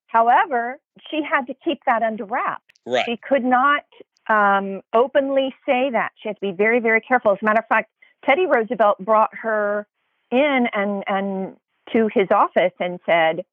However, 0.07 0.79
she 1.09 1.23
had 1.23 1.47
to 1.47 1.55
keep 1.65 1.79
that 1.85 2.03
under 2.03 2.25
wraps. 2.25 2.61
Right. 2.85 3.05
She 3.05 3.17
could 3.17 3.43
not 3.43 3.83
um, 4.29 4.81
openly 4.93 5.55
say 5.65 5.89
that. 5.89 6.11
She 6.21 6.29
had 6.29 6.35
to 6.35 6.41
be 6.41 6.51
very, 6.51 6.79
very 6.79 7.01
careful. 7.01 7.31
As 7.31 7.39
a 7.41 7.45
matter 7.45 7.59
of 7.59 7.67
fact, 7.67 7.89
Teddy 8.25 8.45
Roosevelt 8.45 8.99
brought 8.99 9.33
her 9.35 9.87
in 10.33 10.67
and 10.73 11.03
and 11.07 11.55
to 11.93 12.09
his 12.13 12.27
office 12.31 12.73
and 12.79 12.99
said, 13.05 13.43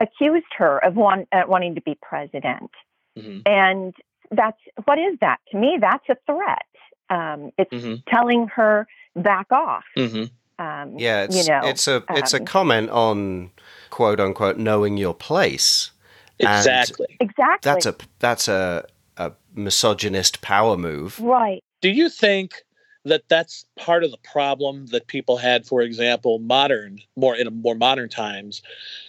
accused 0.00 0.46
her 0.58 0.78
of 0.84 0.94
want, 0.94 1.28
uh, 1.32 1.42
wanting 1.46 1.74
to 1.74 1.80
be 1.82 1.96
president. 2.02 2.70
Mhm. 3.18 3.42
And 3.46 3.94
that's 4.30 4.58
what 4.84 4.98
is 4.98 5.18
that 5.20 5.38
to 5.50 5.56
me? 5.58 5.78
That's 5.80 6.08
a 6.08 6.16
threat. 6.26 6.66
Um, 7.08 7.52
it's 7.58 7.72
Mhm. 7.72 8.02
telling 8.08 8.48
her 8.48 8.86
back 9.14 9.50
off. 9.52 9.84
hmm 9.94 10.24
Um, 10.58 10.98
Yeah, 10.98 11.22
it's 11.24 11.36
you 11.36 11.52
know, 11.52 11.68
it's 11.68 11.86
a 11.86 12.02
it's 12.10 12.32
a 12.34 12.38
um, 12.40 12.44
comment 12.46 12.90
on 12.90 13.50
quote 13.90 14.20
unquote 14.20 14.56
knowing 14.58 14.96
your 14.96 15.14
place. 15.14 15.92
And 16.40 16.48
Exactly. 16.48 17.16
exactly. 17.20 17.58
That's 17.62 17.86
a 17.86 17.94
that's 18.18 18.48
a 18.48 18.86
a 19.18 19.32
misogynist 19.54 20.40
power 20.42 20.76
move. 20.76 21.18
right. 21.20 21.62
Do 21.82 21.90
you 21.90 22.08
think 22.08 22.62
that 23.06 23.22
that's 23.28 23.64
part 23.76 24.04
of 24.04 24.10
the 24.10 24.18
problem 24.18 24.86
that 24.86 25.06
people 25.06 25.36
had, 25.36 25.64
for 25.66 25.80
example, 25.82 26.38
modern, 26.38 27.00
more 27.16 27.36
in 27.36 27.62
more 27.62 27.74
modern 27.74 28.08
times, 28.08 28.62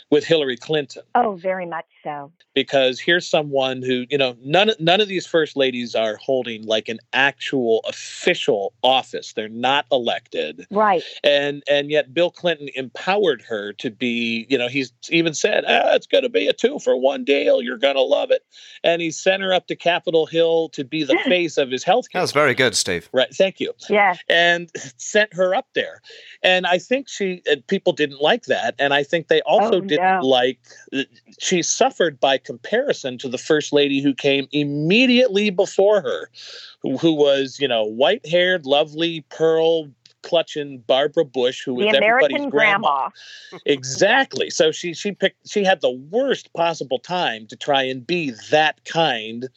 with 0.10 0.24
Hillary 0.24 0.58
Clinton? 0.58 1.04
Oh, 1.15 1.36
very 1.36 1.65
much 1.65 1.86
so. 2.04 2.32
Because 2.56 3.00
here's 3.00 3.28
someone 3.28 3.82
who, 3.82 4.06
you 4.10 4.17
know, 4.17 4.36
none 4.43 4.72
none 4.80 5.02
of 5.02 5.08
these 5.08 5.28
first 5.28 5.56
ladies 5.56 5.96
are 5.96 6.15
holding 6.17 6.63
like 6.65 6.88
an 6.89 7.00
actual 7.13 7.82
official 7.88 8.74
office. 8.84 9.34
They're 9.34 9.50
not 9.50 9.86
elected. 9.91 10.65
Right. 10.72 11.04
and 11.24 11.62
and 11.70 11.89
yet 11.91 12.13
Bill 12.13 12.32
Clinton 12.32 12.70
empowered 12.76 13.41
her 13.43 13.74
to 13.74 13.91
be 13.91 14.46
you 14.50 14.58
know 14.58 14.67
he's 14.67 14.91
even 15.10 15.34
said 15.34 15.63
ah, 15.67 15.93
it's 15.93 16.08
going 16.08 16.24
to 16.24 16.30
be 16.30 16.48
a 16.48 16.54
two 16.54 16.80
for 16.80 16.96
one 17.00 17.24
deal 17.24 17.62
you're 17.62 17.78
going 17.78 17.96
to 17.96 18.02
love 18.02 18.32
it 18.32 18.43
and 18.84 19.02
he 19.02 19.12
sent 19.12 19.41
her 19.43 19.54
up 19.54 19.67
to 19.67 19.76
Capitol 19.76 20.26
Hill 20.26 20.70
to 20.70 20.84
be 20.84 21.04
the 21.04 21.17
face 21.26 21.58
of 21.58 21.70
his 21.70 21.84
health 21.84 22.06
That 22.06 22.12
care 22.13 22.22
was 22.22 22.32
very 22.32 22.54
good, 22.56 22.76
Steve. 22.76 23.10
right 23.13 23.34
thank 23.34 23.60
you 23.60 23.74
Yeah. 23.89 24.15
and 24.30 24.70
sent 24.98 25.34
her 25.34 25.54
up 25.56 25.67
there 25.76 26.02
and 26.43 26.65
I 26.65 26.78
think 26.80 27.08
she 27.10 27.41
uh, 27.52 27.56
people 27.67 27.93
didn't 27.93 28.22
like 28.22 28.43
that 28.46 28.76
and 28.80 28.93
I 28.93 29.04
think 29.04 29.28
they 29.28 29.41
also 29.41 29.78
Oh, 29.78 29.82
no. 29.97 30.19
like 30.21 30.60
uh, 30.93 31.03
she 31.39 31.62
suffered 31.62 32.19
by 32.19 32.38
comparison 32.38 33.17
to 33.17 33.29
the 33.29 33.38
first 33.38 33.73
lady 33.73 34.01
who 34.01 34.13
came 34.13 34.47
immediately 34.51 35.49
before 35.49 36.01
her 36.01 36.29
who, 36.81 36.97
who 36.97 37.13
was 37.13 37.60
you 37.60 37.67
know 37.67 37.83
white 37.83 38.25
haired 38.25 38.65
lovely 38.65 39.21
pearl 39.29 39.88
clutching 40.23 40.79
Barbara 40.88 41.23
Bush, 41.23 41.63
who 41.63 41.71
The 41.77 41.86
was 41.86 41.95
everybody's 41.95 42.38
American 42.38 42.49
grandma. 42.49 42.88
grandma. 42.88 43.60
Exactly. 43.65 44.49
So 44.49 44.71
she 44.71 44.93
she 44.93 45.12
picked 45.12 45.49
she 45.49 45.63
had 45.63 45.81
the 45.81 45.91
worst 45.91 46.51
possible 46.53 46.99
time 46.99 47.47
to 47.47 47.55
try 47.55 47.83
and 47.83 48.05
be 48.05 48.31
that 48.51 48.83
kind 48.86 49.47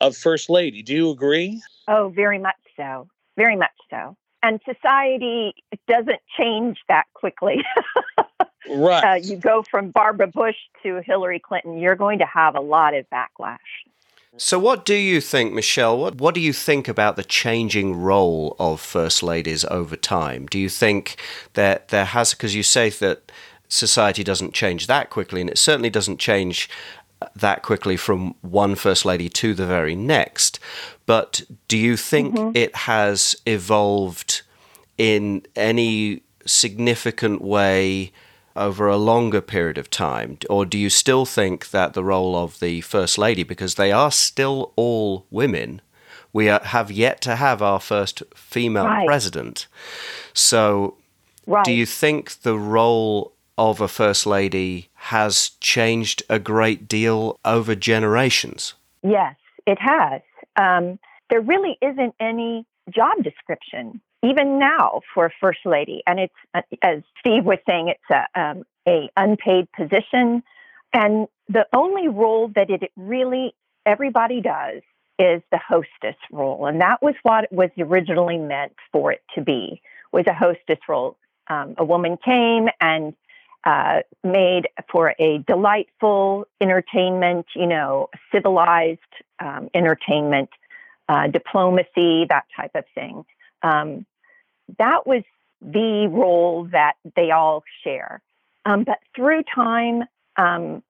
of 0.00 0.16
first 0.16 0.48
lady. 0.48 0.82
Do 0.82 0.94
you 0.94 1.10
agree? 1.10 1.62
Oh, 1.88 2.12
very 2.14 2.38
much 2.38 2.56
so. 2.76 3.08
Very 3.36 3.56
much 3.56 3.70
so. 3.90 4.16
And 4.42 4.60
society 4.64 5.54
doesn't 5.86 6.20
change 6.38 6.78
that 6.88 7.04
quickly. 7.14 7.62
Right. 8.68 9.04
uh, 9.04 9.14
you 9.14 9.36
go 9.36 9.62
from 9.62 9.90
Barbara 9.90 10.26
Bush 10.26 10.56
to 10.82 11.00
Hillary 11.04 11.38
Clinton, 11.40 11.78
you're 11.78 11.96
going 11.96 12.18
to 12.18 12.26
have 12.26 12.54
a 12.54 12.60
lot 12.60 12.94
of 12.94 13.06
backlash. 13.10 13.58
So, 14.36 14.58
what 14.58 14.84
do 14.84 14.94
you 14.94 15.20
think, 15.20 15.52
Michelle? 15.52 15.98
What 15.98 16.16
what 16.16 16.34
do 16.34 16.40
you 16.40 16.52
think 16.52 16.86
about 16.88 17.16
the 17.16 17.24
changing 17.24 17.96
role 17.96 18.56
of 18.60 18.80
first 18.80 19.22
ladies 19.22 19.64
over 19.64 19.96
time? 19.96 20.46
Do 20.46 20.58
you 20.58 20.68
think 20.68 21.20
that 21.54 21.88
there 21.88 22.04
has 22.04 22.32
because 22.32 22.54
you 22.54 22.62
say 22.62 22.90
that 22.90 23.32
society 23.68 24.22
doesn't 24.22 24.54
change 24.54 24.86
that 24.86 25.10
quickly, 25.10 25.40
and 25.40 25.50
it 25.50 25.58
certainly 25.58 25.90
doesn't 25.90 26.18
change 26.18 26.70
that 27.34 27.62
quickly 27.62 27.96
from 27.96 28.34
one 28.40 28.74
first 28.74 29.04
lady 29.04 29.28
to 29.28 29.52
the 29.54 29.66
very 29.66 29.94
next. 29.94 30.58
But 31.06 31.42
do 31.68 31.76
you 31.76 31.96
think 31.96 32.56
it 32.56 32.74
has 32.74 33.36
evolved 33.46 34.42
in 34.96 35.42
any 35.56 36.22
significant 36.46 37.42
way 37.42 38.12
over 38.60 38.86
a 38.86 38.96
longer 38.96 39.40
period 39.40 39.78
of 39.78 39.90
time? 39.90 40.38
Or 40.48 40.64
do 40.66 40.78
you 40.78 40.90
still 40.90 41.24
think 41.24 41.70
that 41.70 41.94
the 41.94 42.04
role 42.04 42.36
of 42.36 42.60
the 42.60 42.82
First 42.82 43.18
Lady, 43.18 43.42
because 43.42 43.74
they 43.74 43.90
are 43.90 44.12
still 44.12 44.72
all 44.76 45.26
women, 45.30 45.80
we 46.32 46.48
are, 46.48 46.60
have 46.62 46.90
yet 46.92 47.20
to 47.22 47.36
have 47.36 47.62
our 47.62 47.80
first 47.80 48.22
female 48.34 48.86
Right. 48.86 49.06
president. 49.06 49.66
So 50.32 50.96
Right. 51.46 51.64
do 51.64 51.72
you 51.72 51.86
think 51.86 52.42
the 52.42 52.56
role 52.58 53.32
of 53.58 53.80
a 53.80 53.88
First 53.88 54.26
Lady 54.26 54.88
has 54.94 55.50
changed 55.60 56.22
a 56.28 56.38
great 56.38 56.86
deal 56.86 57.38
over 57.44 57.74
generations? 57.74 58.74
Yes, 59.02 59.34
it 59.66 59.78
has. 59.80 60.22
Um, 60.56 60.98
there 61.30 61.40
really 61.40 61.76
isn't 61.82 62.14
any 62.20 62.64
job 62.90 63.22
description, 63.22 64.00
even 64.22 64.58
now, 64.58 65.00
for 65.14 65.32
first 65.40 65.60
lady, 65.64 66.02
and 66.06 66.20
it's 66.20 66.34
uh, 66.54 66.62
as 66.82 67.02
Steve 67.18 67.44
was 67.44 67.58
saying, 67.66 67.88
it's 67.88 68.10
a 68.10 68.40
um, 68.40 68.64
a 68.86 69.10
unpaid 69.16 69.68
position, 69.72 70.42
and 70.92 71.26
the 71.48 71.66
only 71.72 72.08
role 72.08 72.48
that 72.54 72.70
it 72.70 72.90
really 72.96 73.54
everybody 73.86 74.40
does 74.40 74.82
is 75.18 75.42
the 75.50 75.58
hostess 75.58 76.16
role, 76.30 76.66
and 76.66 76.80
that 76.80 77.02
was 77.02 77.14
what 77.22 77.44
it 77.44 77.52
was 77.52 77.70
originally 77.78 78.38
meant 78.38 78.72
for 78.92 79.12
it 79.12 79.22
to 79.34 79.40
be 79.40 79.80
was 80.12 80.24
a 80.26 80.34
hostess 80.34 80.78
role. 80.88 81.16
Um, 81.48 81.74
a 81.78 81.84
woman 81.84 82.16
came 82.24 82.68
and 82.80 83.14
uh, 83.64 84.00
made 84.24 84.68
for 84.90 85.14
a 85.18 85.38
delightful 85.46 86.46
entertainment, 86.60 87.46
you 87.54 87.66
know, 87.66 88.08
civilized 88.32 89.00
um, 89.38 89.68
entertainment, 89.74 90.50
uh, 91.08 91.26
diplomacy, 91.26 92.26
that 92.28 92.44
type 92.56 92.70
of 92.74 92.84
thing. 92.94 93.24
Um, 93.62 94.06
that 94.78 95.06
was 95.06 95.22
the 95.60 96.08
role 96.10 96.68
that 96.72 96.94
they 97.16 97.30
all 97.30 97.62
share. 97.84 98.22
Um, 98.64 98.84
but 98.84 98.98
through 99.14 99.42
time, 99.54 100.04
um, 100.36 100.82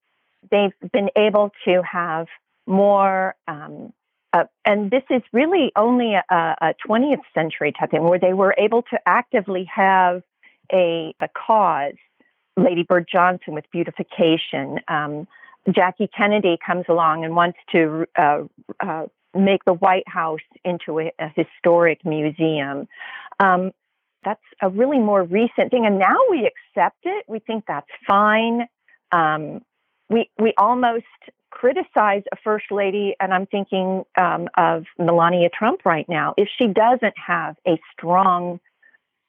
they've 0.51 0.73
been 0.93 1.11
able 1.17 1.51
to 1.65 1.83
have 1.83 2.27
more, 2.67 3.35
um, 3.49 3.93
uh, 4.33 4.45
and 4.65 4.91
this 4.91 5.03
is 5.11 5.23
really 5.33 5.73
only 5.77 6.15
a, 6.15 6.25
a 6.31 6.75
20th 6.89 7.23
century 7.35 7.73
type 7.79 7.91
thing, 7.91 8.05
where 8.05 8.19
they 8.19 8.33
were 8.33 8.55
able 8.59 8.83
to 8.83 8.99
actively 9.07 9.69
have 9.73 10.23
a, 10.73 11.15
a 11.21 11.29
cause 11.29 11.95
Lady 12.57 12.83
Bird 12.83 13.09
Johnson 13.11 13.55
with 13.55 13.65
beautification. 13.73 14.81
Um, 14.89 15.27
Jackie 15.71 16.09
Kennedy 16.17 16.59
comes 16.65 16.85
along 16.89 17.25
and 17.25 17.37
wants 17.37 17.59
to 17.73 18.07
uh, 18.17 18.43
uh, 18.81 19.07
make 19.35 19.65
the 19.65 19.75
White 19.75 20.09
House 20.09 20.41
into 20.65 21.01
a, 21.01 21.13
a 21.19 21.29
historic 21.35 22.05
museum. 22.05 22.89
Um, 23.41 23.73
that's 24.25 24.43
a 24.61 24.69
really 24.69 24.99
more 24.99 25.23
recent 25.23 25.71
thing, 25.71 25.87
and 25.87 25.99
now 25.99 26.17
we 26.31 26.47
accept 26.47 26.99
it. 27.05 27.25
We 27.27 27.39
think 27.39 27.65
that's 27.67 27.89
fine. 28.07 28.67
Um, 29.13 29.63
we 30.11 30.31
we 30.39 30.53
almost 30.59 31.07
criticize 31.51 32.23
a 32.33 32.37
first 32.45 32.67
lady, 32.71 33.17
and 33.19 33.33
I'm 33.33 33.47
thinking 33.47 34.05
um, 34.21 34.49
of 34.57 34.85
Melania 34.99 35.49
Trump 35.49 35.85
right 35.85 36.09
now. 36.09 36.35
If 36.37 36.49
she 36.59 36.67
doesn't 36.67 37.15
have 37.17 37.57
a 37.67 37.79
strong 37.93 38.61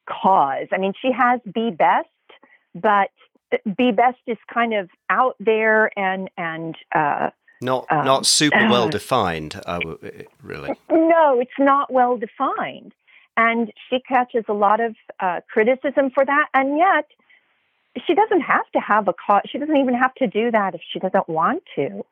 cause, 0.08 0.66
I 0.72 0.78
mean, 0.78 0.92
she 1.00 1.10
has 1.16 1.40
Be 1.52 1.70
Best, 1.70 2.08
but 2.74 3.10
Be 3.76 3.92
Best 3.92 4.18
is 4.26 4.38
kind 4.52 4.74
of 4.74 4.90
out 5.08 5.36
there 5.40 5.90
and 5.98 6.28
and 6.36 6.76
uh, 6.94 7.30
Not 7.62 7.86
Um, 7.90 8.04
not 8.04 8.26
super 8.26 8.68
well 8.68 8.88
defined, 8.98 9.60
uh, 9.66 9.80
really. 10.42 10.74
No, 10.90 11.40
it's 11.40 11.58
not 11.58 11.90
well 11.92 12.18
defined. 12.18 12.92
And 13.36 13.72
she 13.88 14.00
catches 14.00 14.44
a 14.48 14.52
lot 14.52 14.80
of 14.80 14.94
uh, 15.20 15.40
criticism 15.50 16.10
for 16.10 16.24
that. 16.24 16.46
And 16.54 16.76
yet, 16.76 17.06
she 18.06 18.14
doesn't 18.14 18.40
have 18.40 18.70
to 18.72 18.80
have 18.80 19.08
a 19.08 19.12
cause. 19.14 19.42
She 19.50 19.58
doesn't 19.58 19.76
even 19.76 19.94
have 19.94 20.14
to 20.14 20.26
do 20.26 20.50
that 20.50 20.74
if 20.74 20.80
she 20.92 20.98
doesn't 20.98 21.28
want 21.28 21.62
to. 21.76 22.04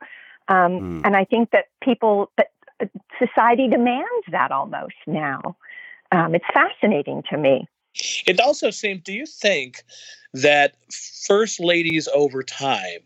Um, 0.48 0.78
Hmm. 0.78 1.00
And 1.04 1.16
I 1.16 1.24
think 1.24 1.50
that 1.50 1.66
people, 1.82 2.30
that 2.36 2.50
uh, 2.80 2.86
society 3.18 3.68
demands 3.68 4.26
that 4.30 4.50
almost 4.50 4.94
now. 5.06 5.56
Um, 6.12 6.34
it's 6.34 6.44
fascinating 6.52 7.22
to 7.30 7.36
me. 7.36 7.66
It 8.26 8.40
also 8.40 8.70
seems, 8.70 9.02
do 9.02 9.12
you 9.12 9.26
think 9.26 9.84
that 10.32 10.74
first 11.26 11.60
ladies 11.60 12.08
over 12.14 12.42
time, 12.42 13.00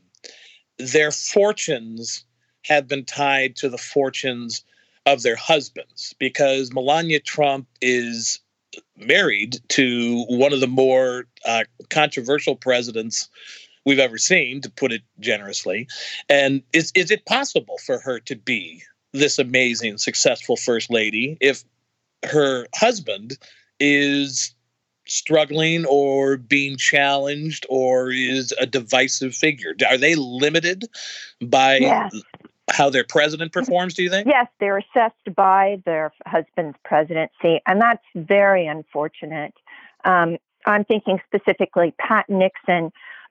their 0.78 1.10
fortunes 1.10 2.24
have 2.64 2.88
been 2.88 3.04
tied 3.04 3.56
to 3.56 3.68
the 3.68 3.78
fortunes 3.78 4.64
of 5.06 5.22
their 5.22 5.36
husbands? 5.36 6.14
Because 6.18 6.72
Melania 6.72 7.20
Trump 7.20 7.66
is 7.80 8.40
married 8.96 9.58
to 9.68 10.24
one 10.28 10.52
of 10.52 10.60
the 10.60 10.66
more 10.66 11.26
uh, 11.44 11.64
controversial 11.90 12.56
presidents 12.56 13.28
we've 13.84 13.98
ever 13.98 14.18
seen, 14.18 14.60
to 14.62 14.70
put 14.70 14.92
it 14.92 15.02
generously. 15.20 15.86
And 16.28 16.62
is, 16.72 16.90
is 16.94 17.10
it 17.10 17.26
possible 17.26 17.78
for 17.84 17.98
her 17.98 18.18
to 18.20 18.34
be 18.34 18.82
this 19.12 19.38
amazing, 19.38 19.98
successful 19.98 20.56
first 20.56 20.90
lady 20.90 21.36
if 21.40 21.64
her 22.24 22.66
husband 22.74 23.36
is 23.78 24.54
struggling 25.06 25.84
or 25.84 26.38
being 26.38 26.78
challenged 26.78 27.66
or 27.68 28.10
is 28.10 28.54
a 28.58 28.66
divisive 28.66 29.34
figure? 29.34 29.74
Are 29.88 29.98
they 29.98 30.14
limited 30.14 30.86
by 31.42 31.76
Yes. 31.76 32.22
How 32.70 32.90
their 32.90 33.04
president 33.04 33.52
performs, 33.52 33.94
do 33.94 34.02
you 34.02 34.10
think? 34.10 34.26
Yes, 34.26 34.46
they're 34.58 34.78
assessed 34.78 35.34
by 35.36 35.82
their 35.84 36.12
husband's 36.26 36.76
presidency, 36.84 37.60
and 37.66 37.80
that's 37.80 38.04
very 38.14 38.66
unfortunate. 38.66 39.54
Um, 40.04 40.38
I'm 40.66 40.84
thinking 40.84 41.20
specifically 41.26 41.94
Pat 41.98 42.28
Nixon, 42.28 42.90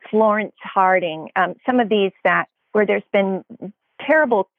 Florence 0.09 0.53
Harding, 0.61 1.29
um, 1.35 1.55
some 1.65 1.79
of 1.79 1.89
these 1.89 2.11
that 2.23 2.47
where 2.73 2.85
there's 2.85 3.03
been 3.11 3.43
terrible, 4.01 4.49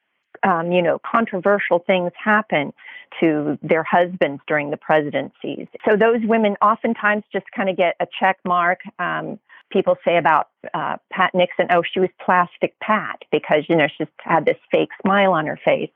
um, 0.42 0.72
you 0.72 0.82
know, 0.82 1.00
controversial 1.04 1.80
things 1.80 2.12
happen 2.22 2.72
to 3.20 3.58
their 3.62 3.84
husbands 3.84 4.42
during 4.46 4.70
the 4.70 4.76
presidencies. 4.76 5.66
So 5.88 5.96
those 5.96 6.20
women 6.24 6.56
oftentimes 6.62 7.24
just 7.32 7.46
kind 7.56 7.68
of 7.68 7.76
get 7.76 7.96
a 8.00 8.06
check 8.18 8.38
mark. 8.44 8.80
Um, 8.98 9.38
people 9.74 9.96
say 10.04 10.16
about 10.16 10.48
uh, 10.72 10.96
Pat 11.10 11.34
Nixon, 11.34 11.66
oh, 11.70 11.82
she 11.82 12.00
was 12.00 12.08
plastic 12.24 12.78
Pat 12.80 13.22
because, 13.30 13.64
you 13.68 13.76
know, 13.76 13.88
she's 13.98 14.06
had 14.20 14.46
this 14.46 14.56
fake 14.70 14.90
smile 15.02 15.32
on 15.32 15.46
her 15.46 15.58
face. 15.62 15.90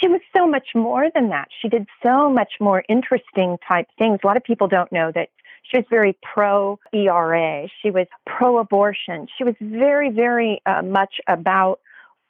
She 0.00 0.08
was 0.08 0.20
so 0.34 0.46
much 0.46 0.68
more 0.74 1.10
than 1.14 1.28
that. 1.28 1.48
She 1.60 1.68
did 1.68 1.86
so 2.02 2.30
much 2.30 2.52
more 2.60 2.84
interesting 2.88 3.58
type 3.68 3.88
things. 3.98 4.20
A 4.22 4.26
lot 4.26 4.36
of 4.36 4.44
people 4.44 4.68
don't 4.68 4.90
know 4.92 5.10
that 5.14 5.28
she 5.64 5.76
was 5.76 5.86
very 5.90 6.16
pro 6.22 6.78
ERA. 6.94 7.68
She 7.82 7.90
was 7.90 8.06
pro 8.24 8.58
abortion. 8.58 9.26
She 9.36 9.44
was 9.44 9.54
very, 9.60 10.10
very 10.10 10.62
uh, 10.64 10.82
much 10.82 11.20
about 11.26 11.80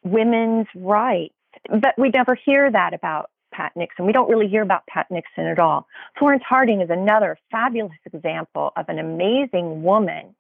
women's 0.03 0.67
rights. 0.75 1.35
But 1.69 1.95
we 1.99 2.09
never 2.09 2.35
hear 2.35 2.71
that 2.71 2.95
about 2.95 3.31
Pat 3.53 3.73
Nixon. 3.77 4.07
We 4.07 4.13
don't 4.13 4.29
really 4.29 4.49
hear 4.49 4.63
about 4.63 4.87
Pat 4.87 5.07
Nixon 5.11 5.47
at 5.47 5.59
all. 5.59 5.87
Florence 6.19 6.43
Harding 6.49 6.81
is 6.81 6.91
another 6.91 7.39
fabulous 7.51 7.93
example 8.13 8.73
of 8.77 8.89
an 8.89 8.99
amazing 8.99 9.83
woman 9.83 10.35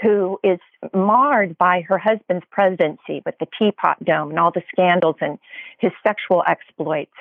who 0.00 0.38
is 0.44 0.58
marred 0.94 1.56
by 1.58 1.80
her 1.82 1.98
husband's 1.98 2.44
presidency 2.50 3.22
with 3.24 3.34
the 3.40 3.46
Teapot 3.58 4.04
Dome 4.04 4.30
and 4.30 4.38
all 4.38 4.50
the 4.50 4.62
scandals 4.70 5.16
and 5.20 5.38
his 5.78 5.92
sexual 6.06 6.42
exploits. 6.46 7.12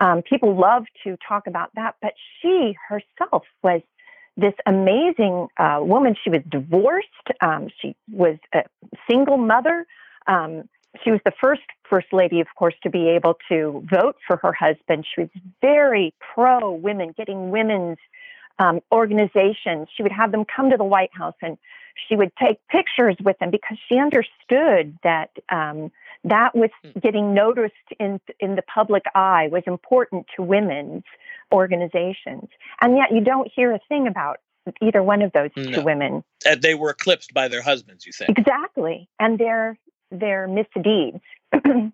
Um, 0.00 0.22
people 0.22 0.58
love 0.58 0.84
to 1.04 1.16
talk 1.26 1.46
about 1.46 1.70
that, 1.74 1.96
but 2.00 2.14
she 2.40 2.74
herself 2.88 3.44
was 3.62 3.82
this 4.36 4.54
amazing 4.66 5.48
uh, 5.58 5.80
woman. 5.80 6.14
She 6.22 6.30
was 6.30 6.40
divorced. 6.48 7.08
Um, 7.40 7.68
she 7.80 7.94
was 8.10 8.36
a 8.54 8.62
single 9.10 9.36
mother. 9.36 9.86
Um, 10.26 10.68
she 11.04 11.10
was 11.10 11.20
the 11.24 11.32
first 11.40 11.62
first 11.88 12.08
lady, 12.12 12.40
of 12.40 12.46
course, 12.56 12.74
to 12.82 12.90
be 12.90 13.08
able 13.08 13.36
to 13.48 13.86
vote 13.90 14.16
for 14.26 14.36
her 14.38 14.52
husband. 14.52 15.06
She 15.14 15.22
was 15.22 15.30
very 15.60 16.14
pro 16.34 16.72
women, 16.72 17.14
getting 17.16 17.50
women's 17.50 17.98
um, 18.58 18.80
organizations. 18.92 19.88
She 19.94 20.02
would 20.02 20.12
have 20.12 20.32
them 20.32 20.44
come 20.44 20.70
to 20.70 20.76
the 20.76 20.84
White 20.84 21.10
House 21.12 21.34
and 21.42 21.58
she 22.08 22.16
would 22.16 22.32
take 22.36 22.58
pictures 22.68 23.16
with 23.22 23.38
them 23.38 23.50
because 23.50 23.78
she 23.88 23.98
understood 23.98 24.98
that 25.02 25.30
um, 25.50 25.90
that 26.24 26.54
was 26.54 26.70
getting 27.00 27.34
noticed 27.34 27.74
in 27.98 28.20
in 28.38 28.56
the 28.56 28.62
public 28.62 29.04
eye 29.14 29.48
was 29.50 29.62
important 29.66 30.26
to 30.36 30.42
women's 30.42 31.04
organizations. 31.52 32.48
And 32.80 32.96
yet, 32.96 33.12
you 33.12 33.20
don't 33.20 33.50
hear 33.54 33.72
a 33.72 33.80
thing 33.88 34.06
about 34.06 34.38
either 34.80 35.02
one 35.02 35.22
of 35.22 35.32
those 35.32 35.50
No. 35.56 35.72
two 35.72 35.82
women. 35.82 36.22
And 36.46 36.62
they 36.62 36.74
were 36.74 36.90
eclipsed 36.90 37.32
by 37.34 37.48
their 37.48 37.62
husbands, 37.62 38.06
you 38.06 38.12
think? 38.12 38.38
Exactly, 38.38 39.08
and 39.18 39.38
their 39.38 39.78
their 40.10 40.48
misdeeds. 40.48 41.20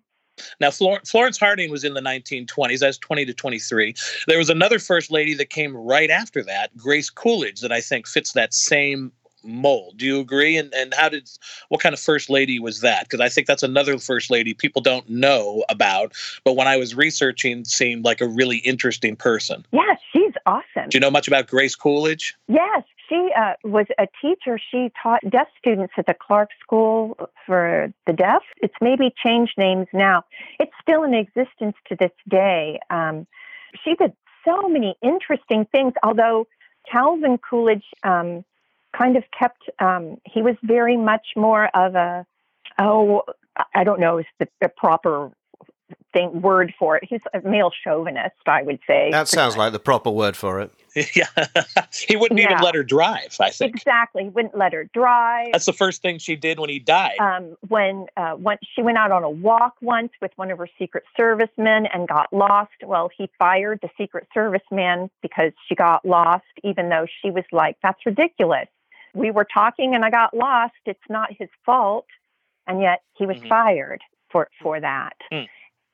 Now, 0.59 0.69
Florence 0.69 1.39
Harding 1.39 1.71
was 1.71 1.83
in 1.83 1.95
the 1.95 2.01
1920s. 2.01 2.79
That's 2.79 2.97
20 2.99 3.25
to 3.25 3.33
23. 3.33 3.95
There 4.27 4.37
was 4.37 4.49
another 4.49 4.77
first 4.79 5.09
lady 5.11 5.33
that 5.33 5.49
came 5.49 5.75
right 5.75 6.09
after 6.09 6.43
that, 6.43 6.75
Grace 6.77 7.09
Coolidge, 7.09 7.61
that 7.61 7.71
I 7.71 7.81
think 7.81 8.07
fits 8.07 8.33
that 8.33 8.53
same 8.53 9.11
mold. 9.43 9.97
Do 9.97 10.05
you 10.05 10.19
agree? 10.19 10.57
And 10.57 10.73
and 10.73 10.93
how 10.93 11.09
did 11.09 11.29
what 11.69 11.81
kind 11.81 11.93
of 11.93 11.99
first 11.99 12.29
lady 12.29 12.59
was 12.59 12.81
that? 12.81 13.03
Because 13.03 13.19
I 13.19 13.29
think 13.29 13.47
that's 13.47 13.63
another 13.63 13.97
first 13.97 14.29
lady 14.29 14.53
people 14.53 14.81
don't 14.81 15.07
know 15.09 15.63
about, 15.69 16.13
but 16.43 16.55
when 16.55 16.67
I 16.67 16.77
was 16.77 16.95
researching, 16.95 17.65
seemed 17.65 18.05
like 18.05 18.21
a 18.21 18.27
really 18.27 18.57
interesting 18.57 19.15
person. 19.15 19.65
yes, 19.71 19.99
she's 20.11 20.33
awesome. 20.45 20.89
Do 20.89 20.95
you 20.95 20.99
know 20.99 21.11
much 21.11 21.27
about 21.27 21.47
Grace 21.47 21.75
Coolidge? 21.75 22.35
Yes, 22.47 22.83
she 23.07 23.29
uh, 23.37 23.53
was 23.63 23.85
a 23.97 24.07
teacher. 24.21 24.59
She 24.59 24.91
taught 25.01 25.21
deaf 25.29 25.47
students 25.57 25.93
at 25.97 26.05
the 26.05 26.13
Clark 26.13 26.49
School 26.61 27.17
for 27.45 27.91
the 28.05 28.13
Deaf. 28.13 28.43
It's 28.61 28.75
maybe 28.81 29.13
changed 29.23 29.53
names 29.57 29.87
now. 29.93 30.23
It's 30.59 30.73
still 30.81 31.03
in 31.03 31.13
existence 31.13 31.75
to 31.89 31.95
this 31.95 32.11
day. 32.27 32.79
Um, 32.89 33.27
she 33.83 33.95
did 33.95 34.13
so 34.45 34.67
many 34.67 34.95
interesting 35.01 35.65
things, 35.71 35.93
although 36.03 36.47
Calvin 36.89 37.37
Coolidge 37.37 37.85
um, 38.03 38.43
kind 38.97 39.15
of 39.15 39.23
kept, 39.37 39.63
um, 39.79 40.17
he 40.25 40.41
was 40.41 40.55
very 40.63 40.97
much 40.97 41.27
more 41.35 41.69
of 41.75 41.95
a, 41.95 42.25
oh, 42.79 43.23
I 43.73 43.83
don't 43.83 43.99
know 43.99 44.17
is 44.19 44.25
the, 44.39 44.47
the 44.61 44.69
proper 44.69 45.31
thing 46.13 46.41
word 46.41 46.73
for 46.77 46.97
it. 46.97 47.03
He's 47.07 47.21
a 47.33 47.47
male 47.47 47.71
chauvinist, 47.83 48.35
I 48.45 48.61
would 48.63 48.79
say. 48.87 49.09
That 49.11 49.27
sounds 49.27 49.55
like 49.55 49.71
the 49.71 49.79
proper 49.79 50.09
word 50.09 50.35
for 50.35 50.59
it. 50.61 50.71
yeah, 51.15 51.27
he 51.93 52.15
wouldn't 52.15 52.39
even 52.39 52.57
let 52.57 52.73
her 52.73 52.83
drive. 52.83 53.35
I 53.39 53.51
think 53.51 53.75
Exactly. 53.75 54.23
He 54.23 54.29
wouldn't 54.29 54.57
let 54.57 54.73
her 54.73 54.89
drive. 54.93 55.49
that's 55.51 55.67
the 55.67 55.73
first 55.73 56.01
thing 56.01 56.17
she 56.17 56.35
did 56.35 56.59
when 56.59 56.69
he 56.69 56.79
died. 56.79 57.19
um, 57.19 57.55
when 57.67 58.07
uh, 58.17 58.31
when 58.31 58.57
she 58.73 58.81
went 58.81 58.97
out 58.97 59.11
on 59.11 59.23
a 59.23 59.29
walk 59.29 59.75
once 59.81 60.11
with 60.21 60.31
one 60.37 60.49
of 60.49 60.57
her 60.57 60.67
Secret 60.79 61.03
Service 61.15 61.51
men 61.55 61.85
and 61.93 62.07
got 62.07 62.33
lost. 62.33 62.71
Well, 62.83 63.11
he 63.15 63.29
fired 63.37 63.79
the 63.83 63.89
Secret 63.95 64.27
Service 64.33 64.63
man 64.71 65.11
because 65.21 65.51
she 65.67 65.75
got 65.75 66.03
lost, 66.03 66.45
even 66.63 66.89
though 66.89 67.05
she 67.21 67.29
was 67.29 67.43
like, 67.51 67.77
"That's 67.83 68.03
ridiculous. 68.03 68.67
We 69.17 69.31
were 69.31 69.45
talking 69.51 69.95
and 69.95 70.05
I 70.05 70.09
got 70.09 70.33
lost. 70.35 70.75
It's 70.85 71.09
not 71.09 71.31
his 71.37 71.49
fault." 71.65 72.05
And 72.67 72.81
yet 72.81 73.01
he 73.13 73.25
was 73.25 73.37
Mhm. 73.37 73.49
fired 73.49 74.01
for 74.29 74.49
for 74.61 74.79
that 74.79 75.15
Hmm. 75.31 75.43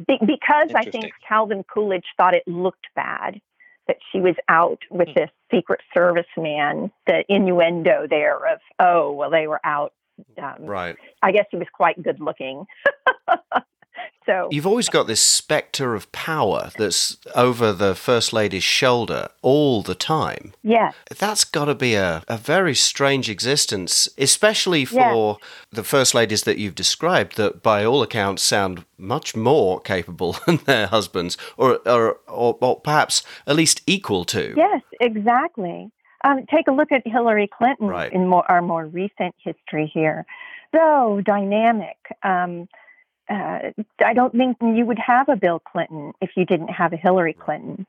Be- 0.07 0.19
because 0.25 0.73
I 0.73 0.85
think 0.85 1.13
Calvin 1.27 1.63
Coolidge 1.63 2.07
thought 2.17 2.33
it 2.33 2.47
looked 2.47 2.87
bad 2.95 3.39
that 3.87 3.97
she 4.11 4.19
was 4.19 4.35
out 4.49 4.79
with 4.89 5.07
Hmm. 5.09 5.13
this 5.13 5.31
Secret 5.51 5.81
Service 5.93 6.27
man. 6.35 6.91
The 7.05 7.23
innuendo 7.31 8.07
there 8.07 8.43
of, 8.47 8.59
oh, 8.79 9.11
well, 9.11 9.29
they 9.29 9.47
were 9.47 9.61
out. 9.63 9.93
Um, 10.37 10.65
Right. 10.65 10.95
I 11.21 11.31
guess 11.31 11.45
he 11.51 11.57
was 11.57 11.69
quite 11.69 12.01
good 12.01 12.19
looking. 12.19 12.65
so 14.25 14.47
You've 14.51 14.67
always 14.67 14.89
got 14.89 15.07
this 15.07 15.21
spectre 15.21 15.95
of 15.95 16.11
power 16.11 16.71
that's 16.77 17.17
over 17.35 17.73
the 17.73 17.95
First 17.95 18.33
Lady's 18.33 18.63
shoulder 18.63 19.29
all 19.41 19.81
the 19.81 19.95
time. 19.95 20.53
yes, 20.63 20.93
That's 21.17 21.43
got 21.43 21.65
to 21.65 21.75
be 21.75 21.95
a, 21.95 22.23
a 22.27 22.37
very 22.37 22.75
strange 22.75 23.29
existence, 23.29 24.07
especially 24.17 24.85
for 24.85 25.37
the 25.71 25.83
First 25.83 26.13
Ladies 26.13 26.43
that 26.43 26.57
you've 26.57 26.75
described, 26.75 27.37
that 27.37 27.61
by 27.63 27.83
all 27.85 28.01
accounts 28.01 28.43
sound 28.43 28.85
much 28.97 29.35
more 29.35 29.79
capable 29.79 30.35
than 30.45 30.57
their 30.65 30.87
husbands, 30.87 31.37
or, 31.57 31.79
or, 31.87 32.19
or, 32.27 32.57
or 32.61 32.79
perhaps 32.79 33.23
at 33.47 33.55
least 33.55 33.81
equal 33.87 34.25
to. 34.25 34.53
yes, 34.55 34.81
exactly. 34.99 35.91
Um, 36.25 36.45
take 36.49 36.67
a 36.69 36.71
look 36.71 36.91
at 36.91 37.05
Hillary 37.05 37.49
Clinton 37.57 37.87
Right. 37.87 38.13
in 38.13 38.27
more, 38.29 38.49
our 38.49 38.61
more 38.61 38.85
recent 38.85 39.35
history 39.43 39.91
here. 39.93 40.25
So 40.73 41.21
dynamic. 41.25 41.97
Um, 42.23 42.69
uh, 43.29 43.71
I 44.03 44.13
don't 44.13 44.33
think 44.33 44.57
you 44.61 44.85
would 44.85 44.99
have 44.99 45.29
a 45.29 45.35
Bill 45.35 45.59
Clinton 45.59 46.13
if 46.21 46.31
you 46.35 46.45
didn't 46.45 46.69
have 46.69 46.93
a 46.93 46.97
Hillary 46.97 47.33
Clinton. 47.33 47.85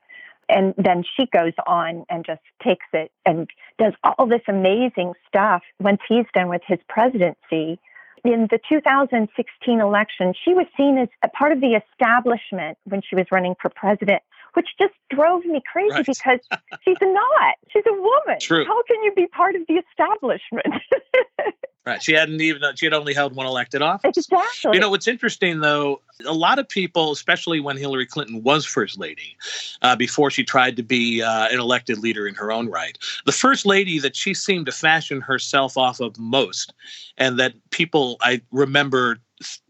And 0.47 0.75
then 0.77 1.03
she 1.15 1.25
goes 1.25 1.53
on 1.65 2.05
and 2.09 2.23
just 2.23 2.41
takes 2.63 2.85
it 2.93 3.11
and 3.25 3.49
does 3.79 3.93
all 4.03 4.27
this 4.27 4.43
amazing 4.47 5.13
stuff. 5.27 5.63
Once 5.79 6.01
he's 6.07 6.25
done 6.33 6.49
with 6.49 6.61
his 6.67 6.79
presidency, 6.87 7.79
in 8.23 8.47
the 8.49 8.59
2016 8.67 9.79
election, 9.79 10.33
she 10.43 10.53
was 10.53 10.65
seen 10.75 10.97
as 10.97 11.09
a 11.23 11.29
part 11.29 11.51
of 11.51 11.61
the 11.61 11.79
establishment 11.91 12.77
when 12.85 13.01
she 13.07 13.15
was 13.15 13.25
running 13.31 13.55
for 13.61 13.69
president, 13.69 14.23
which 14.55 14.67
just 14.79 14.93
drove 15.09 15.45
me 15.45 15.61
crazy 15.71 15.91
Right. 15.93 16.05
because 16.05 16.39
she's 16.83 16.97
not. 17.01 17.55
She's 17.71 17.83
a 17.87 17.93
woman. 17.93 18.39
True. 18.41 18.65
How 18.65 18.81
can 18.83 19.01
you 19.03 19.13
be 19.15 19.27
part 19.27 19.55
of 19.55 19.61
the 19.67 19.75
establishment? 19.75 20.65
Right. 21.87 22.01
She 22.01 22.13
hadn't 22.13 22.41
even 22.41 22.63
she 22.75 22.87
had 22.87 22.93
only 22.93 23.13
held 23.13 23.35
one 23.35 23.45
elected 23.45 23.83
office. 23.83 24.17
exactly. 24.17 24.71
You 24.73 24.79
know 24.79 24.89
what's 24.89 25.07
interesting 25.07 25.59
though, 25.59 26.01
a 26.25 26.33
lot 26.33 26.57
of 26.57 26.67
people, 26.67 27.11
especially 27.11 27.59
when 27.59 27.77
Hillary 27.77 28.07
Clinton 28.07 28.41
was 28.41 28.65
first 28.65 28.97
lady, 28.97 29.37
uh, 29.83 29.95
before 29.95 30.31
she 30.31 30.43
tried 30.43 30.77
to 30.77 30.81
be 30.81 31.21
uh, 31.21 31.47
an 31.51 31.59
elected 31.59 31.99
leader 31.99 32.27
in 32.27 32.33
her 32.33 32.51
own 32.51 32.69
right, 32.71 32.97
the 33.27 33.31
first 33.31 33.67
lady 33.67 33.99
that 33.99 34.15
she 34.15 34.33
seemed 34.33 34.65
to 34.65 34.71
fashion 34.71 35.21
herself 35.21 35.77
off 35.77 35.99
of 35.99 36.17
most, 36.17 36.73
and 37.19 37.37
that 37.37 37.53
people 37.69 38.17
I 38.21 38.41
remember 38.51 39.19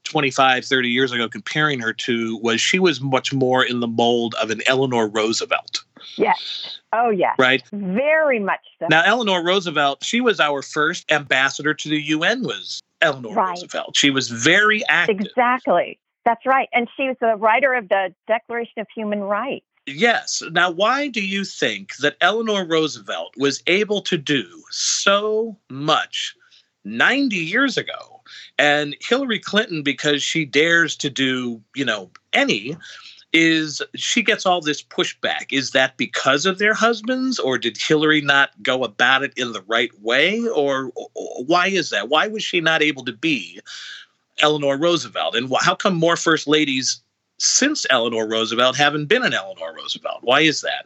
25, 0.05 0.65
30 0.65 0.89
years 0.89 1.11
ago 1.11 1.27
comparing 1.27 1.79
her 1.79 1.91
to 1.93 2.37
was 2.37 2.61
she 2.61 2.79
was 2.79 3.01
much 3.01 3.33
more 3.33 3.63
in 3.63 3.79
the 3.79 3.87
mold 3.87 4.35
of 4.41 4.49
an 4.49 4.61
Eleanor 4.67 5.07
Roosevelt, 5.07 5.83
yes. 6.17 6.79
Oh, 6.93 7.09
yes. 7.09 7.35
right? 7.37 7.61
Very 7.73 8.39
much 8.39 8.61
so. 8.79 8.87
Now, 8.89 9.03
Eleanor 9.05 9.43
Roosevelt, 9.43 10.03
she 10.03 10.21
was 10.21 10.39
our 10.39 10.61
first 10.61 11.11
ambassador 11.11 11.73
to 11.73 11.89
the 11.89 11.99
UN. 11.99 12.43
Was 12.43 12.81
Eleanor 13.01 13.33
Right. 13.33 13.49
Roosevelt? 13.49 13.97
She 13.97 14.11
was 14.11 14.29
very 14.29 14.85
active. 14.87 15.19
Exactly. 15.19 15.99
That's 16.23 16.45
right. 16.45 16.69
And 16.73 16.87
she 16.95 17.07
was 17.07 17.17
the 17.19 17.35
writer 17.35 17.73
of 17.73 17.89
the 17.89 18.13
Declaration 18.27 18.79
of 18.79 18.87
Human 18.95 19.21
Rights. 19.21 19.65
Yes. 19.85 20.41
Now, 20.51 20.71
why 20.71 21.07
do 21.07 21.23
you 21.23 21.45
think 21.45 21.95
that 21.97 22.15
Eleanor 22.21 22.65
Roosevelt 22.65 23.33
was 23.37 23.61
able 23.67 24.01
to 24.01 24.17
do 24.17 24.63
so 24.71 25.57
much 25.69 26.35
90 26.83 27.35
years 27.35 27.77
ago? 27.77 28.14
And 28.57 28.95
Hillary 28.99 29.39
Clinton, 29.39 29.83
because 29.83 30.23
she 30.23 30.45
dares 30.45 30.95
to 30.97 31.09
do, 31.09 31.61
you 31.75 31.85
know, 31.85 32.09
any, 32.33 32.75
is 33.33 33.81
she 33.95 34.23
gets 34.23 34.45
all 34.45 34.61
this 34.61 34.81
pushback. 34.81 35.51
Is 35.51 35.71
that 35.71 35.97
because 35.97 36.45
of 36.45 36.57
their 36.57 36.73
husbands, 36.73 37.37
or 37.37 37.57
did 37.57 37.77
Hillary 37.77 38.21
not 38.21 38.51
go 38.63 38.83
about 38.83 39.23
it 39.23 39.33
in 39.35 39.51
the 39.51 39.63
right 39.63 39.91
way? 40.01 40.47
Or, 40.47 40.91
or 40.95 41.43
why 41.45 41.67
is 41.67 41.89
that? 41.89 42.09
Why 42.09 42.27
was 42.27 42.43
she 42.43 42.61
not 42.61 42.81
able 42.81 43.03
to 43.05 43.13
be 43.13 43.59
Eleanor 44.39 44.77
Roosevelt? 44.77 45.35
And 45.35 45.49
wh- 45.49 45.63
how 45.63 45.75
come 45.75 45.95
more 45.95 46.15
first 46.15 46.47
ladies 46.47 47.01
since 47.37 47.85
Eleanor 47.89 48.27
Roosevelt 48.27 48.75
haven't 48.75 49.07
been 49.07 49.23
an 49.23 49.33
Eleanor 49.33 49.73
Roosevelt. 49.75 50.19
Why 50.21 50.41
is 50.41 50.61
that? 50.61 50.85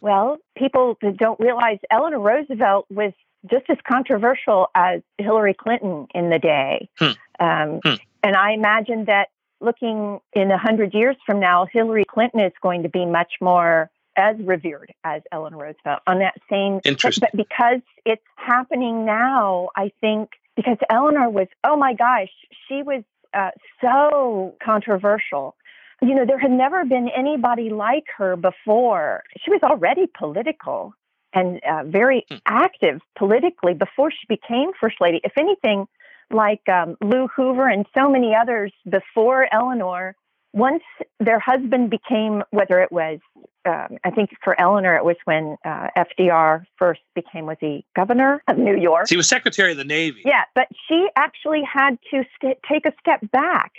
Well, 0.00 0.38
people 0.56 0.98
don't 1.16 1.40
realize 1.40 1.78
Eleanor 1.90 2.20
Roosevelt 2.20 2.86
was 2.90 3.12
just 3.50 3.64
as 3.68 3.78
controversial 3.86 4.68
as 4.74 5.00
Hillary 5.18 5.54
Clinton 5.54 6.06
in 6.14 6.30
the 6.30 6.38
day. 6.38 6.88
Hmm. 6.98 7.10
Um, 7.40 7.80
Hmm. 7.84 7.94
And 8.22 8.36
I 8.36 8.52
imagine 8.52 9.04
that 9.04 9.28
looking 9.60 10.20
in 10.32 10.50
a 10.50 10.58
hundred 10.58 10.94
years 10.94 11.16
from 11.26 11.40
now, 11.40 11.66
Hillary 11.70 12.04
Clinton 12.04 12.40
is 12.40 12.52
going 12.62 12.82
to 12.82 12.88
be 12.88 13.04
much 13.04 13.34
more 13.40 13.90
as 14.16 14.36
revered 14.38 14.92
as 15.02 15.22
Eleanor 15.32 15.58
Roosevelt 15.58 16.00
on 16.06 16.20
that 16.20 16.34
same. 16.48 16.80
Interesting. 16.84 17.28
but 17.32 17.36
because 17.36 17.80
it's 18.06 18.22
happening 18.36 19.04
now, 19.04 19.68
I 19.76 19.92
think 20.00 20.30
because 20.56 20.78
Eleanor 20.88 21.28
was, 21.28 21.48
oh 21.64 21.76
my 21.76 21.94
gosh, 21.94 22.30
she 22.68 22.82
was 22.82 23.02
uh, 23.34 23.50
so 23.80 24.54
controversial 24.64 25.56
you 26.02 26.14
know, 26.14 26.24
there 26.26 26.38
had 26.38 26.50
never 26.50 26.84
been 26.84 27.08
anybody 27.16 27.70
like 27.70 28.04
her 28.16 28.36
before. 28.36 29.22
She 29.42 29.50
was 29.50 29.60
already 29.62 30.06
political 30.06 30.94
and 31.34 31.60
uh, 31.64 31.82
very 31.84 32.24
Hmm. 32.30 32.36
active 32.46 33.00
politically 33.16 33.74
before 33.74 34.10
she 34.10 34.26
became 34.28 34.70
first 34.80 34.96
lady. 35.00 35.20
If 35.24 35.36
anything, 35.36 35.86
like 36.30 36.66
um, 36.68 36.96
Lou 37.02 37.28
Hoover 37.36 37.68
and 37.68 37.84
so 37.96 38.08
many 38.08 38.34
others 38.34 38.72
before 38.88 39.46
Eleanor, 39.52 40.16
once 40.52 40.82
their 41.20 41.40
husband 41.40 41.90
became, 41.90 42.42
whether 42.50 42.80
it 42.80 42.92
was, 42.92 43.18
um, 43.66 43.98
I 44.04 44.10
think 44.10 44.30
for 44.42 44.58
Eleanor, 44.60 44.94
it 44.96 45.04
was 45.04 45.16
when 45.24 45.56
uh, 45.64 45.88
FDR 45.98 46.64
first 46.78 47.00
became, 47.14 47.46
was 47.46 47.56
he 47.60 47.84
governor 47.96 48.42
of 48.48 48.56
New 48.56 48.76
York? 48.76 49.08
He 49.08 49.16
was 49.16 49.28
Secretary 49.28 49.72
of 49.72 49.78
the 49.78 49.84
Navy. 49.84 50.22
Yeah, 50.24 50.44
but 50.54 50.68
she 50.88 51.08
actually 51.16 51.62
had 51.62 51.98
to 52.12 52.24
st- 52.36 52.58
take 52.70 52.86
a 52.86 52.92
step 53.00 53.20
back 53.32 53.72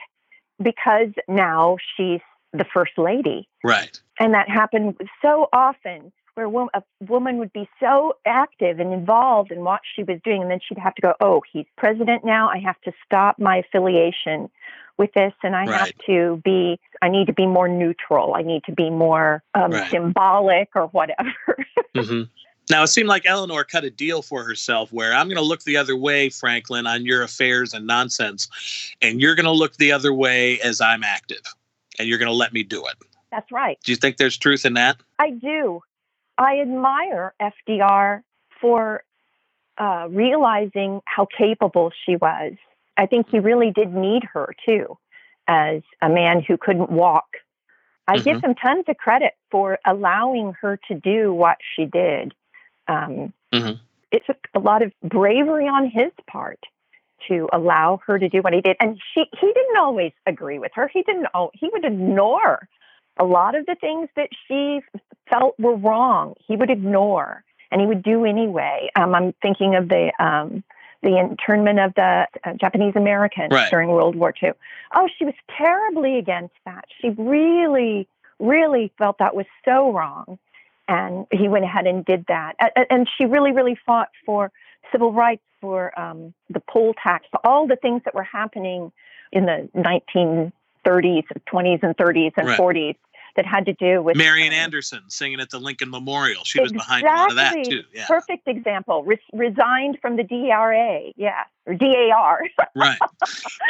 because 0.62 1.10
now 1.28 1.78
she's 1.96 2.22
the 2.52 2.65
first 2.74 2.94
lady. 2.98 3.48
Right. 3.63 4.00
And 4.20 4.34
that 4.34 4.50
happened 4.50 5.00
so 5.22 5.48
often 5.54 6.12
where 6.36 6.67
a 6.74 6.84
woman 7.00 7.38
would 7.38 7.54
be 7.54 7.67
so 7.80 8.13
active 8.26 8.80
and 8.80 8.93
involved 8.93 9.52
in 9.52 9.63
what 9.63 9.82
she 9.95 10.04
was 10.04 10.19
doing. 10.24 10.41
And 10.41 10.52
then 10.52 10.60
she'd 10.65 10.78
have 10.78 10.93
to 10.95 11.02
go, 11.02 11.13
oh, 11.21 11.41
he's 11.52 11.65
president 11.78 12.24
now. 12.26 12.50
I 12.50 12.60
have 12.60 12.80
to 12.82 12.91
stop 13.06 13.39
my 13.39 13.58
affiliation 13.58 14.50
with 14.98 15.12
this. 15.13 15.34
And 15.43 15.56
I 15.56 15.65
have 15.65 15.91
to 16.08 16.41
be, 16.43 16.80
I 17.02 17.10
need 17.10 17.28
to 17.28 17.34
be 17.34 17.48
more 17.48 17.67
neutral. 17.69 18.36
I 18.36 18.41
need 18.41 18.63
to 18.65 18.74
be 18.74 18.89
more 18.89 19.43
um, 19.54 19.71
Right. 19.71 19.89
symbolic 19.89 20.69
or 20.76 20.88
whatever. 20.88 21.65
hmm 21.95 22.24
Now, 22.69 22.84
it 22.84 22.88
seemed 22.88 23.08
like 23.08 23.26
Eleanor 23.26 23.63
cut 23.63 23.86
a 23.86 23.89
deal 23.89 24.21
for 24.21 24.43
herself 24.43 24.91
where 24.91 25.13
I'm 25.13 25.28
going 25.28 25.38
to 25.38 25.43
look 25.43 25.63
the 25.63 25.78
other 25.78 25.95
way, 25.95 26.30
Franklin, 26.30 26.86
on 26.86 27.06
your 27.06 27.24
affairs 27.24 27.74
and 27.74 27.88
nonsense. 27.88 28.50
And 29.02 29.21
you're 29.21 29.36
going 29.36 29.45
to 29.45 29.52
look 29.52 29.78
the 29.78 29.93
other 29.93 30.13
way 30.13 30.60
as 30.60 30.82
I'm 30.82 31.04
active. 31.04 31.41
And 31.98 32.10
you're 32.10 32.17
going 32.17 32.28
to 32.28 32.36
let 32.36 32.52
me 32.52 32.63
do 32.63 32.86
it. 32.88 32.95
That's 33.32 33.50
right. 33.54 33.78
Do 33.86 33.93
you 33.93 33.95
think 33.95 34.17
there's 34.17 34.38
truth 34.38 34.65
in 34.65 34.74
that? 34.74 34.98
I 35.17 35.30
do. 35.32 35.82
I 36.38 36.60
admire 36.60 37.34
FDR 37.41 38.24
for 38.62 39.04
uh, 39.78 40.08
realizing 40.10 41.02
how 41.06 41.28
capable 41.38 41.91
she 42.06 42.15
was. 42.15 42.54
I 42.98 43.06
think 43.06 43.28
he 43.30 43.39
really 43.39 43.71
did 43.71 43.93
need 43.93 44.24
her 44.34 44.56
too, 44.65 44.98
as 45.48 45.82
a 46.02 46.10
man 46.10 46.41
who 46.41 46.58
couldn't 46.58 46.89
walk. 46.89 47.26
I 48.08 48.19
give 48.19 48.41
him 48.43 48.54
tons 48.56 48.86
of 48.88 48.98
credit 48.98 49.34
for 49.50 49.80
allowing 49.86 50.54
her 50.62 50.80
to 50.88 50.93
do 50.95 51.34
what 51.34 51.58
she 51.76 51.86
did. 51.86 52.34
Um, 52.88 53.34
Mhm. 53.52 53.80
It 54.12 54.26
took 54.26 54.48
a 54.54 54.60
lot 54.60 54.82
of 54.82 54.93
bravery 55.04 55.67
on 55.67 55.89
his 55.89 56.12
part 56.28 56.60
to 57.28 57.50
allow 57.52 57.98
her 58.06 58.19
to 58.19 58.30
do 58.30 58.41
what 58.41 58.54
he 58.54 58.62
did, 58.62 58.78
and 58.80 59.02
she 59.13 59.26
he 59.39 59.54
didn't 59.54 59.78
always 59.78 60.13
agree 60.26 60.60
with 60.60 60.71
her. 60.76 60.88
He 60.88 61.02
didn't. 61.02 61.28
He 61.54 61.69
would 61.69 61.84
ignore 61.84 62.67
a 63.17 63.25
lot 63.25 63.56
of 63.56 63.65
the 63.65 63.75
things 63.75 64.10
that 64.15 64.30
she 64.47 64.82
felt 65.30 65.60
were 65.60 65.75
wrong. 65.75 66.36
He 66.47 66.56
would 66.56 66.69
ignore, 66.69 67.43
and 67.71 67.82
he 67.82 67.88
would 67.88 68.04
do 68.04 68.25
anyway. 68.25 68.89
Um, 68.95 69.15
I'm 69.15 69.34
thinking 69.41 69.75
of 69.75 69.89
the 69.89 70.12
um, 70.19 70.63
the 71.01 71.19
internment 71.19 71.80
of 71.80 71.93
the 71.95 72.28
uh, 72.43 72.54
Japanese 72.54 72.93
Americans 72.95 73.51
Right. 73.51 73.69
during 73.69 73.89
World 73.89 74.15
War 74.15 74.34
II. 74.41 74.51
Oh, 74.93 75.08
she 75.17 75.25
was 75.25 75.36
terribly 75.56 76.17
against 76.17 76.56
that. 76.65 76.86
She 76.99 77.10
really, 77.10 78.08
really 78.39 78.91
felt 78.97 79.19
that 79.19 79.36
was 79.36 79.45
so 79.63 79.91
wrong, 79.91 80.39
and 80.88 81.28
he 81.32 81.47
went 81.47 81.63
ahead 81.63 81.86
and 81.86 82.04
did 82.04 82.25
that. 82.28 82.54
And 82.89 83.08
she 83.17 83.25
really, 83.25 83.51
really 83.51 83.78
fought 83.86 84.10
for 84.25 84.51
civil 84.91 85.12
rights, 85.13 85.43
for 85.62 85.97
um, 85.99 86.34
the 86.49 86.62
poll 86.69 86.93
tax, 87.01 87.25
for 87.32 87.39
all 87.45 87.67
the 87.67 87.75
things 87.75 88.01
that 88.06 88.15
were 88.15 88.23
happening 88.23 88.91
in 89.32 89.45
the 89.45 89.69
1930s, 90.86 91.24
20s, 91.52 91.84
and 91.84 91.98
30s 91.98 92.32
and 92.38 92.48
Right. 92.48 92.60
40s 92.60 92.95
that 93.36 93.45
had 93.45 93.65
to 93.65 93.74
do 93.74 94.02
with 94.02 94.15
Marian 94.15 94.54
um, 94.54 94.60
Anderson 94.60 95.02
singing 95.10 95.39
at 95.39 95.50
the 95.50 95.60
Lincoln 95.60 95.89
Memorial. 95.89 96.43
She 96.45 96.62
was 96.62 96.71
behind 96.71 97.06
a 97.06 97.08
lot 97.08 97.30
of 97.30 97.36
that, 97.36 97.65
too. 97.65 97.84
Yeah. 97.93 98.08
Perfect 98.08 98.48
example. 98.48 99.04
Re- 99.04 99.19
resigned 99.34 99.98
from 100.02 100.15
the 100.15 100.24
DRA, 100.24 101.12
yeah, 101.17 101.43
or 101.65 101.74
DAR. 101.74 102.43
right. 102.76 102.98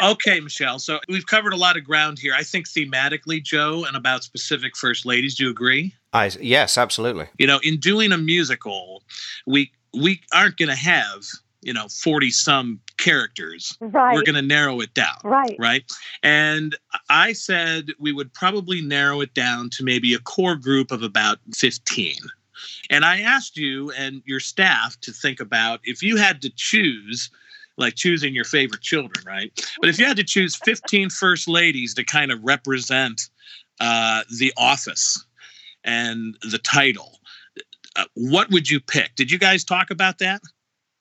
Okay, 0.03 0.39
Michelle. 0.39 0.77
So 0.77 0.99
we've 1.09 1.25
covered 1.25 1.53
a 1.53 1.57
lot 1.57 1.77
of 1.77 1.83
ground 1.83 2.19
here. 2.19 2.33
I 2.35 2.43
think 2.43 2.67
thematically, 2.67 3.41
Joe, 3.41 3.85
and 3.85 3.97
about 3.97 4.23
specific 4.23 4.77
first 4.77 5.05
ladies. 5.05 5.35
Do 5.35 5.45
you 5.45 5.49
agree? 5.49 5.95
I, 6.13 6.31
yes, 6.39 6.77
absolutely. 6.77 7.27
You 7.39 7.47
know, 7.47 7.59
in 7.63 7.79
doing 7.79 8.11
a 8.11 8.17
musical, 8.17 9.03
we 9.47 9.71
we 9.93 10.21
aren't 10.31 10.57
going 10.57 10.69
to 10.69 10.75
have 10.75 11.23
you 11.61 11.73
know 11.73 11.87
forty 11.87 12.29
some 12.29 12.79
characters. 13.05 13.77
right. 13.79 14.15
We're 14.15 14.23
going 14.23 14.35
to 14.35 14.41
narrow 14.41 14.79
it 14.81 14.93
down. 14.95 15.17
right. 15.23 15.55
Right. 15.59 15.83
And 16.23 16.75
I 17.09 17.33
said 17.33 17.91
we 17.99 18.11
would 18.11 18.33
probably 18.33 18.81
narrow 18.81 19.21
it 19.21 19.35
down 19.35 19.69
to 19.73 19.83
maybe 19.83 20.15
a 20.15 20.19
core 20.19 20.55
group 20.55 20.91
of 20.91 21.03
about 21.03 21.37
15. 21.55 22.15
And 22.89 23.05
I 23.05 23.21
asked 23.21 23.57
you 23.57 23.91
and 23.91 24.23
your 24.25 24.39
staff 24.39 24.99
to 25.01 25.11
think 25.11 25.39
about 25.39 25.81
if 25.83 26.01
you 26.01 26.17
had 26.17 26.41
to 26.41 26.49
choose, 26.55 27.29
like 27.77 27.93
choosing 27.93 28.33
your 28.33 28.43
favorite 28.43 28.81
children, 28.81 29.23
right? 29.23 29.51
But 29.79 29.89
if 29.89 29.99
you 29.99 30.05
had 30.05 30.17
to 30.17 30.23
choose 30.23 30.55
15 30.55 31.09
first 31.21 31.47
ladies 31.47 31.93
to 31.93 32.03
kind 32.03 32.31
of 32.31 32.43
represent 32.43 33.29
uh, 33.79 34.23
the 34.39 34.51
office 34.57 35.23
and 35.83 36.35
the 36.41 36.57
title, 36.57 37.19
uh, 37.97 38.05
what 38.15 38.49
would 38.49 38.67
you 38.67 38.79
pick? 38.79 39.13
Did 39.15 39.29
you 39.29 39.37
guys 39.37 39.63
talk 39.63 39.91
about 39.91 40.17
that? 40.17 40.41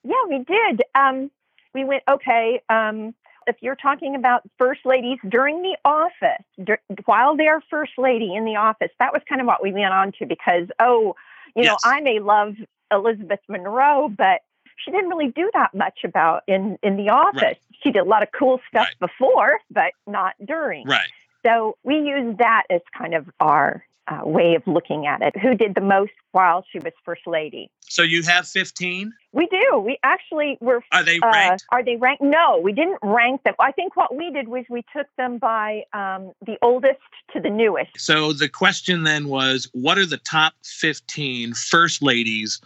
Yeah, 0.03 0.23
we 0.29 0.45
did. 0.45 0.83
Um, 0.95 1.31
we 1.75 1.85
went, 1.85 2.03
okay, 2.09 2.63
um, 2.69 3.15
if 3.47 3.57
you're 3.61 3.77
talking 3.77 4.15
about 4.15 4.43
first 4.59 4.81
ladies 4.87 5.19
during 5.29 5.61
the 5.63 5.77
office, 5.85 6.45
dur- 6.63 6.81
while 7.05 7.37
they're 7.37 7.61
first 7.69 7.93
lady 7.99 8.35
in 8.35 8.45
the 8.45 8.57
office, 8.57 8.91
that 8.99 9.13
was 9.13 9.23
kind 9.29 9.41
of 9.41 9.47
what 9.47 9.63
we 9.63 9.73
went 9.73 9.93
on 9.93 10.13
to 10.19 10.27
because, 10.27 10.69
oh, 10.81 11.15
you 11.55 11.65
know, 11.65 11.77
I 11.85 12.01
may 12.01 12.21
love 12.21 12.55
Elizabeth 12.91 13.41
Monroe, 13.49 14.09
but 14.09 14.41
she 14.83 14.91
didn't 14.91 15.09
really 15.11 15.31
do 15.31 15.51
that 15.55 15.75
much 15.75 16.01
about 16.05 16.43
in, 16.49 16.79
in 16.83 16.97
the 16.97 17.11
office. 17.11 17.59
she 17.83 17.91
did 17.93 18.01
a 18.01 18.05
lot 18.05 18.23
of 18.23 18.31
cool 18.33 18.61
stuff 18.69 18.89
Right. 18.89 18.99
before, 19.11 19.59
but 19.71 19.93
not 20.07 20.35
during. 20.45 20.87
Right. 20.87 21.11
So 21.45 21.77
we 21.85 21.97
use 21.97 22.37
that 22.39 22.63
as 22.71 22.81
kind 22.97 23.15
of 23.15 23.29
our 23.41 23.85
uh, 24.09 24.21
way 24.25 24.55
of 24.55 24.63
looking 24.67 25.07
at 25.07 25.23
it. 25.23 25.35
Who 25.41 25.55
did 25.55 25.75
the 25.75 25.81
most 25.81 26.13
while 26.33 26.65
she 26.71 26.79
was 26.79 26.93
first 27.05 27.23
lady? 27.27 27.71
So 27.89 28.03
you 28.03 28.23
have 28.25 28.47
15? 28.47 29.13
We 29.33 29.47
do. 29.47 29.79
We 29.79 29.99
actually 30.03 30.59
were. 30.61 30.83
Are 30.93 31.03
they 31.03 31.19
Uh, 31.21 31.31
ranked? 31.31 31.65
are 31.71 31.83
they 31.85 31.97
ranked? 31.97 32.23
No, 32.23 32.59
we 32.63 32.73
didn't 32.73 32.99
rank 33.03 33.43
them. 33.45 33.55
I 33.59 33.73
think 33.73 33.97
what 33.97 34.15
we 34.15 34.31
did 34.31 34.49
was 34.49 34.65
we 34.69 34.83
took 34.97 35.07
them 35.17 35.39
by 35.39 35.83
um, 35.93 36.33
the 36.45 36.57
oldest 36.63 36.99
to 37.33 37.41
the 37.41 37.51
newest. 37.51 37.91
So 37.99 38.33
the 38.33 38.49
question 38.49 39.05
then 39.05 39.29
was 39.29 39.69
what 39.73 39.97
are 39.99 40.07
the 40.07 40.19
top 40.19 40.55
15 40.65 41.55
first 41.55 42.03
ladies 42.03 42.61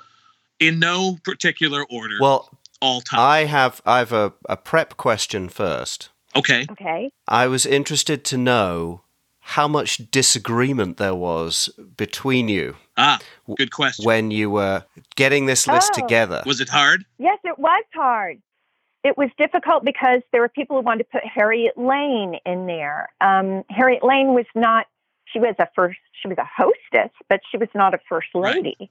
in 0.61 0.79
no 0.81 1.19
particular 1.25 1.85
order 1.91 2.17
Well, 2.21 2.51
all 2.81 3.01
time? 3.01 3.21
I 3.21 3.45
have 3.45 3.81
I've 3.87 4.13
a, 4.13 4.33
a 4.49 4.57
prep 4.57 4.97
question 4.97 5.49
first. 5.49 6.09
okay. 6.37 6.67
Okay. 6.71 7.11
I 7.27 7.47
was 7.47 7.65
interested 7.67 8.25
to 8.27 8.37
know 8.37 9.03
how 9.57 9.67
much 9.67 9.97
disagreement 10.11 10.99
there 10.99 11.15
was 11.15 11.71
between 11.97 12.49
you 12.49 12.77
Ah, 12.99 13.19
good 13.57 13.71
question. 13.73 14.05
when 14.05 14.31
you 14.31 14.51
were 14.51 14.85
getting 15.17 15.47
this 15.47 15.67
list 15.67 15.93
Oh. 15.95 16.01
together. 16.03 16.43
Was 16.45 16.61
it 16.61 16.69
hard? 16.69 17.05
Yes, 17.19 17.39
it 17.45 17.59
was 17.59 17.83
hard. 17.95 18.43
It 19.05 19.17
was 19.17 19.31
difficult 19.39 19.85
because 19.85 20.21
there 20.33 20.43
were 20.43 20.51
people 20.51 20.77
who 20.77 20.83
wanted 20.83 21.05
to 21.05 21.11
put 21.11 21.25
Harriet 21.25 21.79
Lane 21.79 22.39
in 22.45 22.67
there. 22.67 23.09
Um, 23.23 23.65
Harriet 23.71 24.03
Lane 24.05 24.35
was 24.35 24.45
not. 24.55 24.87
She 25.33 25.39
was 25.39 25.55
a 25.59 25.69
first. 25.75 25.99
She 26.21 26.29
was 26.29 26.37
a 26.37 26.45
hostess, 26.45 27.11
but 27.31 27.41
she 27.51 27.57
was 27.57 27.69
not 27.75 27.95
a 27.95 27.99
first 28.09 28.29
Right. 28.35 28.57
lady. 28.57 28.91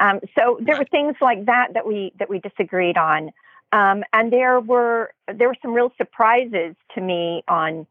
Um, 0.00 0.20
so 0.36 0.58
there 0.60 0.76
were 0.76 0.84
things 0.84 1.16
like 1.22 1.46
that 1.46 1.72
that 1.72 1.86
we 1.86 2.12
that 2.18 2.28
we 2.28 2.40
disagreed 2.40 2.98
on, 2.98 3.30
um, 3.72 4.04
and 4.12 4.30
there 4.30 4.60
were 4.60 5.12
there 5.32 5.48
were 5.48 5.56
some 5.62 5.72
real 5.72 5.92
surprises 5.96 6.74
to 6.94 7.00
me 7.00 7.42
on 7.48 7.86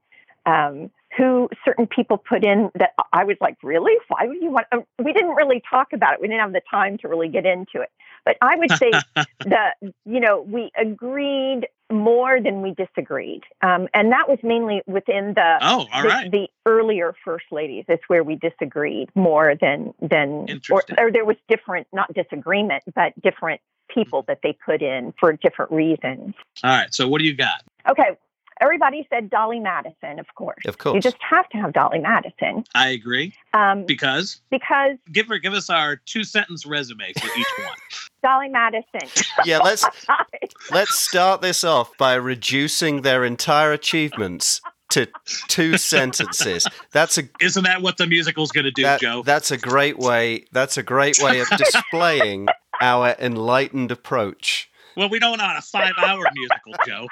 um, 0.45 0.91
who 1.17 1.49
certain 1.65 1.87
people 1.87 2.17
put 2.17 2.43
in 2.43 2.71
that 2.75 2.91
I 3.11 3.23
was 3.23 3.37
like, 3.41 3.57
really? 3.63 3.93
Why 4.07 4.27
would 4.27 4.41
you 4.41 4.49
want? 4.49 4.67
Uh, 4.71 4.79
we 5.03 5.13
didn't 5.13 5.35
really 5.35 5.61
talk 5.69 5.93
about 5.93 6.13
it. 6.13 6.21
We 6.21 6.27
didn't 6.27 6.41
have 6.41 6.53
the 6.53 6.61
time 6.69 6.97
to 6.99 7.07
really 7.07 7.27
get 7.27 7.45
into 7.45 7.81
it. 7.81 7.91
But 8.25 8.37
I 8.41 8.55
would 8.55 8.71
say 8.71 8.91
that 9.45 9.73
you 9.81 10.19
know 10.19 10.41
we 10.41 10.71
agreed 10.77 11.67
more 11.91 12.41
than 12.41 12.61
we 12.61 12.73
disagreed, 12.73 13.43
um, 13.61 13.87
and 13.93 14.11
that 14.11 14.27
was 14.27 14.39
mainly 14.41 14.81
within 14.87 15.33
the, 15.35 15.57
Oh, 15.61 15.87
all 15.93 16.01
the 16.01 16.07
right. 16.07 16.31
the 16.31 16.47
earlier 16.65 17.13
first 17.23 17.45
ladies. 17.51 17.85
That's 17.87 18.03
where 18.07 18.23
we 18.23 18.35
disagreed 18.35 19.09
more 19.15 19.55
than 19.59 19.93
than 20.01 20.61
or, 20.71 20.83
or 20.97 21.11
there 21.11 21.25
was 21.25 21.37
different, 21.47 21.87
not 21.93 22.13
disagreement, 22.13 22.83
but 22.95 23.13
different 23.21 23.61
people 23.93 24.23
that 24.27 24.39
they 24.41 24.57
put 24.65 24.81
in 24.81 25.13
for 25.19 25.33
different 25.33 25.71
reasons. 25.71 26.33
All 26.63 26.71
right. 26.71 26.93
So 26.93 27.07
what 27.07 27.19
do 27.19 27.25
you 27.25 27.35
got? 27.35 27.61
Okay, 27.89 28.17
everybody 28.61 29.07
said 29.09 29.29
Dolley 29.29 29.59
Madison, 29.59 30.19
of 30.19 30.27
course. 30.35 30.63
Of 30.65 30.77
course. 30.77 30.95
You 30.95 31.01
just 31.01 31.17
have 31.27 31.47
to 31.49 31.57
have 31.57 31.73
Dolley 31.73 31.99
Madison 31.99 32.63
I 32.75 32.89
agree. 32.89 33.33
um, 33.53 33.85
Because 33.85 34.41
because 34.49 34.97
give 35.11 35.27
her 35.27 35.37
give 35.37 35.53
us 35.53 35.69
our 35.69 35.95
two 35.97 36.23
sentence 36.23 36.65
resume 36.65 37.13
for 37.13 37.27
each 37.37 37.47
one. 37.59 37.75
Dolley 38.23 38.49
Madison. 38.49 39.09
yeah, 39.45 39.59
let's 39.59 39.85
let's 40.71 40.97
start 40.97 41.41
this 41.41 41.63
off 41.63 41.91
by 41.97 42.13
reducing 42.15 43.01
their 43.01 43.23
entire 43.25 43.71
achievements 43.73 44.61
to 44.89 45.07
two 45.47 45.77
sentences. 45.77 46.67
That's 46.91 47.17
a 47.17 47.23
Isn't 47.41 47.63
that 47.63 47.81
what 47.81 47.97
the 47.97 48.05
musical's 48.05 48.51
going 48.51 48.65
to 48.65 48.71
do, 48.71 48.83
that- 48.83 48.99
Joe? 49.01 49.23
that's 49.25 49.49
a 49.51 49.57
great 49.57 49.97
way. 49.97 50.45
That's 50.51 50.77
a 50.77 50.83
great 50.83 51.17
way 51.21 51.39
of 51.39 51.47
displaying 51.57 52.47
our 52.79 53.15
enlightened 53.19 53.91
approach. 53.91 54.69
Well, 54.95 55.09
we 55.09 55.17
don't 55.17 55.39
want 55.39 55.57
a 55.57 55.61
five 55.61 55.93
hour 55.97 56.23
musical, 56.35 56.73
Joe. 56.85 57.07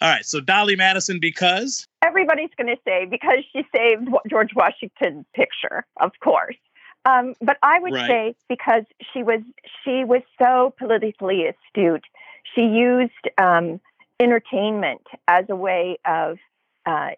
All 0.00 0.08
right. 0.10 0.24
So 0.24 0.40
Dolley 0.40 0.76
Madison, 0.76 1.18
because 1.20 1.86
Everybody's 2.04 2.50
going 2.56 2.68
to 2.74 2.80
say 2.84 3.04
because 3.06 3.38
she 3.52 3.64
saved 3.74 4.08
George 4.30 4.50
Washington's 4.54 5.26
picture, 5.34 5.84
of 6.00 6.12
course. 6.22 6.56
Um, 7.04 7.34
but 7.40 7.56
I 7.62 7.80
would 7.80 7.92
Right. 7.92 8.06
say 8.08 8.34
because 8.48 8.84
she 9.12 9.22
was 9.22 9.40
she 9.84 10.04
was 10.04 10.22
so 10.40 10.74
politically 10.78 11.46
astute. 11.46 12.04
She 12.54 12.62
used 12.62 13.12
um, 13.38 13.80
entertainment 14.20 15.02
as 15.26 15.46
a 15.48 15.56
way 15.56 15.98
of 16.04 16.38
uh, 16.86 17.10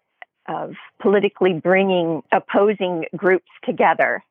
of 0.47 0.73
politically 0.99 1.53
bringing 1.53 2.23
opposing 2.31 3.05
groups 3.15 3.49
together. 3.63 4.23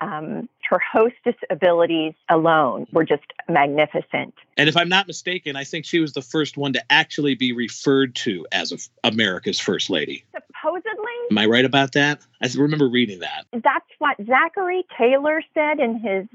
Um, 0.00 0.48
her 0.68 0.78
hostess 0.80 1.34
abilities 1.50 2.14
alone 2.28 2.86
were 2.92 3.04
just 3.04 3.24
magnificent. 3.48 4.34
And 4.56 4.68
if 4.68 4.76
I'm 4.76 4.88
not 4.88 5.06
mistaken, 5.06 5.56
I 5.56 5.64
think 5.64 5.84
she 5.84 6.00
was 6.00 6.12
the 6.12 6.22
first 6.22 6.56
one 6.56 6.72
to 6.74 6.82
actually 6.90 7.34
be 7.34 7.52
referred 7.52 8.14
to 8.16 8.46
as 8.52 8.72
a, 8.72 8.78
America's 9.06 9.60
first 9.60 9.90
lady. 9.90 10.24
Supposedly, 10.34 11.12
Am 11.30 11.38
I 11.38 11.46
right 11.46 11.64
about 11.64 11.92
that? 11.92 12.20
I 12.42 12.48
remember 12.56 12.88
reading 12.88 13.20
that. 13.20 13.46
that's 13.52 13.86
what 13.98 14.16
Zachary 14.26 14.84
Taylor 14.96 15.42
said 15.54 15.80
in 15.80 15.98
his 16.00 16.26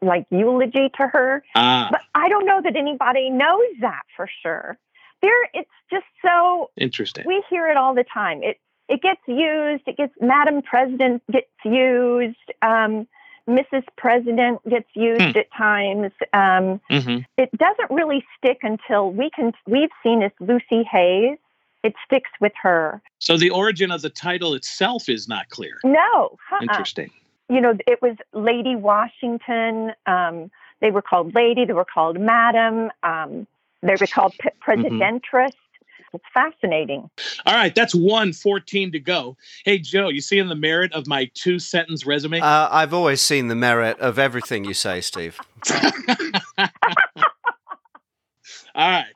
like 0.00 0.26
eulogy 0.30 0.90
to 0.96 1.06
her. 1.08 1.42
Ah, 1.56 1.88
But 1.90 2.02
I 2.14 2.28
don't 2.28 2.46
know 2.46 2.60
that 2.62 2.76
anybody 2.76 3.30
knows 3.30 3.66
that 3.80 4.02
for 4.16 4.28
sure. 4.42 4.78
There, 5.22 5.44
it's 5.54 5.70
just 5.90 6.04
so 6.24 6.70
interesting. 6.76 7.24
we 7.26 7.42
hear 7.50 7.66
it 7.68 7.76
all 7.76 7.94
the 7.94 8.04
time. 8.04 8.42
It 8.42 8.58
it 8.88 9.00
gets 9.00 9.20
used. 9.26 9.82
It 9.86 9.96
gets 9.96 10.12
Madam 10.20 10.62
President 10.62 11.22
gets 11.30 11.46
used. 11.64 12.36
Um, 12.60 13.06
Mrs. 13.58 13.84
President 13.96 14.60
gets 14.68 14.88
used 14.94 15.36
at 15.36 15.46
times. 15.56 16.12
Um, 16.32 16.80
hmm 16.90 17.18
it 17.38 17.50
doesn't 17.56 17.90
really 17.90 18.24
stick 18.36 18.58
until 18.62 19.10
we 19.10 19.30
can. 19.30 19.52
We've 19.66 19.90
seen 20.02 20.20
this 20.20 20.32
Lucy 20.40 20.82
Hayes. 20.90 21.38
It 21.82 21.94
sticks 22.06 22.30
with 22.40 22.52
her. 22.62 23.02
So 23.18 23.36
the 23.36 23.50
origin 23.50 23.90
of 23.90 24.02
the 24.02 24.10
title 24.10 24.54
itself 24.54 25.08
is 25.08 25.26
not 25.28 25.48
clear. 25.48 25.80
No, 25.84 26.38
uh-uh. 26.52 26.62
Interesting. 26.62 27.10
you 27.48 27.60
know, 27.60 27.76
it 27.86 28.00
was 28.00 28.16
Lady 28.32 28.76
Washington. 28.76 29.92
Um, 30.06 30.50
they 30.80 30.90
were 30.90 31.02
called 31.02 31.34
Lady. 31.34 31.64
They 31.64 31.72
were 31.72 31.84
called 31.84 32.20
Madam. 32.20 32.90
Um, 33.02 33.46
they 33.82 33.94
were 34.00 34.06
called 34.06 34.34
Presidentress. 34.60 35.54
It's 36.12 36.24
fascinating. 36.34 37.08
All 37.46 37.54
right, 37.54 37.74
that's 37.74 37.94
one 37.94 38.32
14 38.32 38.92
to 38.92 39.00
go. 39.00 39.36
Hey, 39.64 39.78
Joe, 39.78 40.08
you 40.08 40.20
seeing 40.20 40.48
the 40.48 40.54
merit 40.54 40.92
of 40.92 41.06
my 41.06 41.30
two 41.34 41.58
sentence 41.58 42.04
resume? 42.04 42.40
Uh, 42.40 42.68
I've 42.70 42.92
always 42.92 43.20
seen 43.20 43.48
the 43.48 43.54
merit 43.54 43.98
of 43.98 44.18
everything 44.18 44.64
you 44.64 44.74
say, 44.74 45.00
Steve. 45.00 45.38
All 48.74 48.90
right. 48.90 49.12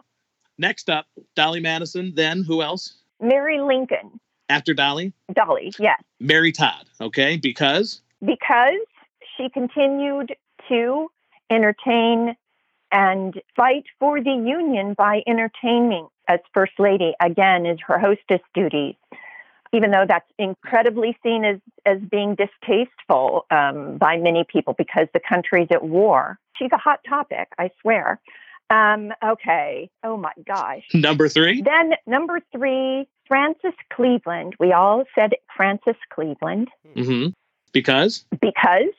Next 0.59 0.89
up, 0.89 1.07
Dolley 1.35 1.61
Madison. 1.61 2.13
Then 2.15 2.43
who 2.43 2.63
else? 2.63 2.95
Mary 3.21 3.61
Lincoln, 3.61 4.21
After 4.49 4.75
Dolley, 4.75 5.13
Dolley, 5.33 5.73
yes, 5.79 6.01
Mary 6.21 6.53
Todd. 6.53 6.87
Okay, 7.01 7.37
because 7.37 8.03
because 8.25 8.79
she 9.37 9.49
continued 9.49 10.35
to 10.69 11.11
entertain 11.51 12.37
and 12.93 13.35
fight 13.57 13.85
for 13.99 14.23
the 14.23 14.31
Union 14.31 14.95
by 14.95 15.23
entertaining 15.27 16.09
as 16.29 16.41
First 16.53 16.73
Lady, 16.79 17.15
again, 17.21 17.67
is 17.67 17.79
her 17.87 17.99
hostess 17.99 18.41
duties. 18.55 18.95
Even 19.73 19.91
though 19.91 20.05
that's 20.07 20.31
incredibly 20.39 21.19
seen 21.23 21.45
as, 21.45 21.59
as 21.85 21.99
being 22.11 22.37
distasteful 22.37 23.47
um, 23.51 23.99
by 23.99 24.17
many 24.17 24.45
people 24.45 24.75
because 24.79 25.09
the 25.13 25.21
country's 25.21 25.69
at 25.71 25.83
war. 25.85 26.39
She's 26.57 26.71
a 26.73 26.79
hot 26.79 27.01
topic, 27.07 27.49
I 27.59 27.71
swear. 27.83 28.21
Um, 28.71 29.13
okay. 29.25 29.91
Oh 30.03 30.17
my 30.17 30.33
gosh. 30.47 30.85
number 30.95 31.29
three. 31.29 31.63
Then 31.63 31.93
number 32.07 32.41
three, 32.53 33.07
Frances 33.29 33.75
Cleveland. 33.93 34.55
We 34.59 34.73
all 34.73 35.05
said 35.15 35.33
Frances 35.57 35.97
Cleveland 36.13 36.69
Mm-hmm. 36.97 37.31
Because 37.73 38.25
because 38.41 38.95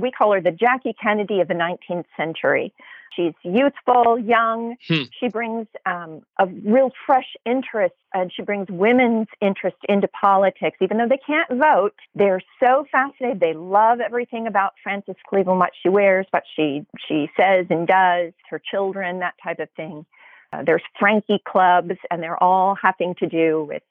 we 0.00 0.10
call 0.10 0.32
her 0.32 0.40
the 0.40 0.50
Jackie 0.50 0.94
Kennedy 1.00 1.40
of 1.40 1.48
the 1.48 1.54
19th 1.54 2.04
century. 2.16 2.72
She's 3.14 3.34
youthful, 3.42 4.18
young. 4.18 4.76
Hmm. 4.86 5.02
She 5.18 5.28
brings 5.28 5.66
um, 5.84 6.22
a 6.38 6.46
real 6.46 6.92
fresh 7.06 7.36
interest, 7.44 7.94
and 8.14 8.32
she 8.32 8.42
brings 8.42 8.68
women's 8.70 9.26
interest 9.40 9.76
into 9.88 10.08
politics. 10.08 10.78
Even 10.80 10.98
though 10.98 11.08
they 11.08 11.18
can't 11.26 11.50
vote, 11.50 11.94
they're 12.14 12.42
so 12.62 12.86
fascinated. 12.90 13.40
They 13.40 13.54
love 13.54 14.00
everything 14.00 14.46
about 14.46 14.74
Frances 14.82 15.16
Cleveland, 15.28 15.58
what 15.58 15.72
she 15.82 15.88
wears, 15.88 16.26
what 16.30 16.44
she 16.54 16.86
she 17.08 17.28
says 17.36 17.66
and 17.68 17.86
does, 17.86 18.32
her 18.48 18.60
children, 18.70 19.18
that 19.20 19.34
type 19.42 19.58
of 19.58 19.68
thing. 19.76 20.06
Uh, 20.52 20.62
there's 20.64 20.82
Frankie 20.98 21.42
clubs, 21.46 21.94
and 22.10 22.22
they're 22.22 22.42
all 22.42 22.76
having 22.80 23.14
to 23.16 23.26
do 23.26 23.64
with 23.64 23.82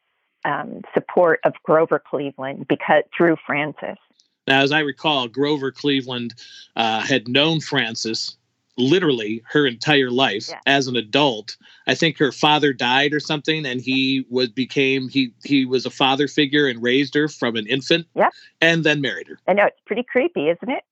um, 0.45 0.81
support 0.93 1.39
of 1.43 1.53
Grover 1.63 1.99
Cleveland 1.99 2.67
because 2.67 3.03
through 3.15 3.35
Frances. 3.45 3.97
Now, 4.49 4.61
as 4.61 4.71
I 4.71 4.79
recall, 4.79 5.27
Grover 5.29 5.71
Cleveland 5.71 6.33
uh, 6.75 7.01
had 7.01 7.27
known 7.27 7.61
Frances 7.61 8.35
literally 8.77 9.43
her 9.49 9.67
entire 9.67 10.09
life 10.09 10.47
Yeah. 10.49 10.59
as 10.65 10.87
an 10.87 10.95
adult. 10.95 11.57
I 11.85 11.95
think 11.95 12.17
her 12.17 12.31
father 12.31 12.71
died 12.73 13.13
or 13.13 13.19
something, 13.19 13.65
and 13.65 13.81
he 13.81 14.25
was 14.29 14.49
became 14.49 15.09
he 15.09 15.33
he 15.43 15.65
was 15.65 15.85
a 15.85 15.89
father 15.89 16.27
figure 16.27 16.65
and 16.67 16.81
raised 16.81 17.13
her 17.15 17.27
from 17.27 17.55
an 17.57 17.67
infant. 17.67 18.07
Yeah. 18.15 18.29
and 18.61 18.83
then 18.83 19.01
married 19.01 19.27
her. 19.27 19.37
I 19.47 19.53
know 19.53 19.65
it's 19.65 19.79
pretty 19.85 20.03
creepy, 20.03 20.49
isn't 20.49 20.69
it? 20.69 20.83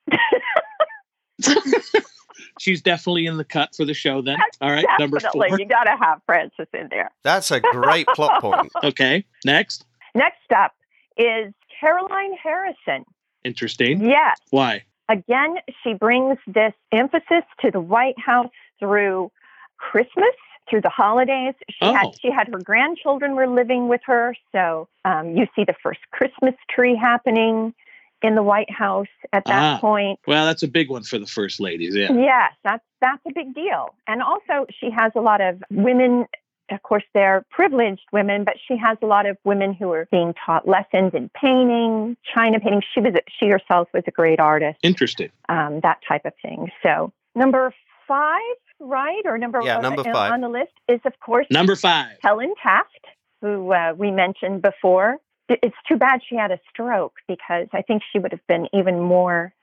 she's 2.59 2.81
definitely 2.81 3.25
in 3.25 3.37
the 3.37 3.45
cut 3.45 3.75
for 3.75 3.85
the 3.85 3.93
show 3.93 4.21
then. 4.21 4.37
All 4.61 4.71
right, 4.71 4.85
number 4.99 5.19
four. 5.19 5.47
you 5.57 5.65
got 5.65 5.83
to 5.85 5.95
have 5.99 6.21
Frances 6.25 6.67
in 6.73 6.87
there. 6.89 7.11
That's 7.23 7.51
a 7.51 7.59
great 7.59 8.07
plot 8.07 8.41
point. 8.41 8.71
Okay, 8.83 9.25
next. 9.45 9.85
Next 10.15 10.51
up 10.55 10.73
is 11.17 11.53
Caroline 11.79 12.33
Harrison. 12.41 13.05
Interesting. 13.47 14.01
Yes, 14.01 14.37
Why? 14.51 14.83
again, 15.09 15.55
she 15.83 15.93
brings 15.93 16.37
this 16.47 16.73
emphasis 16.91 17.43
to 17.61 17.71
the 17.71 17.79
White 17.79 18.19
House 18.19 18.51
through 18.79 19.31
Christmas, 19.77 20.35
through 20.69 20.81
the 20.81 20.89
holidays. 20.89 21.53
She 21.69 21.77
Oh. 21.85 21.93
had 21.93 22.07
she 22.21 22.29
had 22.29 22.47
her 22.49 22.59
grandchildren 22.59 23.35
were 23.35 23.47
living 23.47 23.87
with 23.87 24.01
her, 24.05 24.35
so 24.51 24.87
um, 25.05 25.35
you 25.37 25.47
see 25.55 25.63
the 25.63 25.75
first 25.81 26.01
Christmas 26.11 26.55
tree 26.69 26.95
happening 26.95 27.73
in 28.21 28.35
the 28.35 28.43
White 28.43 28.69
House 28.71 29.07
at 29.31 29.45
that 29.45 29.75
Ah. 29.75 29.77
point. 29.79 30.19
Well, 30.27 30.45
that's 30.45 30.63
a 30.63 30.67
big 30.67 30.89
one 30.89 31.03
for 31.03 31.19
the 31.19 31.27
first 31.27 31.59
ladies. 31.59 31.95
Yeah. 31.95 32.11
Yes, 32.13 32.51
that's 32.63 32.83
that's 32.99 33.21
a 33.27 33.31
big 33.33 33.53
deal. 33.53 33.93
And 34.07 34.21
also, 34.21 34.65
she 34.79 34.89
has 34.91 35.11
a 35.15 35.21
lot 35.21 35.39
of 35.39 35.63
women. 35.71 36.25
Of 36.69 36.83
course, 36.83 37.03
they're 37.13 37.45
privileged 37.49 38.01
women, 38.11 38.43
but 38.43 38.55
she 38.67 38.75
has 38.77 38.97
a 39.01 39.05
lot 39.05 39.25
of 39.25 39.37
women 39.45 39.73
who 39.73 39.91
are 39.93 40.07
being 40.11 40.33
taught 40.45 40.67
lessons 40.67 41.13
in 41.13 41.29
painting, 41.29 42.17
china 42.35 42.59
painting. 42.59 42.81
She 42.93 42.99
was 42.99 43.13
she 43.39 43.47
herself 43.47 43.87
was 43.93 44.03
a 44.07 44.11
great 44.11 44.39
artist, 44.39 44.77
Interesting. 44.83 45.29
um, 45.47 45.79
that 45.83 45.99
type 46.07 46.25
of 46.25 46.33
thing. 46.41 46.69
So 46.83 47.13
number 47.35 47.73
five, 48.07 48.41
right, 48.79 49.21
or 49.25 49.37
number 49.37 49.61
Yeah, 49.63 49.77
uh, 49.77 49.81
number 49.81 50.01
uh, 50.01 50.11
five. 50.11 50.31
on 50.33 50.41
the 50.41 50.49
list 50.49 50.73
is 50.89 50.99
of 51.05 51.13
course 51.19 51.47
Number 51.49 51.75
five. 51.75 52.17
Helen 52.21 52.53
Taft, 52.61 53.05
who 53.41 53.71
uh, 53.71 53.93
we 53.97 54.11
mentioned 54.11 54.61
before. 54.61 55.17
It's 55.49 55.75
too 55.87 55.95
bad 55.95 56.19
she 56.27 56.35
had 56.35 56.51
a 56.51 56.59
stroke 56.69 57.13
because 57.25 57.67
I 57.71 57.81
think 57.81 58.01
she 58.11 58.19
would 58.19 58.33
have 58.33 58.45
been 58.47 58.67
even 58.73 58.99
more 58.99 59.53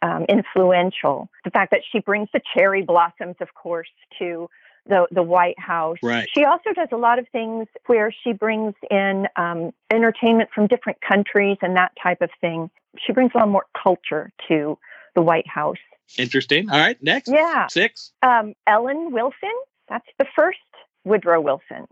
um, 0.00 0.24
influential. 0.28 1.28
The 1.44 1.50
fact 1.50 1.70
that 1.72 1.80
she 1.90 1.98
brings 2.00 2.28
the 2.32 2.40
cherry 2.54 2.80
blossoms, 2.82 3.36
of 3.40 3.52
course, 3.54 3.88
to 4.18 4.48
the 4.86 5.06
the 5.10 5.22
White 5.22 5.58
House. 5.58 5.98
Right. 6.02 6.28
She 6.34 6.44
also 6.44 6.72
does 6.74 6.88
a 6.92 6.96
lot 6.96 7.18
of 7.18 7.26
things 7.30 7.66
where 7.86 8.12
she 8.12 8.32
brings 8.32 8.74
in 8.90 9.26
um, 9.36 9.72
entertainment 9.92 10.50
from 10.54 10.66
different 10.66 10.98
countries 11.00 11.56
and 11.62 11.76
that 11.76 11.92
type 12.02 12.20
of 12.20 12.30
thing. 12.40 12.70
She 13.04 13.12
brings 13.12 13.32
a 13.34 13.38
lot 13.38 13.48
more 13.48 13.66
culture 13.80 14.30
to 14.48 14.78
the 15.14 15.22
White 15.22 15.48
House. 15.48 15.78
Interesting. 16.18 16.70
All 16.70 16.78
right, 16.78 17.02
next. 17.02 17.30
Yeah. 17.30 17.66
Six. 17.68 18.12
Um, 18.22 18.54
Ellen 18.66 19.12
Wilson, 19.12 19.54
that's 19.88 20.06
the 20.18 20.26
first 20.36 20.58
Woodrow 21.04 21.40
Wilson. 21.40 21.86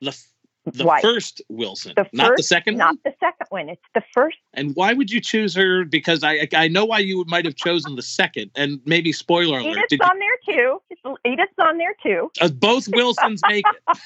The 0.00 0.16
the 0.66 0.84
Wife. 0.84 1.00
first 1.02 1.40
Wilson, 1.48 1.94
The 1.96 2.06
not 2.12 2.28
the 2.28 2.36
first- 2.36 2.48
second 2.48 2.76
Not 2.76 2.88
one. 2.88 2.98
the 3.04 3.14
second 3.20 3.46
one. 3.48 3.68
It's 3.70 3.82
the 3.94 4.02
first. 4.12 4.36
And 4.52 4.74
why 4.76 4.92
would 4.92 5.10
you 5.10 5.20
choose 5.20 5.54
her? 5.54 5.84
Because 5.84 6.22
I 6.22 6.46
I 6.54 6.68
know 6.68 6.84
why 6.84 6.98
you 6.98 7.24
might 7.26 7.44
have 7.46 7.56
chosen 7.56 7.96
the 7.96 8.02
second. 8.02 8.50
And 8.54 8.80
maybe 8.84 9.12
spoiler 9.12 9.58
alert. 9.60 9.70
Edith's 9.70 9.88
Did 9.90 10.00
you, 10.00 10.06
on 10.06 10.18
there 10.18 10.54
too. 10.54 11.16
Edith's 11.24 11.58
on 11.58 11.78
there 11.78 11.94
too. 12.02 12.30
uh, 12.40 12.48
both 12.48 12.86
Wilsons 12.92 13.40
make 13.48 13.64
it? 13.66 13.98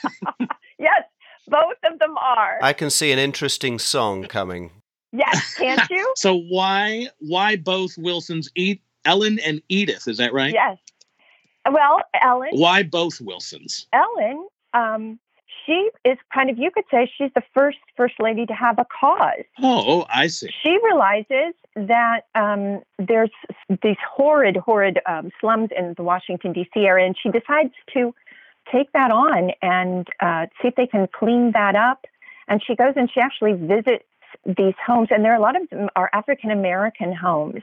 Yes, 0.79 1.03
both 1.49 1.77
of 1.91 1.99
them 2.01 2.17
are. 2.19 2.59
I 2.63 2.73
can 2.73 2.91
see 2.91 3.13
an 3.13 3.19
interesting 3.19 3.79
song 3.79 4.25
coming. 4.25 4.71
yes, 5.13 5.55
can't 5.55 5.81
you? 5.91 6.13
So 6.17 6.37
why 6.37 7.09
why 7.19 7.57
both 7.57 7.97
Wilsons? 7.99 8.49
E- 8.57 8.79
Ellen 9.05 9.39
and 9.41 9.61
Edith. 9.69 10.07
Is 10.09 10.19
that 10.19 10.33
right? 10.33 10.53
Yes. 10.53 10.79
Well, 11.71 12.01
Ellen, 12.21 12.51
Why 12.53 12.83
both 12.83 13.21
Wilsons? 13.21 13.87
Ellen, 13.93 14.47
um, 14.75 15.19
she 15.67 15.91
is 16.05 16.19
kind 16.33 16.51
of, 16.51 16.59
you 16.59 16.71
could 16.71 16.85
say, 16.91 17.11
she's 17.17 17.31
the 17.35 17.43
first 17.55 17.79
first 17.97 18.15
lady 18.19 18.47
to 18.47 18.53
have 18.53 18.79
a 18.79 18.87
cause. 19.01 19.45
Oh, 19.61 20.07
I 20.09 20.27
see. 20.27 20.49
She 20.63 20.79
realizes 20.83 21.55
that 21.75 22.27
um, 22.35 22.83
there's 22.99 23.31
these 23.83 23.97
horrid, 24.09 24.57
horrid 24.57 24.99
um, 25.07 25.31
slums 25.41 25.71
in 25.77 25.95
the 25.97 26.03
Washington 26.03 26.53
D.C. 26.53 26.81
area, 26.81 27.07
and 27.07 27.17
she 27.21 27.31
decides 27.31 27.73
to 27.95 28.15
take 28.71 28.93
that 28.93 29.11
on 29.11 29.51
and 29.61 30.09
uh, 30.21 30.47
see 30.61 30.69
if 30.69 30.75
they 30.77 30.87
can 30.87 31.09
clean 31.13 31.53
that 31.53 31.75
up. 31.75 32.07
And 32.49 32.63
she 32.65 32.75
goes 32.75 32.95
and 32.97 33.11
she 33.13 33.21
actually 33.21 33.55
visits 33.55 34.05
these 34.45 34.75
homes, 34.85 35.09
and 35.11 35.25
there 35.25 35.33
are 35.33 35.37
a 35.37 35.41
lot 35.41 35.61
of 35.61 35.69
them 35.71 35.89
are 35.95 36.11
African 36.13 36.51
American 36.51 37.15
homes. 37.15 37.63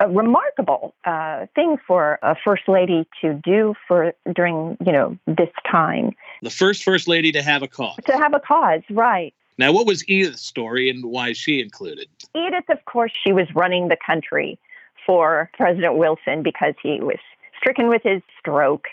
A 0.00 0.08
remarkable 0.08 0.94
uh, 1.04 1.46
thing 1.54 1.76
for 1.86 2.18
a 2.22 2.34
first 2.44 2.64
lady 2.66 3.06
to 3.20 3.34
do 3.34 3.74
for 3.86 4.12
during 4.34 4.76
you 4.84 4.92
know 4.92 5.16
this 5.26 5.50
time 5.70 6.12
The 6.42 6.50
first 6.50 6.82
first 6.82 7.06
lady 7.06 7.30
to 7.32 7.42
have 7.42 7.62
a 7.62 7.68
cause. 7.68 7.96
to 8.06 8.12
have 8.18 8.34
a 8.34 8.40
cause, 8.40 8.82
right? 8.90 9.32
Now, 9.56 9.70
what 9.72 9.86
was 9.86 10.04
Edith's 10.08 10.42
story 10.42 10.90
and 10.90 11.04
why 11.04 11.28
is 11.30 11.38
she 11.38 11.60
included? 11.60 12.08
Edith, 12.34 12.68
of 12.68 12.84
course, 12.86 13.12
she 13.24 13.32
was 13.32 13.46
running 13.54 13.86
the 13.88 13.96
country 14.04 14.58
for 15.06 15.48
President 15.54 15.96
Wilson 15.96 16.42
because 16.42 16.74
he 16.82 16.98
was 17.00 17.18
stricken 17.56 17.88
with 17.88 18.02
his 18.02 18.20
stroke. 18.40 18.86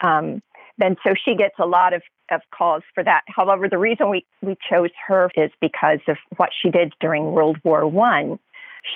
Um, 0.00 0.42
and 0.80 0.96
so 1.04 1.14
she 1.22 1.34
gets 1.34 1.56
a 1.58 1.66
lot 1.66 1.92
of, 1.92 2.02
of 2.30 2.40
calls 2.50 2.82
for 2.94 3.04
that. 3.04 3.22
However, 3.26 3.68
the 3.68 3.76
reason 3.76 4.08
we, 4.08 4.24
we 4.40 4.56
chose 4.68 4.88
her 5.06 5.30
is 5.36 5.50
because 5.60 5.98
of 6.08 6.16
what 6.38 6.48
she 6.58 6.70
did 6.70 6.94
during 6.98 7.32
World 7.32 7.58
War 7.62 7.86
One. 7.86 8.38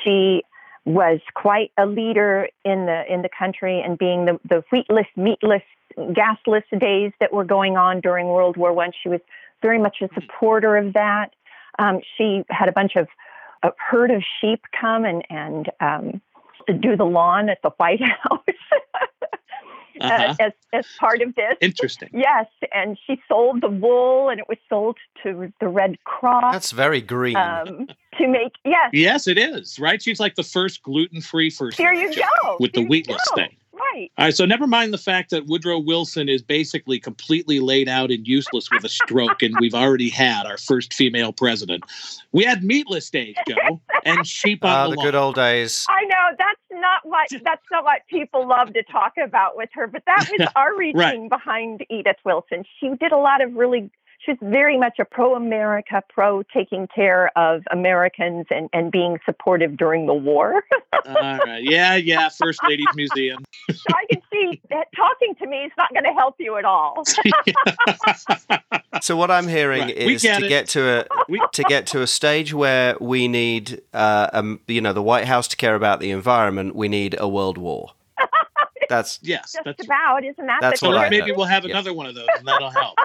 She 0.03 0.43
was 0.85 1.21
quite 1.35 1.73
a 1.79 1.87
leader 1.87 2.49
in 2.65 2.87
the 2.87 3.03
in 3.13 3.23
the 3.23 3.29
country 3.37 3.81
and 3.81 3.99
being 3.99 4.27
the, 4.27 4.39
the 4.49 4.63
wheatless, 4.71 5.07
meatless, 5.17 5.63
gasless 5.97 6.65
days 6.79 7.13
that 7.21 7.33
were 7.33 7.45
going 7.45 7.77
on 7.77 8.01
during 8.01 8.27
World 8.27 8.57
War 8.57 8.73
One. 8.73 8.93
She 9.03 9.09
was 9.09 9.21
very 9.63 9.79
much 9.79 9.97
a 10.03 10.09
supporter 10.15 10.77
of 10.77 10.93
that. 10.93 11.31
Um, 11.79 12.01
she 12.17 12.45
had 12.51 12.69
a 12.69 12.73
bunch 12.73 12.97
of 12.97 13.09
a 13.63 13.71
herd 13.79 14.11
of 14.11 14.23
sheep 14.41 14.63
come 14.79 15.05
and 15.05 15.25
and 15.31 15.71
um, 15.81 16.21
do 16.81 16.97
the 16.97 17.05
lawn 17.05 17.49
at 17.49 17.63
the 17.63 17.71
White 17.71 18.01
House 18.23 18.41
Uh-huh. 20.01 20.35
as 20.41 20.53
as 20.73 20.87
part 20.99 21.23
of 21.23 21.35
this. 21.35 21.57
Interesting. 21.61 22.09
Yes, 22.13 22.47
and 22.73 22.99
she 23.07 23.21
sold 23.29 23.61
the 23.61 23.69
wool, 23.69 24.29
and 24.29 24.41
it 24.41 24.49
was 24.49 24.59
sold 24.69 24.97
to 25.23 25.53
the 25.61 25.69
Red 25.69 26.03
Cross 26.05 26.53
That's 26.53 26.71
very 26.73 27.01
green. 27.01 27.37
um, 27.37 27.89
to 28.19 28.27
make. 28.29 28.53
Yes, 28.65 28.91
Yes, 28.93 29.27
it 29.29 29.39
is, 29.39 29.79
right? 29.79 30.03
She's 30.03 30.21
like 30.21 30.35
the 30.35 30.43
first 30.43 30.83
gluten 30.83 31.21
free 31.21 31.51
first. 31.51 31.79
there 31.79 31.95
you 31.95 32.13
go. 32.15 32.57
With 32.61 32.73
the 32.73 32.79
There 32.79 32.83
you 32.85 32.89
wheatless 32.89 33.23
go. 33.31 33.37
thing. 33.43 33.57
Right. 33.73 34.11
All 34.19 34.25
right, 34.27 34.35
so 34.35 34.45
never 34.45 34.67
mind 34.69 34.93
the 34.95 34.99
fact 34.99 35.31
that 35.31 35.47
Woodrow 35.47 35.79
Wilson 35.81 36.29
is 36.29 36.43
basically 36.43 36.99
completely 37.01 37.59
laid 37.61 37.89
out 37.89 38.11
and 38.13 38.27
useless 38.27 38.69
with 38.71 38.85
a 38.85 38.89
stroke, 38.89 39.43
and 39.43 39.55
we've 39.61 39.75
already 39.75 40.09
had 40.09 40.47
our 40.47 40.57
first 40.59 40.95
female 40.95 41.33
president. 41.33 41.83
We 42.33 42.45
had 42.45 42.63
meatless 42.65 43.11
days, 43.11 43.35
Joe, 43.49 43.81
and 44.05 44.25
sheep 44.27 44.61
Ah, 44.63 44.85
on 44.85 44.91
the 44.91 44.97
the 44.97 45.03
good 45.03 45.15
lawn. 45.15 45.25
old 45.25 45.35
days. 45.35 45.87
I 45.89 46.05
know 46.05 46.37
that's 46.39 46.44
not 46.85 47.01
what 47.05 47.29
that's 47.45 47.65
not 47.71 47.85
what 47.85 48.03
people 48.09 48.47
love 48.47 48.73
to 48.75 48.83
talk 48.85 49.15
about 49.23 49.57
with 49.57 49.71
her, 49.73 49.87
but 49.87 50.03
that 50.07 50.29
was 50.31 50.49
our 50.57 50.77
reasoning 50.77 51.29
behind 51.29 51.85
Edith 51.91 52.17
Wilson. 52.25 52.65
She 52.79 52.91
did 53.01 53.13
a 53.13 53.19
lot 53.19 53.43
of 53.43 53.55
really. 53.55 53.91
She 54.25 54.33
was 54.33 54.39
very 54.43 54.79
much 54.79 54.99
a 54.99 55.05
pro-America, 55.05 56.03
pro 56.09 56.43
taking 56.45 56.87
care 56.95 57.31
of 57.37 57.63
Americans 57.71 58.47
and, 58.51 58.71
and 58.73 58.91
being 58.91 59.19
supportive 59.27 59.77
during 59.77 60.07
the 60.07 60.15
war. 60.15 60.65
All 61.07 61.15
right, 61.15 61.63
yeah, 61.63 61.97
yeah, 61.97 62.29
First 62.31 62.61
Ladies 62.67 62.87
Museum. 62.95 63.45
so 63.69 63.77
I 63.91 64.07
can 64.11 64.23
see 64.33 64.61
that 64.71 64.87
talking 64.97 65.35
to 65.41 65.47
me 65.47 65.59
is 65.65 65.73
not 65.77 65.93
going 65.93 66.05
to 66.05 66.13
help 66.13 66.37
you 66.39 66.57
at 66.57 66.65
all. 66.65 67.05
So 69.03 69.17
what 69.17 69.31
I'm 69.31 69.49
hearing 69.49 69.83
Right, 69.83 69.97
is 69.97 70.23
get 70.23 70.39
to 70.39 70.47
it. 70.47 70.49
get 70.49 70.69
to 70.69 71.01
a 71.01 71.07
We- 71.29 71.43
to 71.53 71.63
get 71.65 71.87
to 71.89 72.01
a 72.01 72.07
stage 72.07 72.55
where 72.55 72.97
we 73.01 73.29
need, 73.29 73.83
uh, 73.93 74.31
um, 74.33 74.61
you 74.67 74.81
know, 74.81 74.93
the 74.95 75.03
White 75.03 75.27
House 75.27 75.47
to 75.49 75.57
care 75.57 75.75
about 75.75 76.01
the 76.01 76.11
environment. 76.11 76.75
We 76.75 76.89
need 76.89 77.15
a 77.19 77.29
world 77.29 77.59
war. 77.59 77.91
That's 78.89 79.19
Yes, 79.23 79.53
Just 79.53 79.65
that's 79.65 79.85
about, 79.85 80.25
isn't 80.25 80.47
that 80.47 80.59
That's 80.61 80.81
the 80.81 80.89
what 80.89 80.97
I 80.97 81.09
maybe 81.11 81.33
we'll 81.33 81.47
have 81.47 81.65
Yeah. 81.65 81.71
another 81.73 81.93
one 81.93 82.07
of 82.07 82.15
those, 82.15 82.29
and 82.39 82.47
that'll 82.47 82.71
help. 82.71 82.99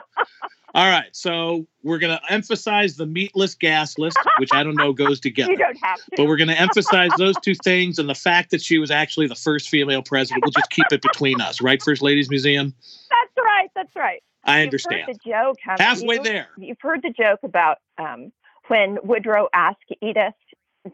All 0.80 0.88
right, 0.88 1.14
so 1.14 1.68
we're 1.84 1.98
going 2.00 2.18
to 2.18 2.32
emphasize 2.32 2.96
the 2.96 3.06
meatless, 3.06 3.54
gasless, 3.54 4.14
which 4.38 4.48
I 4.54 4.64
don't 4.64 4.78
know 4.78 4.94
goes 4.94 5.20
together. 5.28 5.52
You 5.52 5.58
don't 5.58 5.78
have 5.84 5.98
to. 5.98 6.12
But 6.16 6.26
we're 6.26 6.38
going 6.38 6.48
to 6.48 6.58
emphasize 6.58 7.10
those 7.18 7.36
two 7.42 7.54
things 7.54 8.00
and 8.00 8.08
the 8.08 8.16
fact 8.16 8.52
that 8.52 8.62
she 8.62 8.78
was 8.78 8.90
actually 8.90 9.28
the 9.28 9.36
first 9.36 9.68
female 9.68 10.02
president. 10.02 10.46
We'll 10.46 10.54
just 10.54 10.70
keep 10.70 10.86
it 10.90 11.02
between 11.02 11.42
us, 11.42 11.60
right, 11.60 11.84
First 11.84 12.02
Ladies 12.02 12.30
Museum? 12.30 12.74
That's 13.10 13.46
right. 13.46 13.68
That's 13.76 13.94
right. 13.94 14.24
I 14.46 14.60
You've 14.60 14.68
understand. 14.68 15.02
heard 15.02 15.16
the 15.16 15.30
joke. 15.30 15.58
haven't 15.62 15.86
Halfway 15.86 16.16
you? 16.16 16.24
there. 16.24 16.48
You've 16.58 16.80
heard 16.80 17.02
the 17.02 17.10
joke 17.12 17.40
about 17.44 17.80
um, 17.98 18.32
when 18.70 19.00
Woodrow 19.04 19.50
asked 19.52 19.80
Edith 20.02 20.34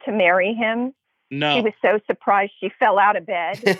to 0.04 0.12
marry 0.12 0.56
him. 0.56 0.96
No. 1.30 1.58
He 1.58 1.62
was 1.62 1.74
so 1.84 2.00
surprised 2.08 2.54
she 2.60 2.72
fell 2.80 2.98
out 2.98 3.18
of 3.18 3.28
bed. 3.28 3.62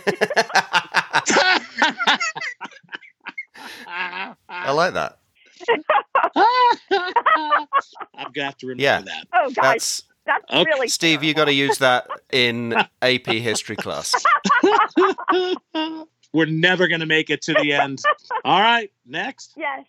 I 3.88 4.72
like 4.72 4.94
that. 4.94 5.18
I've 8.16 8.34
got 8.34 8.34
to 8.34 8.44
have 8.44 8.58
to 8.58 8.68
remember 8.68 8.84
Yeah. 8.84 9.02
that. 9.02 9.28
Oh, 9.34 9.50
gosh, 9.52 9.56
That's 9.56 10.04
that's 10.26 10.44
Okay. 10.52 10.64
really 10.66 10.88
Steve. 10.88 11.24
You 11.24 11.34
got 11.34 11.46
to 11.46 11.54
use 11.54 11.78
that 11.80 12.08
in 12.32 12.74
AP 13.02 13.28
history 13.28 13.76
class. 13.76 14.14
We're 16.34 16.46
never 16.48 16.88
going 16.88 17.00
to 17.02 17.06
make 17.06 17.30
it 17.30 17.42
to 17.44 17.54
the 17.54 17.74
end. 17.74 18.02
All 18.44 18.60
right, 18.60 18.92
next. 19.06 19.54
Yes. 19.56 19.86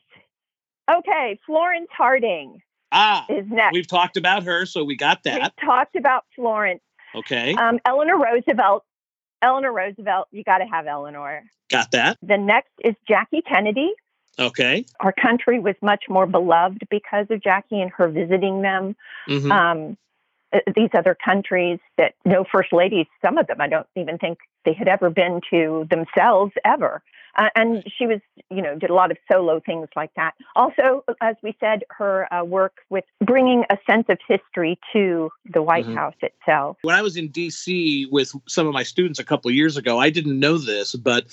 Okay, 0.91 1.39
Florence 1.45 1.89
Harding 1.97 2.62
Ah, 2.93 3.27
is 3.29 3.45
next. 3.49 3.72
we've 3.72 3.89
talked 3.89 4.16
about 4.16 4.45
her, 4.45 4.64
so 4.66 4.85
we 4.85 4.95
got 4.95 5.24
that. 5.24 5.53
We 5.59 5.66
talked 5.66 5.97
about 5.97 6.24
Florence. 6.37 6.83
Okay. 7.16 7.55
Um, 7.55 7.81
Eleanor 7.85 8.16
Roosevelt 8.18 8.85
Eleanor 9.43 9.72
Roosevelt. 9.72 10.29
You 10.31 10.45
got 10.45 10.59
to 10.59 10.64
have 10.66 10.87
Eleanor. 10.87 11.43
Got 11.70 11.91
that. 11.91 12.16
The 12.22 12.39
next 12.39 12.70
is 12.85 12.95
Jackie 13.09 13.43
Kennedy. 13.43 13.93
Okay. 14.39 14.84
Our 15.01 15.12
country 15.12 15.59
was 15.59 15.74
much 15.80 16.05
more 16.09 16.26
beloved 16.26 16.87
because 16.91 17.26
of 17.30 17.43
Jackie 17.43 17.80
and 17.80 17.91
her 17.93 18.09
visiting 18.09 18.62
them. 18.62 18.97
Mhm. 19.28 19.51
Um, 19.51 19.97
these 20.74 20.91
other 20.95 21.14
countries 21.14 21.78
that 21.99 22.14
no 22.24 22.45
first 22.45 22.72
ladies, 22.72 23.07
some 23.22 23.39
of 23.39 23.47
them 23.47 23.61
I 23.61 23.68
don't 23.68 23.87
even 23.97 24.18
think 24.18 24.39
they 24.67 24.75
had 24.75 24.89
ever 24.89 25.09
been 25.09 25.41
to 25.51 25.87
themselves 25.89 26.53
ever. 26.67 27.03
Uh, 27.39 27.51
and 27.55 27.85
she 27.99 28.07
was, 28.07 28.21
you 28.49 28.62
know, 28.62 28.75
did 28.79 28.89
a 28.89 28.95
lot 28.95 29.11
of 29.11 29.19
solo 29.31 29.61
things 29.61 29.89
like 29.95 30.11
that. 30.17 30.33
Also, 30.55 31.05
as 31.21 31.37
we 31.43 31.55
said, 31.61 31.85
her 31.91 32.27
uh, 32.33 32.43
work 32.43 32.79
with 32.89 33.05
bringing 33.23 33.62
a 33.69 33.77
sense 33.87 34.07
of 34.09 34.17
history 34.27 34.79
to 34.95 35.31
the 35.45 35.61
White 35.62 35.85
Mhm. 35.87 35.95
House 35.97 36.14
itself. 36.23 36.79
when 36.81 36.95
I 36.97 37.03
was 37.03 37.14
in 37.19 37.29
DC 37.29 38.07
with 38.11 38.33
some 38.49 38.67
of 38.67 38.73
my 38.73 38.83
students 38.85 39.19
a 39.19 39.25
couple 39.25 39.51
of 39.51 39.55
years 39.55 39.77
ago, 39.77 39.99
I 40.01 40.09
didn't 40.09 40.41
know 40.41 40.57
this, 40.57 40.95
but 40.95 41.27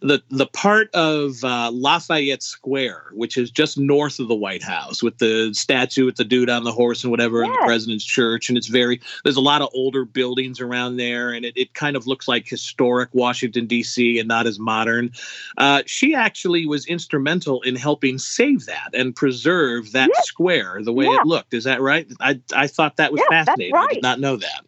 the 0.00 0.22
the 0.30 0.46
part 0.46 0.94
of 0.94 1.42
uh, 1.42 1.72
Lafayette 1.74 2.44
Square, 2.44 3.06
which 3.14 3.36
is 3.36 3.50
just 3.50 3.76
north 3.76 4.20
of 4.20 4.28
the 4.28 4.36
White 4.36 4.62
House, 4.62 5.02
with 5.02 5.18
the 5.18 5.52
statue 5.54 6.04
with 6.06 6.14
the 6.14 6.24
dude 6.24 6.48
on 6.50 6.62
the 6.62 6.70
horse 6.70 7.02
and 7.02 7.10
whatever, 7.10 7.42
and 7.42 7.52
the 7.52 7.58
president's 7.64 8.04
church, 8.04 8.48
and 8.48 8.56
it's 8.56 8.68
very 8.68 9.00
there's 9.24 9.34
a 9.34 9.40
lot 9.40 9.60
of 9.60 9.68
older 9.74 10.04
buildings 10.04 10.60
around 10.60 10.98
there, 10.98 11.32
and 11.32 11.44
it, 11.44 11.54
it 11.56 11.74
kind 11.74 11.96
of 11.96 12.06
looks 12.06 12.28
like 12.28 12.46
historic 12.78 13.08
Washington 13.12 13.66
D.C. 13.66 14.18
and 14.20 14.28
not 14.28 14.46
as 14.46 14.58
modern. 14.60 15.10
Uh, 15.56 15.82
she 15.86 16.14
actually 16.14 16.64
was 16.64 16.86
instrumental 16.86 17.60
in 17.62 17.74
helping 17.74 18.18
save 18.18 18.66
that 18.66 18.90
and 18.94 19.16
preserve 19.16 19.90
that 19.92 20.10
Yeah. 20.14 20.20
square 20.22 20.78
the 20.82 20.92
way 20.92 21.06
Yeah. 21.06 21.16
it 21.20 21.26
looked. 21.26 21.54
Is 21.54 21.64
that 21.64 21.80
right? 21.80 22.06
I 22.20 22.40
I 22.54 22.68
thought 22.68 22.96
that 22.96 23.10
was 23.12 23.20
Yeah, 23.28 23.44
fascinating. 23.44 23.74
I 23.74 23.86
did 23.88 24.02
not 24.02 24.20
know 24.20 24.36
that. 24.36 24.60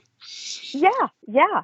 Yeah, 0.72 0.90
yeah. 1.28 1.62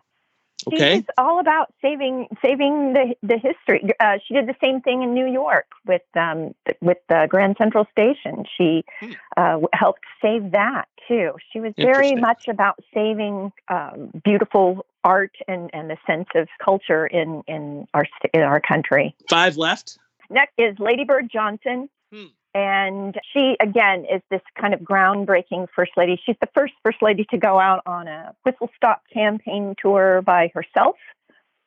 She 0.71 0.77
Okay. 0.77 1.05
all 1.17 1.39
about 1.39 1.73
saving 1.81 2.27
saving 2.43 2.93
the 2.93 3.15
the 3.23 3.39
history. 3.39 3.89
Uh, 4.01 4.19
she 4.27 4.35
did 4.35 4.47
the 4.47 4.57
same 4.63 4.81
thing 4.81 5.03
in 5.03 5.15
New 5.15 5.27
York 5.27 5.67
with 5.87 6.03
um 6.17 6.55
with 6.81 6.99
the 7.09 7.27
Grand 7.29 7.57
Central 7.59 7.87
Station. 7.93 8.45
She 8.57 8.85
Hmm. 9.01 9.13
uh, 9.37 9.59
helped 9.73 10.05
save 10.21 10.53
that 10.53 10.87
too. 11.07 11.33
She 11.53 11.61
was 11.61 11.73
very 11.77 12.15
much 12.17 12.49
about 12.49 12.79
saving 12.93 13.53
um, 13.69 14.11
beautiful 14.25 14.87
art 15.05 15.37
and, 15.47 15.71
and 15.73 15.89
the 15.89 15.97
sense 16.07 16.29
of 16.35 16.49
culture 16.65 17.07
in 17.07 17.43
in 17.47 17.87
our 17.95 18.05
in 18.35 18.41
our 18.43 18.61
country. 18.61 19.15
Five 19.29 19.57
left. 19.57 19.99
Next 20.31 20.55
is 20.59 20.77
Lady 20.81 21.05
Bird 21.05 21.31
Johnson. 21.33 21.89
Hmm. 22.13 22.27
And 22.57 23.15
she, 23.35 23.55
again, 23.61 24.07
is 24.11 24.23
this 24.31 24.41
kind 24.59 24.73
of 24.73 24.81
groundbreaking 24.81 25.67
first 25.77 25.93
lady. 25.95 26.19
She's 26.25 26.37
the 26.41 26.49
first 26.55 26.73
first 26.83 27.03
lady 27.03 27.27
to 27.29 27.37
go 27.37 27.61
out 27.61 27.83
on 27.85 28.09
a 28.09 28.35
whistle 28.47 28.71
stop 28.75 29.03
campaign 29.13 29.75
tour 29.79 30.23
by 30.23 30.51
herself, 30.55 30.97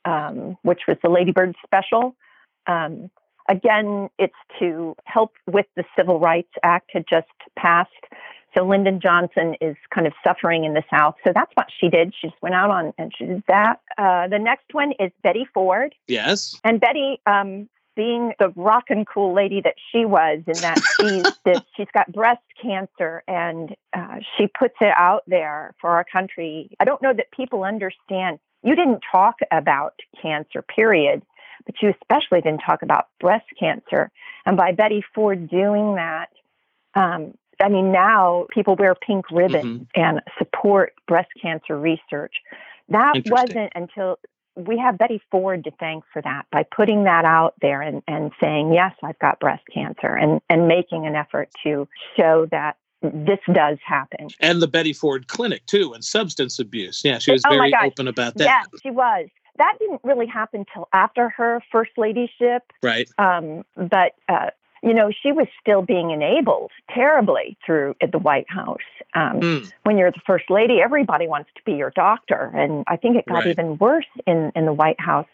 um, 0.03 0.57
which 0.63 0.81
was 0.87 0.97
the 1.03 1.09
Lady 1.09 1.31
Bird 1.31 1.55
special. 1.63 2.15
Um, 2.65 3.11
again, 3.47 4.09
it's 4.17 4.33
to 4.57 4.95
help 5.05 5.33
with 5.45 5.67
the 5.75 5.83
Civil 5.95 6.19
Rights 6.19 6.49
Act 6.63 6.89
had 6.91 7.05
just 7.07 7.27
passed. 7.55 7.91
So 8.57 8.65
Lyndon 8.65 8.99
Johnson 8.99 9.57
is 9.61 9.75
kind 9.93 10.07
of 10.07 10.13
suffering 10.23 10.63
in 10.63 10.73
the 10.73 10.83
South. 10.89 11.17
So 11.23 11.31
that's 11.35 11.51
what 11.53 11.67
she 11.79 11.89
did. 11.89 12.15
She 12.19 12.29
just 12.29 12.41
went 12.41 12.55
out 12.55 12.71
on 12.71 12.93
and 12.97 13.13
she 13.15 13.27
did 13.27 13.43
that. 13.47 13.79
Uh, 13.95 14.27
the 14.27 14.39
next 14.39 14.73
one 14.73 14.93
is 14.99 15.11
Betty 15.21 15.47
Ford. 15.53 15.93
Yes. 16.07 16.59
And 16.63 16.81
Betty, 16.81 17.21
um, 17.27 17.69
being 17.99 18.31
the 18.39 18.47
rock 18.55 18.85
and 18.87 19.05
cool 19.05 19.33
lady 19.33 19.59
that 19.59 19.75
she 19.91 20.05
was, 20.05 20.39
in 20.47 20.53
that 20.61 20.79
she's 21.01 21.23
this, 21.43 21.59
she's 21.75 21.87
got 21.93 22.09
breast 22.13 22.41
cancer, 22.61 23.23
and 23.27 23.75
uh, 23.91 24.19
she 24.37 24.47
puts 24.47 24.75
it 24.79 24.93
out 24.95 25.23
there 25.27 25.75
for 25.81 25.89
our 25.89 26.05
country. 26.05 26.69
I 26.79 26.85
don't 26.85 27.01
know 27.01 27.11
that 27.11 27.29
people 27.31 27.65
understand. 27.65 28.39
You 28.63 28.73
didn't 28.73 29.01
talk 29.11 29.39
about 29.51 29.95
cancer, 30.21 30.61
period, 30.61 31.23
but 31.65 31.75
you 31.81 31.93
especially 32.01 32.39
didn't 32.39 32.61
talk 32.61 32.83
about 32.83 33.07
breast 33.19 33.47
cancer. 33.59 34.11
And 34.45 34.55
by 34.55 34.71
Betty 34.71 35.03
Ford 35.13 35.49
doing 35.49 35.95
that, 35.95 36.29
um, 36.95 37.33
I 37.61 37.67
mean 37.67 37.91
now 37.91 38.47
people 38.49 38.77
wear 38.77 38.95
pink 38.95 39.29
ribbons 39.29 39.87
and 39.93 40.21
support 40.37 40.93
breast 41.05 41.31
cancer 41.41 41.77
research. 41.77 42.35
That 42.87 43.15
wasn't 43.25 43.73
until 43.75 44.19
we 44.55 44.77
have 44.77 44.97
Betty 44.97 45.21
Ford 45.31 45.63
to 45.63 45.71
thank 45.79 46.03
for 46.11 46.21
that 46.21 46.45
by 46.51 46.63
putting 46.75 47.05
that 47.05 47.25
out 47.25 47.53
there 47.61 47.81
and, 47.81 48.01
and 48.07 48.31
saying, 48.41 48.73
yes, 48.73 48.93
I've 49.03 49.19
got 49.19 49.39
breast 49.39 49.63
cancer 49.73 50.15
and, 50.15 50.41
and 50.49 50.67
making 50.67 51.05
an 51.05 51.15
effort 51.15 51.49
to 51.63 51.87
show 52.17 52.47
that 52.51 52.77
this 53.01 53.39
does 53.53 53.77
happen. 53.85 54.27
And 54.41 54.61
the 54.61 54.67
Betty 54.67 54.91
Ford 54.91 55.27
Clinic 55.27 55.65
too, 55.65 55.93
and 55.93 56.03
substance 56.03 56.59
abuse. 56.59 57.01
Yeah, 57.05 57.19
she 57.19 57.31
was 57.31 57.43
Oh 57.45 57.51
very 57.51 57.73
open 57.81 58.07
about 58.07 58.35
that. 58.35 58.43
Yes, 58.43 58.67
she 58.83 58.91
was. 58.91 59.27
That 59.57 59.75
didn't 59.79 60.01
really 60.03 60.27
happen 60.27 60.65
till 60.73 60.87
after 60.93 61.29
her 61.29 61.61
first 61.71 61.91
ladyship. 61.97 62.63
Right. 62.83 63.09
Um, 63.17 63.63
but, 63.75 64.13
uh, 64.27 64.49
you 64.83 64.93
know, 64.93 65.11
she 65.11 65.31
was 65.31 65.47
still 65.61 65.81
being 65.81 66.11
enabled 66.11 66.71
terribly 66.93 67.57
through 67.65 67.95
at 68.01 68.11
the 68.11 68.19
White 68.19 68.49
House. 68.49 68.77
Um, 69.13 69.39
Mm. 69.41 69.71
when 69.83 69.97
you're 69.97 70.11
the 70.11 70.21
first 70.25 70.49
lady, 70.49 70.81
everybody 70.81 71.27
wants 71.27 71.49
to 71.55 71.61
be 71.65 71.73
your 71.73 71.91
doctor. 71.91 72.51
And 72.55 72.83
I 72.87 72.95
think 72.95 73.15
it 73.17 73.25
got 73.25 73.39
Right. 73.45 73.47
even 73.47 73.77
worse 73.77 74.05
in, 74.25 74.51
in 74.55 74.65
the 74.65 74.73
White 74.73 74.99
House. 74.99 75.27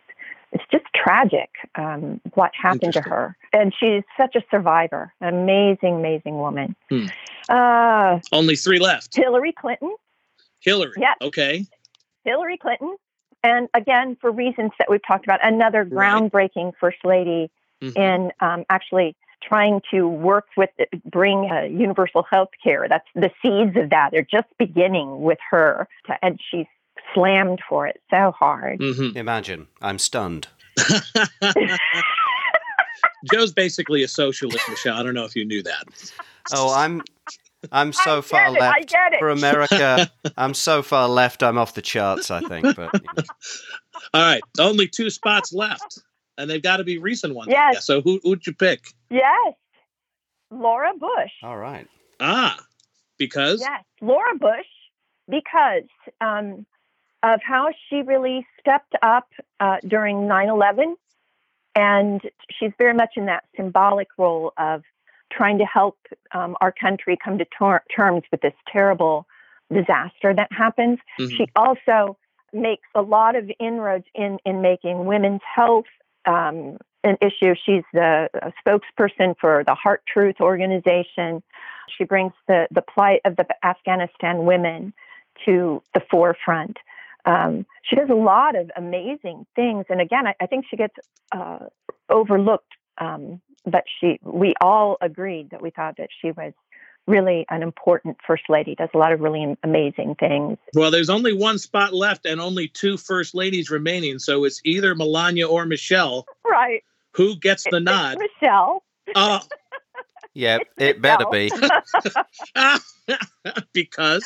It's 0.51 0.63
just 0.71 0.85
tragic 0.95 1.49
um, 1.75 2.21
what 2.33 2.51
happened 2.55 2.93
to 2.93 3.01
her. 3.01 3.35
And 3.51 3.73
she's 3.77 4.03
such 4.15 4.35
a 4.35 4.43
survivor, 4.49 5.13
an 5.19 5.33
amazing, 5.33 5.95
amazing 5.95 6.37
woman. 6.37 6.75
Hmm. 6.89 7.07
Uh, 7.49 8.19
Only 8.31 8.55
three 8.55 8.79
left. 8.79 9.15
Hillary 9.15 9.51
Clinton. 9.51 9.93
Hillary. 10.61 10.93
Yes. 10.97 11.17
Okay. 11.21 11.65
Hillary 12.23 12.57
Clinton. 12.57 12.95
And 13.43 13.67
again, 13.75 14.17
for 14.21 14.31
reasons 14.31 14.71
that 14.79 14.89
we've 14.89 15.05
talked 15.05 15.25
about, 15.25 15.39
another 15.45 15.83
Right. 15.83 16.13
groundbreaking 16.13 16.73
first 16.79 16.97
lady 17.03 17.51
Mhm. 17.83 17.97
in 17.97 18.31
um, 18.39 18.63
actually 18.69 19.15
trying 19.47 19.81
to 19.91 20.07
work 20.07 20.45
with, 20.57 20.69
bring 21.05 21.49
uh, 21.51 21.61
universal 21.63 22.23
health 22.29 22.49
care. 22.63 22.87
That's 22.89 23.07
the 23.15 23.31
seeds 23.41 23.75
of 23.77 23.89
that. 23.91 24.09
They're 24.11 24.21
just 24.29 24.47
beginning 24.57 25.21
with 25.21 25.39
her. 25.49 25.87
To, 26.07 26.13
and 26.23 26.39
she's 26.51 26.65
slammed 27.13 27.59
for 27.67 27.85
it 27.87 28.01
so 28.09 28.31
hard. 28.31 28.79
Mhm. 28.79 29.15
Imagine. 29.15 29.67
I'm 29.81 29.99
stunned. 29.99 30.47
Joe's 33.31 33.53
basically 33.53 34.03
a 34.03 34.07
socialist, 34.07 34.67
Michelle. 34.69 34.97
I 34.97 35.03
don't 35.03 35.13
know 35.15 35.25
if 35.25 35.35
you 35.35 35.45
knew 35.45 35.63
that. 35.63 35.83
Oh, 36.53 36.73
I'm 36.73 37.01
I'm 37.71 37.91
so 37.93 38.19
I 38.19 38.21
far 38.21 38.39
get 38.51 38.57
it, 38.57 38.61
I 38.61 38.69
left 38.69 38.89
get 38.89 39.13
it. 39.13 39.19
for 39.19 39.29
America. 39.29 40.11
I'm 40.37 40.53
so 40.53 40.81
far 40.83 41.07
left. 41.09 41.41
I'm 41.41 41.57
off 41.57 41.73
the 41.73 41.81
charts. 41.81 42.29
I 42.29 42.41
think, 42.41 42.75
but 42.75 42.91
you 42.93 42.99
know. 43.17 43.23
All 44.13 44.21
right. 44.21 44.41
Only 44.59 44.87
two 44.87 45.09
spots 45.09 45.53
left. 45.53 45.99
And 46.37 46.49
they've 46.49 46.61
got 46.61 46.77
to 46.77 46.83
be 46.83 46.97
recent 46.97 47.33
ones. 47.33 47.47
I 47.49 47.51
Yes. 47.53 47.85
So 47.85 48.01
who 48.01 48.19
who'd 48.23 48.45
you 48.45 48.53
pick? 48.53 48.89
Yes. 49.10 49.53
Laura 50.51 50.91
Bush. 50.97 51.32
all 51.43 51.58
right. 51.58 51.88
Ah, 52.20 52.58
because 53.18 53.62
Yes, 53.62 53.84
Laura 54.01 54.36
Bush, 54.36 54.66
because 55.30 55.89
um, 56.22 56.66
of 57.24 57.41
how 57.43 57.70
she 57.89 58.01
really 58.01 58.45
stepped 58.60 58.95
up 59.01 59.28
uh, 59.60 59.78
during 59.88 60.28
9 60.28 60.49
11. 60.49 60.95
And 61.76 62.22
she's 62.58 62.72
very 62.78 62.93
much 62.93 63.14
in 63.18 63.26
that 63.26 63.43
symbolic 63.58 64.08
role 64.18 64.53
of 64.58 64.84
trying 65.32 65.58
to 65.58 65.66
help 65.66 65.97
um, 66.34 66.56
our 66.62 66.72
country 66.72 67.18
come 67.22 67.38
to 67.38 67.45
ter- 67.58 67.84
terms 67.93 68.24
with 68.32 68.41
this 68.41 68.53
terrible 68.72 69.28
disaster 69.74 70.34
that 70.34 70.47
happens. 70.51 70.99
Mhm. 71.20 71.36
She 71.36 71.47
also 71.56 72.18
makes 72.53 72.88
a 72.95 73.01
lot 73.01 73.36
of 73.36 73.51
inroads 73.60 74.06
in, 74.14 74.38
in 74.45 74.62
making 74.62 75.06
women's 75.06 75.41
health 75.43 75.86
um, 76.26 76.78
an 77.06 77.18
issue. 77.22 77.53
She's 77.66 77.84
the 77.93 78.30
uh, 78.41 78.51
spokesperson 78.66 79.36
for 79.39 79.64
the 79.66 79.76
Heart 79.76 80.03
Truth 80.12 80.38
organization. 80.41 81.41
She 81.97 82.03
brings 82.03 82.34
the, 82.47 82.68
the 82.72 82.82
plight 82.82 83.22
of 83.26 83.36
the 83.36 83.45
Afghanistan 83.64 84.45
women 84.45 84.93
to 85.45 85.82
the 85.93 86.01
forefront. 86.12 86.78
Um, 87.26 87.66
she 87.84 87.95
does 87.95 88.10
a 88.10 88.16
lot 88.16 88.56
of 88.56 88.70
amazing 88.76 89.45
things, 89.56 89.86
and 89.89 90.01
again, 90.01 90.28
I, 90.28 90.36
I 90.39 90.45
think 90.47 90.66
she 90.70 90.78
gets 90.78 90.95
uh, 91.32 91.60
overlooked. 92.10 92.74
Um, 92.97 93.41
but 93.66 93.84
she, 93.99 94.20
we 94.24 94.53
all 94.62 94.97
agreed 95.01 95.49
that 95.49 95.62
we 95.62 95.72
thought 95.72 95.97
that 95.97 96.10
she 96.22 96.32
was 96.32 96.53
really 97.08 97.45
an 97.49 97.62
important 97.62 98.18
first 98.26 98.43
lady. 98.49 98.76
Does 98.76 98.89
a 98.93 98.97
lot 98.97 99.12
of 99.12 99.20
really 99.22 99.56
amazing 99.64 100.16
things. 100.16 100.58
well, 100.74 100.91
there's 100.91 101.10
only 101.10 101.34
one 101.34 101.58
spot 101.60 101.93
left 101.93 102.26
and 102.26 102.41
only 102.41 102.68
two 102.68 102.97
first 102.97 103.36
ladies 103.36 103.70
remaining. 103.70 104.20
So 104.20 104.43
it's 104.43 104.62
either 104.64 104.95
Melania 104.95 105.47
or 105.47 105.66
Michelle. 105.66 106.26
Right, 106.47 106.84
Who 107.16 107.38
gets 107.38 107.66
the 107.70 107.80
nod? 107.80 108.18
Michelle. 108.20 108.84
Oh, 109.16 109.39
Yeah, 110.34 110.59
it 110.78 111.01
better 111.01 111.26
be. 111.32 111.51
because 113.74 114.26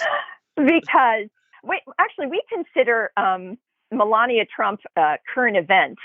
because 0.55 1.27
wait, 1.63 1.81
actually, 1.99 2.27
we 2.27 2.41
consider 2.51 3.11
um, 3.17 3.57
Melania 3.91 4.45
Trump 4.45 4.81
uh, 4.97 5.17
current 5.33 5.57
events. 5.57 6.01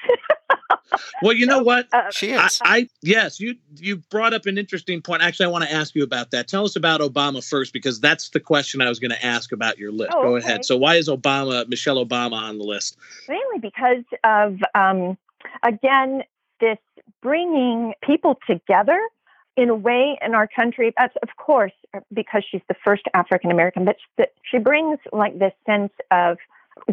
well, 1.23 1.33
you 1.33 1.47
know 1.47 1.63
what? 1.63 1.89
Uh, 1.93 2.11
She 2.11 2.35
I, 2.35 2.47
is. 2.47 2.61
I 2.63 2.89
yes, 3.03 3.41
you 3.41 3.57
you 3.77 3.97
brought 4.11 4.35
up 4.35 4.47
an 4.47 4.59
interesting 4.59 5.03
point. 5.03 5.23
Actually, 5.23 5.47
I 5.47 5.51
want 5.51 5.65
to 5.65 5.73
ask 5.73 5.95
you 5.95 6.03
about 6.03 6.31
that. 6.33 6.49
Tell 6.49 6.65
us 6.65 6.77
about 6.77 7.01
Obama 7.01 7.47
first, 7.47 7.73
because 7.73 8.01
that's 8.01 8.31
the 8.31 8.41
question 8.41 8.81
I 8.83 8.89
was 8.89 9.01
going 9.01 9.11
to 9.11 9.25
ask 9.25 9.53
about 9.53 9.79
your 9.79 9.93
list. 9.93 10.13
Oh, 10.15 10.23
Go 10.23 10.37
okay. 10.37 10.47
ahead. 10.47 10.65
So, 10.65 10.77
why 10.77 10.97
is 10.97 11.09
Obama 11.09 11.67
Michelle 11.69 12.05
Obama 12.05 12.35
on 12.35 12.59
the 12.59 12.65
list? 12.65 12.97
mainly 13.29 13.59
because 13.61 14.05
of 14.25 14.59
um, 14.75 15.17
again 15.63 16.23
this 16.65 17.05
bringing 17.23 17.93
people 18.03 18.39
together 18.47 18.99
in 19.57 19.69
a 19.69 19.75
way 19.75 20.19
in 20.25 20.35
our 20.35 20.49
country. 20.49 20.93
That's 20.99 21.15
of 21.23 21.29
course 21.37 21.73
because 22.13 22.43
she's 22.51 22.63
the 22.69 22.75
first 22.85 23.03
African 23.15 23.51
American, 23.51 23.85
but 23.85 23.97
she 24.51 24.59
brings 24.59 24.99
like 25.13 25.39
this 25.39 25.53
sense 25.67 25.93
of 26.11 26.39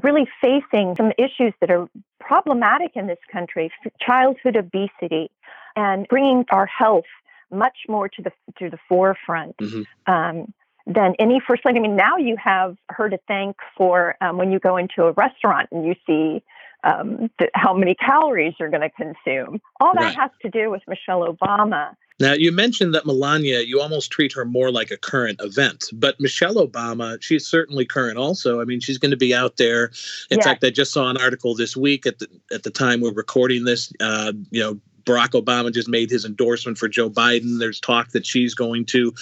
really 0.03 0.27
facing 0.41 0.95
some 0.95 1.11
issues 1.17 1.53
that 1.59 1.71
are 1.71 1.87
problematic 2.19 2.91
in 2.95 3.07
this 3.07 3.19
country: 3.31 3.71
childhood 3.99 4.55
obesity, 4.55 5.31
and 5.75 6.07
bringing 6.07 6.45
our 6.51 6.67
health 6.67 7.05
much 7.51 7.77
more 7.87 8.07
to 8.09 8.21
the 8.21 8.31
to 8.59 8.69
the 8.69 8.77
forefront. 8.87 9.57
Mm-hmm. 9.57 10.13
Um, 10.13 10.53
than 10.87 11.13
any 11.19 11.39
first 11.47 11.63
lady. 11.63 11.77
I 11.77 11.81
mean, 11.81 11.95
now 11.95 12.17
you 12.17 12.35
have 12.43 12.75
her 12.89 13.07
to 13.07 13.19
thank 13.27 13.55
for 13.77 14.15
um, 14.19 14.37
when 14.37 14.51
you 14.51 14.59
go 14.59 14.77
into 14.77 15.03
a 15.03 15.11
restaurant 15.11 15.69
and 15.71 15.85
you 15.85 15.93
see 16.07 16.43
um, 16.83 17.29
the, 17.39 17.49
how 17.53 17.73
many 17.73 17.95
calories 17.95 18.53
you're 18.59 18.69
going 18.69 18.81
to 18.81 18.89
consume. 18.89 19.61
All 19.79 19.93
that 19.93 20.01
right. 20.01 20.15
has 20.15 20.31
to 20.41 20.49
do 20.49 20.69
with 20.69 20.81
Michelle 20.87 21.27
Obama. 21.27 21.95
Now, 22.19 22.33
you 22.33 22.51
mentioned 22.51 22.93
that 22.93 23.07
Melania, 23.07 23.61
you 23.61 23.81
almost 23.81 24.11
treat 24.11 24.31
her 24.33 24.45
more 24.45 24.71
like 24.71 24.91
a 24.91 24.97
current 24.97 25.41
event, 25.41 25.85
but 25.91 26.19
Michelle 26.19 26.55
Obama, 26.55 27.19
she's 27.19 27.47
certainly 27.47 27.83
current 27.83 28.19
also. 28.19 28.61
I 28.61 28.65
mean, 28.65 28.79
she's 28.79 28.99
going 28.99 29.09
to 29.09 29.17
be 29.17 29.33
out 29.33 29.57
there. 29.57 29.85
In 30.29 30.37
yes. 30.37 30.45
fact, 30.45 30.63
I 30.63 30.69
just 30.69 30.93
saw 30.93 31.09
an 31.09 31.17
article 31.17 31.55
this 31.55 31.75
week 31.75 32.05
at 32.05 32.19
the 32.19 32.27
at 32.53 32.61
the 32.61 32.69
time 32.69 33.01
we're 33.01 33.11
recording 33.11 33.65
this. 33.65 33.91
Uh, 33.99 34.33
you 34.51 34.61
know, 34.61 34.79
Barack 35.05 35.29
Obama 35.29 35.73
just 35.73 35.87
made 35.87 36.09
his 36.09 36.25
endorsement 36.25 36.77
for 36.77 36.87
Joe 36.87 37.09
Biden. 37.09 37.59
There's 37.59 37.79
talk 37.79 38.09
that 38.11 38.25
she's 38.25 38.53
going 38.53 38.85
to 38.87 39.13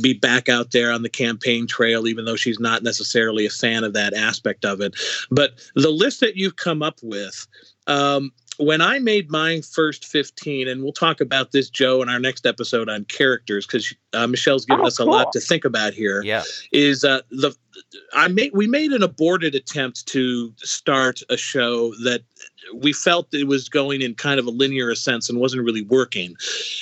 be 0.00 0.14
back 0.14 0.48
out 0.48 0.70
there 0.70 0.92
on 0.92 1.02
the 1.02 1.08
campaign 1.08 1.66
trail, 1.66 2.06
even 2.06 2.24
though 2.24 2.36
she's 2.36 2.60
not 2.60 2.82
necessarily 2.82 3.46
a 3.46 3.50
fan 3.50 3.84
of 3.84 3.92
that 3.94 4.14
aspect 4.14 4.64
of 4.64 4.80
it. 4.80 4.94
But 5.30 5.52
the 5.74 5.90
list 5.90 6.20
that 6.20 6.36
you've 6.36 6.56
come 6.56 6.82
up 6.82 6.98
with, 7.02 7.46
um, 7.86 8.32
when 8.60 8.80
I 8.80 8.98
made 8.98 9.30
my 9.30 9.62
first 9.62 10.04
15, 10.04 10.68
and 10.68 10.82
we'll 10.82 10.92
talk 10.92 11.20
about 11.20 11.52
this, 11.52 11.70
Joe, 11.70 12.02
in 12.02 12.08
our 12.08 12.18
next 12.18 12.46
episode 12.46 12.88
on 12.88 13.04
characters, 13.06 13.66
because 13.66 13.94
uh, 14.12 14.26
Michelle's 14.26 14.66
given 14.66 14.84
oh, 14.84 14.88
us 14.88 14.98
cool. 14.98 15.08
a 15.08 15.10
lot 15.10 15.32
to 15.32 15.40
think 15.40 15.64
about 15.64 15.94
here. 15.94 16.22
Yeah, 16.22 16.44
is 16.70 17.04
uh, 17.04 17.22
the 17.30 17.54
I 18.12 18.28
made 18.28 18.50
we 18.52 18.66
made 18.66 18.92
an 18.92 19.02
aborted 19.02 19.54
attempt 19.54 20.06
to 20.08 20.52
start 20.58 21.22
a 21.30 21.36
show 21.36 21.94
that 22.02 22.22
we 22.74 22.92
felt 22.92 23.32
it 23.32 23.46
was 23.46 23.68
going 23.68 24.02
in 24.02 24.14
kind 24.14 24.38
of 24.38 24.46
a 24.46 24.50
linear 24.50 24.94
sense 24.94 25.30
and 25.30 25.38
wasn't 25.38 25.64
really 25.64 25.82
working, 25.82 26.36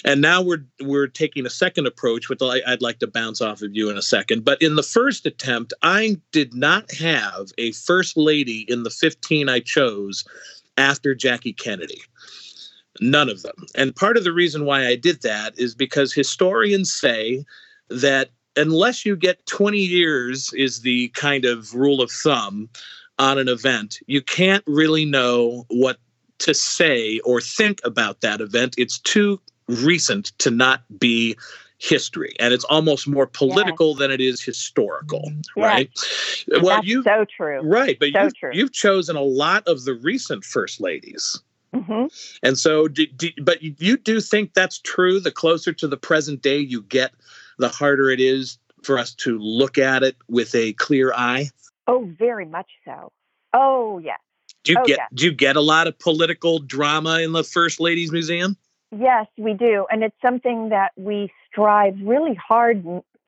and 0.04 0.20
now 0.20 0.42
we're 0.42 0.64
we're 0.82 1.06
taking 1.06 1.46
a 1.46 1.50
second 1.50 1.86
approach, 1.86 2.28
which 2.28 2.40
I'd 2.42 2.82
like 2.82 2.98
to 3.00 3.06
bounce 3.06 3.40
off 3.40 3.62
of 3.62 3.76
you 3.76 3.88
in 3.88 3.96
a 3.96 4.02
second. 4.02 4.44
But 4.44 4.60
in 4.60 4.74
the 4.74 4.82
first 4.82 5.26
attempt, 5.26 5.72
I 5.82 6.18
did 6.32 6.54
not 6.54 6.92
have 6.94 7.52
a 7.56 7.72
first 7.72 8.16
lady 8.16 8.66
in 8.68 8.82
the 8.82 8.90
15 8.90 9.48
I 9.48 9.60
chose 9.60 10.24
after 10.78 11.14
Jackie 11.14 11.52
Kennedy. 11.52 12.00
None 13.00 13.28
of 13.28 13.42
them. 13.42 13.66
And 13.74 13.94
part 13.94 14.16
of 14.16 14.24
the 14.24 14.32
reason 14.32 14.64
why 14.64 14.86
I 14.86 14.96
did 14.96 15.22
that 15.22 15.58
is 15.58 15.74
because 15.74 16.12
historians 16.12 16.92
say 16.92 17.44
that 17.90 18.30
unless 18.56 19.06
you 19.06 19.16
get 19.16 19.44
20 19.46 19.78
years, 19.78 20.52
is 20.54 20.80
the 20.80 21.08
kind 21.10 21.44
of 21.44 21.74
rule 21.74 22.02
of 22.02 22.10
thumb 22.10 22.68
on 23.18 23.38
an 23.38 23.48
event, 23.48 23.98
you 24.06 24.22
can't 24.22 24.64
really 24.66 25.04
know 25.04 25.64
what 25.68 25.98
to 26.38 26.54
say 26.54 27.18
or 27.20 27.40
think 27.40 27.80
about 27.84 28.20
that 28.20 28.40
event. 28.40 28.74
It's 28.78 28.98
too 28.98 29.40
recent 29.66 30.32
to 30.38 30.50
not 30.50 30.82
be 30.98 31.36
history 31.78 32.34
and 32.40 32.52
it's 32.52 32.64
almost 32.64 33.06
more 33.06 33.26
political 33.26 33.90
yes. 33.90 33.98
than 33.98 34.10
it 34.10 34.20
is 34.20 34.42
historical 34.42 35.22
yes. 35.24 35.46
right 35.56 35.90
well 36.60 36.84
you 36.84 37.04
so 37.04 37.24
true 37.24 37.60
right 37.62 37.98
but 38.00 38.08
so 38.12 38.24
you, 38.24 38.30
true. 38.30 38.50
you've 38.52 38.72
chosen 38.72 39.14
a 39.14 39.22
lot 39.22 39.62
of 39.68 39.84
the 39.84 39.94
recent 39.94 40.44
first 40.44 40.80
ladies 40.80 41.40
mm-hmm. 41.72 42.06
and 42.42 42.58
so 42.58 42.88
do, 42.88 43.06
do, 43.06 43.30
but 43.42 43.62
you 43.62 43.96
do 43.96 44.20
think 44.20 44.54
that's 44.54 44.80
true 44.80 45.20
the 45.20 45.30
closer 45.30 45.72
to 45.72 45.86
the 45.86 45.96
present 45.96 46.42
day 46.42 46.58
you 46.58 46.82
get 46.82 47.12
the 47.58 47.68
harder 47.68 48.10
it 48.10 48.18
is 48.20 48.58
for 48.82 48.98
us 48.98 49.14
to 49.14 49.38
look 49.38 49.78
at 49.78 50.02
it 50.02 50.16
with 50.28 50.52
a 50.56 50.72
clear 50.74 51.12
eye 51.14 51.46
oh 51.86 52.10
very 52.18 52.44
much 52.44 52.70
so 52.84 53.12
oh 53.52 53.98
yes 53.98 54.18
do 54.64 54.72
you 54.72 54.78
oh, 54.80 54.84
get 54.84 54.98
yes. 54.98 55.08
do 55.14 55.26
you 55.26 55.32
get 55.32 55.54
a 55.54 55.60
lot 55.60 55.86
of 55.86 55.96
political 56.00 56.58
drama 56.58 57.20
in 57.20 57.30
the 57.30 57.44
first 57.44 57.78
ladies 57.78 58.10
museum 58.10 58.56
Yes, 58.90 59.26
we 59.36 59.54
do. 59.54 59.86
And 59.90 60.02
it's 60.02 60.16
something 60.22 60.70
that 60.70 60.92
we 60.96 61.32
strive 61.50 61.96
really 62.02 62.34
hard 62.34 62.84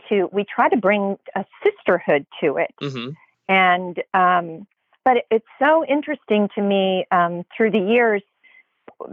to, 0.09 0.29
we 0.33 0.45
try 0.45 0.69
to 0.69 0.77
bring 0.77 1.19
a 1.35 1.45
sisterhood 1.63 2.27
to 2.43 2.57
it. 2.57 2.75
Mm-hmm. 2.81 3.11
And, 3.49 4.03
um, 4.15 4.67
but 5.05 5.25
it's 5.31 5.47
so 5.59 5.85
interesting 5.85 6.49
to 6.55 6.63
me 6.63 7.07
um, 7.11 7.45
through 7.55 7.73
the 7.73 7.81
years 7.81 8.23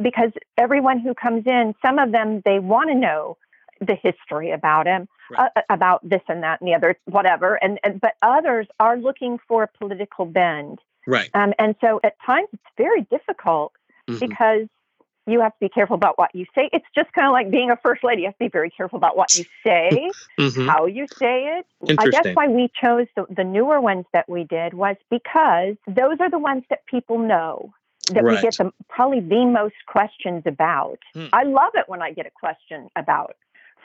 because 0.02 0.32
everyone 0.58 1.00
who 1.00 1.14
comes 1.14 1.46
in, 1.46 1.74
some 1.82 2.00
of 2.00 2.12
them, 2.12 2.42
they 2.46 2.60
want 2.60 2.90
to 2.90 2.96
know 2.96 3.38
the 3.80 3.96
history 3.96 4.52
about 4.52 4.88
him, 4.88 5.08
right. 5.32 5.52
uh, 5.56 5.62
about 5.70 6.08
this 6.08 6.22
and 6.28 6.44
that 6.44 6.62
and 6.62 6.68
the 6.68 6.74
other, 6.74 6.98
whatever. 7.06 7.56
And, 7.56 7.80
and 7.84 8.00
but 8.00 8.14
others 8.22 8.68
are 8.80 8.98
looking 8.98 9.40
for 9.48 9.64
a 9.64 9.68
political 9.68 10.26
bend. 10.26 10.80
Right. 11.06 11.30
Um, 11.34 11.54
and 11.60 11.76
so 11.80 12.00
at 12.04 12.16
times 12.26 12.48
it's 12.54 12.64
very 12.78 13.04
difficult 13.04 13.74
mm-hmm. 14.10 14.20
because 14.20 14.68
you 15.28 15.42
have 15.42 15.52
to 15.52 15.60
be 15.60 15.70
careful 15.70 15.96
about 15.96 16.18
what 16.18 16.34
you 16.34 16.46
say. 16.56 16.70
It's 16.72 16.86
just 16.96 17.12
kind 17.14 17.28
of 17.28 17.34
like 17.34 17.52
being 17.52 17.70
a 17.70 17.78
first 17.78 18.04
lady. 18.04 18.22
You 18.22 18.28
have 18.30 18.38
to 18.38 18.46
be 18.46 18.50
very 18.50 18.70
careful 18.70 18.98
about 18.98 19.18
what 19.18 19.38
you 19.38 19.46
say, 19.64 20.10
mm-hmm. 20.40 20.68
how 20.68 20.86
you 20.86 21.06
say 21.20 21.60
it. 21.60 22.00
I 22.00 22.08
guess 22.08 22.34
why 22.34 22.48
we 22.48 22.70
chose 22.82 23.08
the, 23.16 23.26
the, 23.30 23.44
newer 23.44 23.82
ones 23.82 24.06
that 24.14 24.28
we 24.30 24.46
did 24.46 24.74
was 24.74 24.96
because 25.12 25.76
those 25.88 26.18
are 26.20 26.30
the 26.30 26.40
ones 26.40 26.64
that 26.70 26.86
people 26.86 27.20
know 27.20 27.74
that 28.14 28.24
right. 28.24 28.36
we 28.36 28.42
get 28.42 28.56
the 28.58 28.72
probably 28.90 29.20
the 29.20 29.46
most 29.46 29.76
questions 29.86 30.44
about. 30.46 31.00
Mm. 31.16 31.30
I 31.34 31.44
love 31.44 31.74
it 31.76 31.86
when 31.88 32.02
I 32.02 32.14
get 32.14 32.26
a 32.26 32.32
question 32.32 32.90
about 32.96 33.36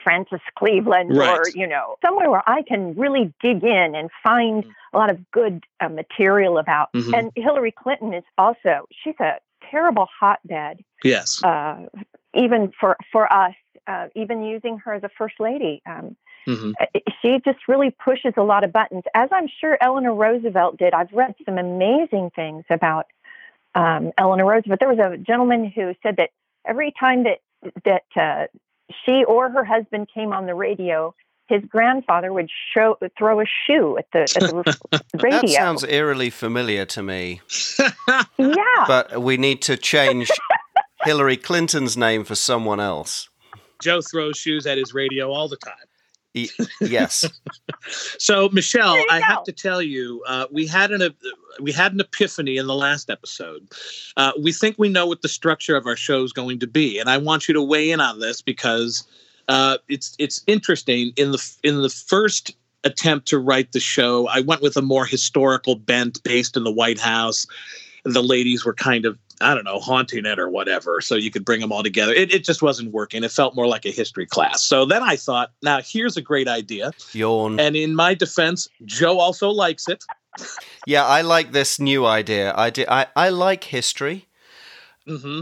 Frances 0.03 0.41
Cleveland 0.59 1.17
right. 1.17 1.39
or 1.39 1.43
you 1.55 1.67
know 1.67 1.97
somewhere 2.05 2.31
where 2.31 2.49
I 2.49 2.63
can 2.63 2.95
really 2.95 3.33
dig 3.41 3.63
in 3.65 3.95
and 3.95 4.11
find 4.23 4.65
mm. 4.65 4.71
a 4.93 4.99
lot 4.99 5.11
of 5.11 5.31
good 5.33 5.65
uh, 5.81 5.89
material 5.89 6.59
about. 6.59 6.93
Mm-hmm. 6.93 7.15
And 7.15 7.33
Hillary 7.35 7.73
Clinton 7.73 8.15
is 8.15 8.25
also 8.39 8.87
she's 9.05 9.15
a 9.21 9.39
terrible 9.73 10.07
hotbed. 10.21 10.85
Yes. 11.03 11.43
Uh, 11.43 11.87
even 12.35 12.73
for 12.79 12.97
for 13.11 13.33
us, 13.33 13.55
uh, 13.87 14.07
even 14.15 14.45
using 14.45 14.79
her 14.79 14.95
as 14.95 15.03
a 15.03 15.11
first 15.19 15.35
lady, 15.41 15.83
um, 15.87 16.17
mm-hmm. 16.47 16.73
Uh, 16.81 17.01
she 17.21 17.41
just 17.45 17.67
really 17.67 17.91
pushes 17.91 18.35
a 18.37 18.43
lot 18.43 18.63
of 18.63 18.73
buttons, 18.73 19.03
as 19.15 19.29
I'm 19.33 19.49
sure 19.61 19.77
Eleanor 19.81 20.15
Roosevelt 20.15 20.77
did. 20.79 20.95
I've 20.95 21.13
read 21.13 21.35
some 21.45 21.59
amazing 21.59 22.31
things 22.37 22.65
about 22.71 23.07
um, 23.75 24.13
Eleanor 24.19 24.47
Roosevelt. 24.47 24.81
There 24.81 24.89
was 24.89 24.99
a 24.99 25.17
gentleman 25.17 25.71
who 25.75 25.95
said 26.03 26.17
that 26.19 26.31
every 26.67 26.93
time 26.99 27.25
that 27.25 27.39
that 27.85 28.05
uh, 28.17 28.47
she 29.05 29.25
or 29.25 29.51
her 29.51 29.65
husband 29.65 30.09
came 30.13 30.33
on 30.33 30.47
the 30.47 30.55
radio, 30.55 31.15
his 31.49 31.63
grandfather 31.69 32.33
would 32.33 32.51
show 32.73 32.97
throw 33.19 33.41
a 33.41 33.45
shoe 33.45 33.99
at 33.99 34.07
the, 34.13 34.21
at 34.23 35.03
the 35.13 35.19
radio. 35.23 35.41
that 35.41 35.49
sounds 35.49 35.85
eerily 35.85 36.31
familiar 36.31 36.85
to 36.87 37.03
me. 37.03 37.41
yeah, 38.39 38.55
but 38.87 39.21
we 39.23 39.37
need 39.37 39.63
to 39.63 39.77
change 39.77 40.31
Hillary 41.05 41.37
Clinton's 41.37 41.97
name 41.97 42.25
for 42.25 42.35
someone 42.35 42.81
else. 42.81 43.29
Joe 43.83 44.01
throws 44.01 44.39
shoes 44.39 44.67
at 44.67 44.79
his 44.79 44.95
radio 44.95 45.31
all 45.31 45.49
the 45.49 45.57
time. 45.57 45.75
E- 46.35 46.49
yes. 46.81 47.29
so, 48.19 48.49
Michelle, 48.51 48.97
I 49.11 49.19
go. 49.19 49.25
have 49.27 49.45
to 49.45 49.53
tell 49.53 49.83
you, 49.83 50.23
uh, 50.27 50.47
we 50.51 50.67
had 50.67 50.91
an 50.91 51.03
uh, 51.03 51.11
we 51.61 51.73
had 51.73 51.93
an 51.93 52.01
epiphany 52.01 52.57
in 52.57 52.67
the 52.67 52.75
last 52.75 53.11
episode. 53.11 53.69
Uh, 54.17 54.33
we 54.41 54.53
think 54.53 54.77
we 54.79 54.89
know 54.89 55.07
what 55.07 55.21
the 55.21 55.29
structure 55.29 55.77
of 55.77 55.87
our 55.87 55.97
show 55.97 56.23
is 56.23 56.33
going 56.33 56.61
to 56.61 56.67
be, 56.67 56.99
and 56.99 57.11
I 57.11 57.19
want 57.19 57.49
you 57.49 57.55
to 57.55 57.63
weigh 57.63 57.91
in 57.91 58.01
on 58.01 58.21
this 58.21 58.41
because 58.41 59.07
uh, 59.49 59.79
it's 59.89 60.15
it's 60.19 60.43
interesting 60.47 61.13
in 61.17 61.33
the 61.33 61.57
in 61.63 61.83
the 61.83 61.89
first 61.89 62.55
attempt 62.85 63.29
to 63.29 63.39
write 63.39 63.73
the 63.73 63.81
show, 63.81 64.27
I 64.29 64.41
went 64.41 64.61
with 64.61 64.77
a 64.77 64.83
more 64.83 65.07
historical 65.07 65.77
bent 65.77 66.23
based 66.23 66.57
in 66.57 66.65
the 66.65 66.73
White 66.73 66.99
House. 66.99 67.47
The 68.05 68.23
ladies 68.23 68.65
were 68.65 68.75
kind 68.75 69.05
of 69.07 69.19
I 69.41 69.55
don't 69.55 69.65
know, 69.65 69.81
haunting 69.81 70.25
it 70.25 70.39
or 70.39 70.49
whatever. 70.49 71.01
So 71.01 71.17
you 71.17 71.31
could 71.31 71.45
bring 71.45 71.61
them 71.61 71.73
all 71.73 71.83
together. 71.83 72.13
It, 72.13 72.33
it 72.33 72.45
just 72.45 72.63
wasn't 72.63 72.93
working. 72.93 73.25
It 73.25 73.33
felt 73.33 73.55
more 73.55 73.67
like 73.67 73.85
a 73.85 73.91
history 73.91 74.27
class. 74.27 74.63
So 74.63 74.85
then 74.85 75.03
I 75.03 75.17
thought, 75.17 75.51
now 75.63 75.81
here's 75.83 76.17
a 76.17 76.23
great 76.23 76.49
idea. 76.49 76.93
Yawn. 77.13 77.59
And 77.59 77.75
in 77.75 77.95
my 77.95 78.15
defense, 78.15 78.69
Joe 78.85 79.19
also 79.19 79.49
likes 79.51 79.89
it. 79.89 80.05
yeah, 80.87 81.05
I 81.05 81.23
like 81.23 81.53
this 81.53 81.81
new 81.81 82.07
idea. 82.07 82.55
I, 82.57 82.71
do, 82.71 82.85
I, 82.89 83.07
I 83.17 83.29
like 83.31 83.65
history. 83.65 84.29
Mm-hmm. 85.09 85.41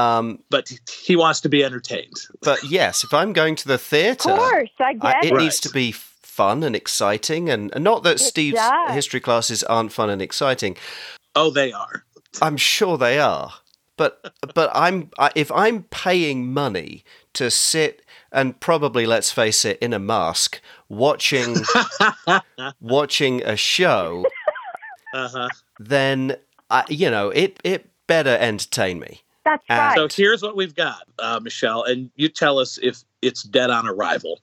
Um, 0.00 0.42
but 0.50 0.72
he 1.04 1.16
wants 1.16 1.40
to 1.42 1.48
be 1.48 1.64
entertained. 1.64 2.26
But 2.42 2.62
yes, 2.64 3.04
if 3.04 3.12
I'm 3.12 3.32
going 3.32 3.56
to 3.56 3.68
the 3.68 3.78
theatre, 3.78 4.30
of 4.30 4.38
course, 4.38 4.70
I 4.78 4.94
get 4.94 5.04
I, 5.04 5.18
it. 5.20 5.24
It 5.26 5.36
needs 5.36 5.60
to 5.60 5.70
be 5.70 5.92
fun 5.92 6.62
and 6.62 6.74
exciting, 6.74 7.50
and, 7.50 7.74
and 7.74 7.84
not 7.84 8.02
that 8.04 8.16
it 8.16 8.20
Steve's 8.20 8.56
does. 8.56 8.94
history 8.94 9.20
classes 9.20 9.62
aren't 9.64 9.92
fun 9.92 10.10
and 10.10 10.22
exciting. 10.22 10.76
Oh, 11.34 11.50
they 11.50 11.72
are. 11.72 12.04
I'm 12.40 12.56
sure 12.56 12.96
they 12.96 13.18
are. 13.18 13.52
But 13.96 14.32
but 14.54 14.70
I'm 14.72 15.10
I, 15.18 15.30
if 15.34 15.52
I'm 15.52 15.82
paying 15.84 16.52
money 16.52 17.04
to 17.34 17.50
sit 17.50 18.02
and 18.32 18.58
probably 18.58 19.04
let's 19.04 19.30
face 19.30 19.64
it 19.66 19.78
in 19.80 19.92
a 19.92 19.98
mask 19.98 20.60
watching 20.88 21.56
watching 22.80 23.42
a 23.42 23.56
show, 23.56 24.24
uh-huh. 25.12 25.48
then 25.78 26.36
I, 26.70 26.84
you 26.88 27.10
know 27.10 27.28
it 27.28 27.60
it 27.62 27.90
better 28.06 28.38
entertain 28.40 29.00
me. 29.00 29.20
That's 29.68 29.70
right. 29.70 29.96
So 29.96 30.08
here's 30.10 30.42
what 30.42 30.56
we've 30.56 30.74
got, 30.74 31.02
uh, 31.18 31.40
Michelle, 31.42 31.82
and 31.84 32.10
you 32.16 32.28
tell 32.28 32.58
us 32.58 32.78
if 32.82 33.02
it's 33.22 33.42
dead 33.42 33.70
on 33.70 33.86
arrival. 33.88 34.40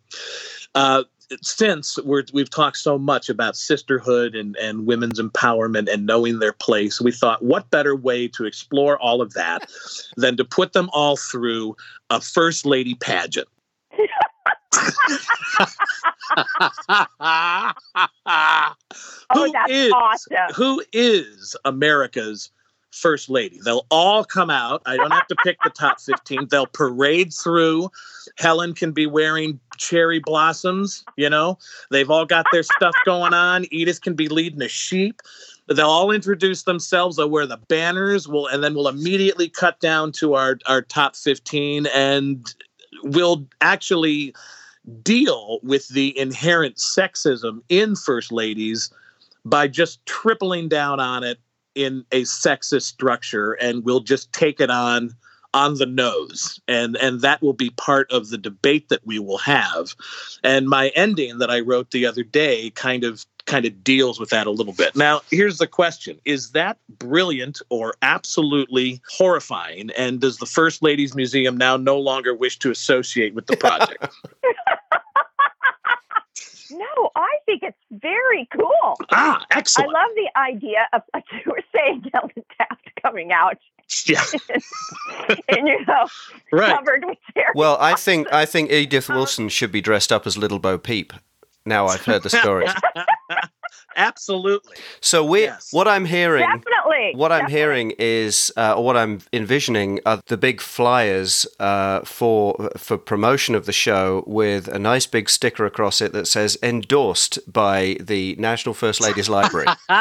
Uh, 0.76 1.04
since 1.42 1.98
we're, 2.04 2.24
we've 2.34 2.50
talked 2.50 2.78
so 2.78 2.98
much 2.98 3.30
about 3.30 3.56
sisterhood 3.58 4.36
and, 4.36 4.56
and 4.58 4.86
women's 4.86 5.20
empowerment 5.20 5.92
and 5.92 6.06
knowing 6.06 6.40
their 6.40 6.54
place, 6.54 7.02
we 7.02 7.12
thought, 7.12 7.44
what 7.44 7.70
better 7.70 7.96
way 7.96 8.28
to 8.30 8.46
explore 8.46 8.98
all 9.00 9.22
of 9.22 9.34
that 9.34 9.70
than 10.18 10.38
to 10.38 10.46
put 10.46 10.74
them 10.74 10.90
all 10.94 11.18
through 11.18 11.76
a 12.10 12.22
first 12.22 12.66
lady 12.66 12.96
pageant? 12.96 13.48
oh, 17.20 17.74
Who 19.34 19.52
that's 19.52 19.72
is- 19.72 19.92
awesome. 19.94 20.38
who 20.56 20.82
is 20.94 21.56
America's 21.66 22.52
first 22.98 23.30
lady? 23.30 23.60
They'll 23.64 23.86
all 23.90 24.24
come 24.24 24.50
out. 24.50 24.82
I 24.86 24.98
don't 24.98 25.12
have 25.12 25.28
to 25.28 25.36
pick 25.44 25.58
the 25.64 25.70
top 25.70 26.02
15. 26.02 26.48
They'll 26.50 26.68
parade 26.68 27.34
through. 27.34 27.90
Helen 28.38 28.74
can 28.74 28.92
be 28.92 29.06
wearing 29.06 29.60
cherry 29.78 30.20
blossoms, 30.20 31.04
you 31.16 31.30
know. 31.30 31.58
They've 31.92 32.10
all 32.10 32.26
got 32.26 32.46
their 32.52 32.64
stuff 32.64 32.96
going 33.06 33.34
on. 33.34 33.66
Edith 33.72 34.02
can 34.02 34.16
be 34.16 34.28
leading 34.28 34.62
a 34.62 34.68
sheep. 34.68 35.22
They'll 35.68 35.88
all 35.88 36.12
introduce 36.12 36.64
themselves. 36.64 37.18
They'll 37.18 37.30
wear 37.30 37.46
the 37.46 37.58
banners. 37.58 38.28
We'll, 38.28 38.48
and 38.48 38.64
then 38.64 38.74
we'll 38.74 38.88
immediately 38.88 39.50
cut 39.50 39.80
down 39.80 40.12
to 40.14 40.34
our, 40.36 40.58
our 40.66 40.82
top 40.82 41.16
15 41.16 41.88
and 41.88 42.46
we'll 43.04 43.48
actually 43.62 44.34
deal 45.04 45.60
with 45.64 45.90
the 45.90 46.18
inherent 46.18 46.78
sexism 46.78 47.62
in 47.70 47.96
first 47.96 48.32
ladies 48.32 48.92
by 49.44 49.68
just 49.68 50.06
tripling 50.06 50.70
down 50.70 51.00
on 51.00 51.24
it 51.24 51.40
in 51.78 52.04
a 52.12 52.24
sexist 52.24 52.84
structure 52.84 53.54
and 53.54 53.86
we'll 53.86 54.00
just 54.00 54.34
take 54.34 54.60
it 54.60 54.72
on 54.72 55.16
on 55.54 55.76
the 55.76 55.86
nose. 55.86 56.60
And 56.68 56.98
and 56.98 57.22
that 57.22 57.42
will 57.42 57.54
be 57.54 57.70
part 57.72 58.12
of 58.12 58.30
the 58.30 58.38
debate 58.38 58.90
that 58.90 59.06
we 59.06 59.20
will 59.20 59.38
have. 59.38 59.96
And 60.44 60.68
my 60.68 60.90
ending 60.90 61.38
that 61.38 61.50
i 61.50 61.60
wrote 61.60 61.92
the 61.92 62.06
other 62.06 62.24
day 62.24 62.72
kind 62.72 63.04
of 63.04 63.26
kind 63.46 63.66
of 63.66 63.82
deals 63.82 64.20
with 64.20 64.30
that 64.30 64.46
a 64.46 64.52
little 64.52 64.74
bit. 64.74 64.96
Now 64.96 65.22
here's 65.32 65.60
the 65.60 65.68
question. 65.68 66.20
Is 66.26 66.52
that 66.52 66.78
brilliant 67.00 67.62
or 67.70 67.94
absolutely 68.02 69.02
horrifying? 69.10 69.92
And 69.92 70.20
does 70.20 70.38
the 70.38 70.46
first 70.46 70.84
ladies 70.84 71.16
museum 71.16 71.56
now 71.56 71.78
no 71.78 71.98
longer 71.98 72.36
wish 72.36 72.60
to 72.60 72.72
associate 72.72 73.34
with 73.34 73.46
the 73.48 73.56
project 73.56 74.08
no, 76.72 77.10
I 77.16 77.30
think 77.46 77.64
it's 77.64 77.78
very 77.92 78.48
cool. 78.56 78.96
ah 79.12 79.46
excellent. 79.52 79.96
I 79.96 80.02
love 80.02 80.12
the 80.16 80.40
idea 80.40 80.88
of, 80.94 81.02
like 81.14 81.26
you 81.32 81.52
were 81.52 81.64
saying, 81.76 82.10
Helen 82.14 82.32
Taft 82.58 82.90
coming 83.02 83.32
out 83.32 83.58
yeah 84.06 84.22
and, 85.50 85.68
you 85.68 85.86
know, 85.86 86.08
right 86.52 86.76
covered 86.76 87.06
with 87.06 87.18
hair. 87.36 87.52
Well, 87.56 87.78
I 87.80 87.96
think 87.96 88.28
I 88.32 88.46
think 88.46 88.72
Edith 88.72 89.10
Wilson 89.10 89.50
should 89.50 89.72
be 89.72 89.82
dressed 89.82 90.12
up 90.12 90.28
as 90.28 90.38
Little 90.38 90.60
Bo 90.60 90.78
Peep. 90.78 91.14
Now 91.66 91.88
I've 91.88 92.06
heard 92.06 92.24
the 92.24 92.30
story. 92.30 92.68
Absolutely 93.98 94.78
So 95.02 95.24
we, 95.26 95.42
Yes. 95.44 95.72
what 95.74 95.88
I'm 95.88 96.06
hearing, 96.06 96.46
Definitely. 96.48 97.14
what 97.16 97.32
I'm 97.32 97.42
definitely. 97.42 97.60
hearing 97.60 97.92
is, 98.00 98.52
uh, 98.56 98.76
or 98.78 98.86
what 98.86 98.96
I'm 98.98 99.20
envisioning, 99.34 100.00
are 100.06 100.22
the 100.28 100.38
big 100.38 100.62
flyers 100.62 101.46
uh, 101.60 102.02
for 102.02 102.70
for 102.78 102.98
promotion 102.98 103.56
of 103.56 103.66
the 103.66 103.74
show 103.74 104.24
with 104.28 104.68
a 104.68 104.80
nice 104.80 105.06
big 105.08 105.30
sticker 105.30 105.66
across 105.66 106.02
it 106.02 106.14
that 106.14 106.28
says 106.28 106.58
"endorsed 106.64 107.40
by 107.52 107.98
the 108.00 108.36
National 108.40 108.74
First 108.74 109.02
Ladies 109.02 109.30
Library." 109.30 109.68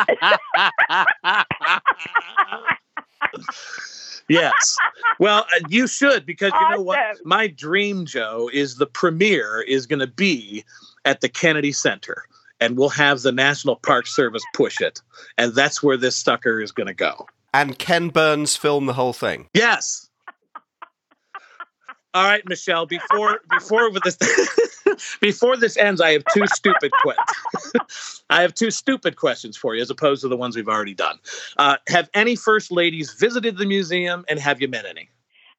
yes. 4.28 4.76
Well, 5.18 5.47
uh, 5.55 5.61
you 5.68 5.86
should 5.86 6.26
because 6.26 6.53
you 6.61 6.76
know 6.76 6.82
what? 6.82 6.99
My 7.24 7.47
dream, 7.47 8.07
Joe, 8.07 8.51
is 8.53 8.76
the 8.76 8.86
premiere 8.86 9.62
is 9.62 9.86
going 9.86 10.01
to 10.01 10.07
be 10.07 10.64
at 11.05 11.20
the 11.20 11.28
Kennedy 11.28 11.72
Center, 11.72 12.24
and 12.61 12.76
we'll 12.76 12.88
have 12.90 13.22
the 13.22 13.32
National 13.32 13.76
Park 13.76 14.07
Service 14.07 14.42
push 14.54 14.80
it, 14.80 15.00
and 15.38 15.54
that's 15.54 15.82
where 15.82 15.96
this 15.96 16.16
sucker 16.16 16.61
is 16.61 16.72
going 16.72 16.86
to 16.88 16.94
go. 16.94 17.26
and 17.54 17.78
Ken 17.78 18.09
Burns 18.09 18.57
filmed 18.57 18.88
the 18.88 18.92
whole 18.92 19.12
thing. 19.12 19.48
Yes. 19.54 20.09
All 22.14 22.24
right, 22.24 22.42
Michelle. 22.48 22.86
Before 22.86 23.40
before 23.50 23.90
with 23.90 24.02
this 24.02 24.16
before 25.20 25.57
this 25.59 25.76
ends, 25.76 26.00
I 26.00 26.12
have 26.12 26.24
two 26.32 26.46
stupid 26.46 26.90
questions. 27.02 28.22
I 28.30 28.40
have 28.40 28.54
two 28.54 28.70
stupid 28.70 29.16
questions 29.16 29.54
for 29.57 29.74
you, 29.74 29.82
as 29.82 29.90
opposed 29.90 30.22
to 30.22 30.28
the 30.28 30.36
ones 30.36 30.57
we've 30.57 30.68
already 30.68 30.94
done. 30.94 31.18
Uh, 31.59 31.76
have 31.88 32.09
any 32.14 32.34
first 32.34 32.72
ladies 32.72 33.12
visited 33.12 33.59
the 33.59 33.66
museum, 33.66 34.24
and 34.28 34.38
have 34.38 34.62
you 34.62 34.68
met 34.68 34.86
any? 34.86 35.11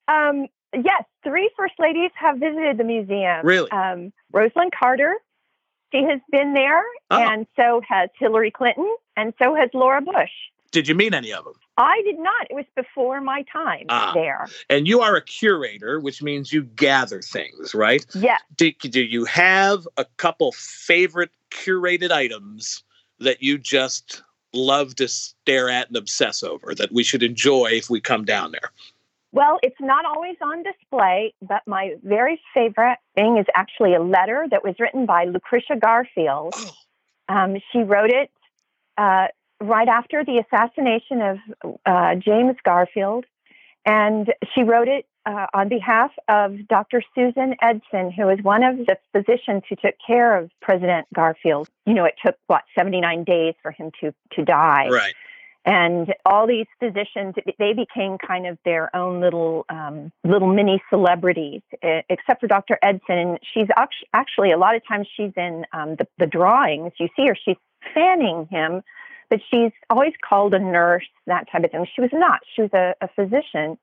Um, 0.07 0.47
yes, 0.73 1.03
three 1.23 1.49
first 1.55 1.75
ladies 1.77 2.09
have 2.15 2.39
visited 2.39 2.79
the 2.79 2.83
museum. 2.83 3.45
Really? 3.45 3.69
Um, 3.69 4.11
Rosalynn 4.33 4.71
Carter, 4.77 5.13
she 5.91 6.03
has 6.03 6.19
been 6.31 6.53
there, 6.53 6.83
Oh. 7.09 7.17
and 7.21 7.47
so 7.55 7.81
has 7.87 8.09
Hillary 8.19 8.51
Clinton, 8.51 8.93
and 9.15 9.33
so 9.41 9.55
has 9.55 9.69
Laura 9.73 10.01
Bush. 10.01 10.29
Did 10.71 10.87
you 10.87 10.95
meet 10.95 11.13
any 11.13 11.31
of 11.31 11.45
them? 11.45 11.53
I 11.77 12.01
did 12.03 12.19
not. 12.19 12.47
It 12.49 12.55
was 12.55 12.65
before 12.75 13.21
my 13.21 13.43
time 13.51 13.85
Ah. 13.89 14.11
there. 14.13 14.47
And 14.69 14.87
you 14.87 14.99
are 15.01 15.15
a 15.15 15.21
curator, 15.21 15.99
which 15.99 16.21
means 16.21 16.51
you 16.51 16.63
gather 16.63 17.21
things, 17.21 17.73
right? 17.73 18.05
Yes. 18.13 18.41
Do, 18.55 18.71
do 18.71 19.01
you 19.03 19.23
have 19.25 19.87
a 19.97 20.05
couple 20.17 20.51
favorite 20.53 21.31
curated 21.51 22.11
items 22.11 22.83
that 23.19 23.41
you 23.41 23.57
just 23.57 24.23
love 24.53 24.95
to 24.95 25.07
stare 25.07 25.69
at 25.69 25.87
and 25.87 25.95
obsess 25.97 26.43
over 26.43 26.73
that 26.75 26.91
we 26.91 27.03
should 27.03 27.23
enjoy 27.23 27.67
if 27.71 27.89
we 27.89 28.01
come 28.01 28.25
down 28.25 28.51
there? 28.51 28.71
Well, 29.37 29.59
it's 29.61 29.79
not 29.79 30.03
always 30.03 30.35
on 30.41 30.63
display, 30.63 31.35
but 31.43 31.61
my 31.67 31.93
very 32.01 32.41
favorite 32.55 32.97
thing 33.13 33.37
is 33.37 33.45
actually 33.53 33.93
a 33.93 34.01
letter 34.01 34.47
that 34.49 34.63
was 34.63 34.73
written 34.79 35.05
by 35.05 35.25
Lucretia 35.25 35.75
Garfield. 35.79 36.55
Oh, 36.57 36.71
Um, 37.29 37.57
she 37.71 37.79
wrote 37.79 38.09
it 38.09 38.31
uh, 38.97 39.27
right 39.61 39.87
after 39.87 40.25
the 40.25 40.41
assassination 40.43 41.21
of 41.21 41.37
uh, 41.85 42.15
James 42.15 42.55
Garfield, 42.65 43.25
and 43.85 44.33
she 44.55 44.63
wrote 44.63 44.87
it 44.87 45.05
uh, 45.27 45.45
on 45.53 45.69
behalf 45.69 46.11
of 46.27 46.67
Dr. 46.67 47.03
Susan 47.13 47.55
Edson, 47.61 48.09
who 48.11 48.25
was 48.25 48.39
one 48.41 48.63
of 48.63 48.77
the 48.77 48.97
physicians 49.11 49.63
who 49.69 49.75
took 49.75 49.95
care 50.05 50.35
of 50.35 50.49
President 50.61 51.05
Garfield. 51.13 51.69
You 51.85 51.93
know, 51.93 52.05
it 52.05 52.15
took 52.25 52.37
what 52.47 52.63
79 52.75 53.23
days 53.23 53.53
for 53.61 53.71
him 53.71 53.91
to 54.01 54.15
to 54.31 54.43
die, 54.43 54.87
right. 54.89 55.13
And 55.67 56.15
all 56.25 56.47
these 56.47 56.65
physicians 56.79 57.35
they 57.59 57.73
became 57.73 58.17
kind 58.25 58.47
of 58.47 58.57
their 58.63 58.93
own 58.95 59.19
little 59.19 59.65
um, 59.69 60.11
little 60.23 60.51
mini 60.51 60.81
celebrities 60.89 61.61
except 61.83 62.39
for 62.39 62.47
dr 62.47 62.79
edson. 62.81 63.17
And 63.17 63.39
she's 63.53 63.67
actually 64.13 64.51
a 64.51 64.57
lot 64.57 64.75
of 64.75 64.81
times 64.87 65.07
she's 65.15 65.33
in 65.35 65.65
um, 65.73 65.97
the, 65.97 66.07
the 66.17 66.25
drawings. 66.25 66.93
You 66.99 67.09
see 67.15 67.27
her 67.27 67.35
she's 67.35 67.57
fanning 67.93 68.47
him 68.49 68.81
but 69.29 69.41
she's 69.51 69.73
always 69.89 70.13
called 70.27 70.53
a 70.53 70.59
nurse 70.59 71.05
that 71.25 71.51
type 71.51 71.65
of 71.65 71.71
thing. 71.71 71.85
She 71.93 71.99
was 71.99 72.11
not. 72.13 72.39
She 72.55 72.61
was 72.61 72.71
a, 72.73 72.95
a 73.01 73.09
physician. 73.09 73.77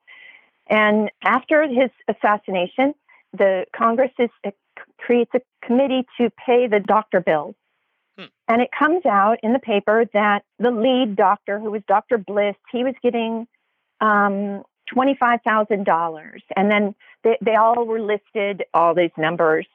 And 0.68 1.10
after 1.22 1.68
his 1.68 1.90
assassination 2.08 2.94
the 3.34 3.66
congress 3.76 4.12
is, 4.18 4.30
creates 4.98 5.30
a 5.34 5.40
committee 5.62 6.06
to 6.18 6.30
pay 6.46 6.66
the 6.66 6.80
doctor 6.80 7.20
bills 7.20 7.54
and 8.48 8.62
it 8.62 8.70
comes 8.76 9.04
out 9.06 9.38
in 9.42 9.52
the 9.52 9.58
paper 9.58 10.04
that 10.12 10.44
the 10.58 10.70
lead 10.70 11.16
doctor, 11.16 11.58
who 11.58 11.70
was 11.70 11.82
Dr. 11.88 12.18
Bliss, 12.18 12.56
he 12.70 12.84
was 12.84 12.94
getting 13.02 13.46
um, 14.00 14.62
$25,000. 14.94 16.40
And 16.56 16.70
then 16.70 16.94
they, 17.22 17.38
they 17.40 17.54
all 17.54 17.84
were 17.84 18.00
listed, 18.00 18.64
all 18.74 18.94
these 18.94 19.10
numbers. 19.16 19.66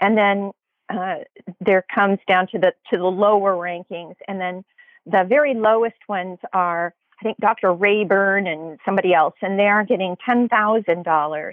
And 0.00 0.16
then 0.16 0.52
uh, 0.88 1.24
there 1.60 1.84
comes 1.94 2.18
down 2.28 2.48
to 2.48 2.58
the, 2.58 2.72
to 2.90 2.98
the 2.98 3.04
lower 3.04 3.54
rankings. 3.54 4.16
And 4.28 4.40
then 4.40 4.64
the 5.06 5.24
very 5.28 5.54
lowest 5.54 5.96
ones 6.08 6.38
are, 6.52 6.94
I 7.20 7.22
think, 7.24 7.38
Dr. 7.38 7.72
Reyburn 7.72 8.46
and 8.46 8.78
somebody 8.84 9.14
else, 9.14 9.34
and 9.42 9.58
they 9.58 9.66
are 9.66 9.84
getting 9.84 10.16
$10,000. 10.28 11.52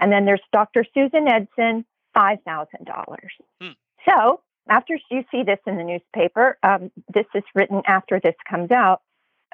And 0.00 0.12
then 0.12 0.24
there's 0.24 0.40
Dr. 0.52 0.84
Susan 0.94 1.28
Edson, 1.28 1.84
$5,000. 2.16 3.16
Hmm. 3.60 3.68
So 4.08 4.40
after 4.70 4.98
you 5.10 5.24
see 5.30 5.42
this 5.42 5.58
in 5.66 5.76
the 5.76 5.84
newspaper, 5.84 6.56
um, 6.62 6.90
this 7.12 7.26
is 7.34 7.42
written 7.54 7.82
after 7.86 8.20
this 8.22 8.36
comes 8.48 8.70
out. 8.70 9.02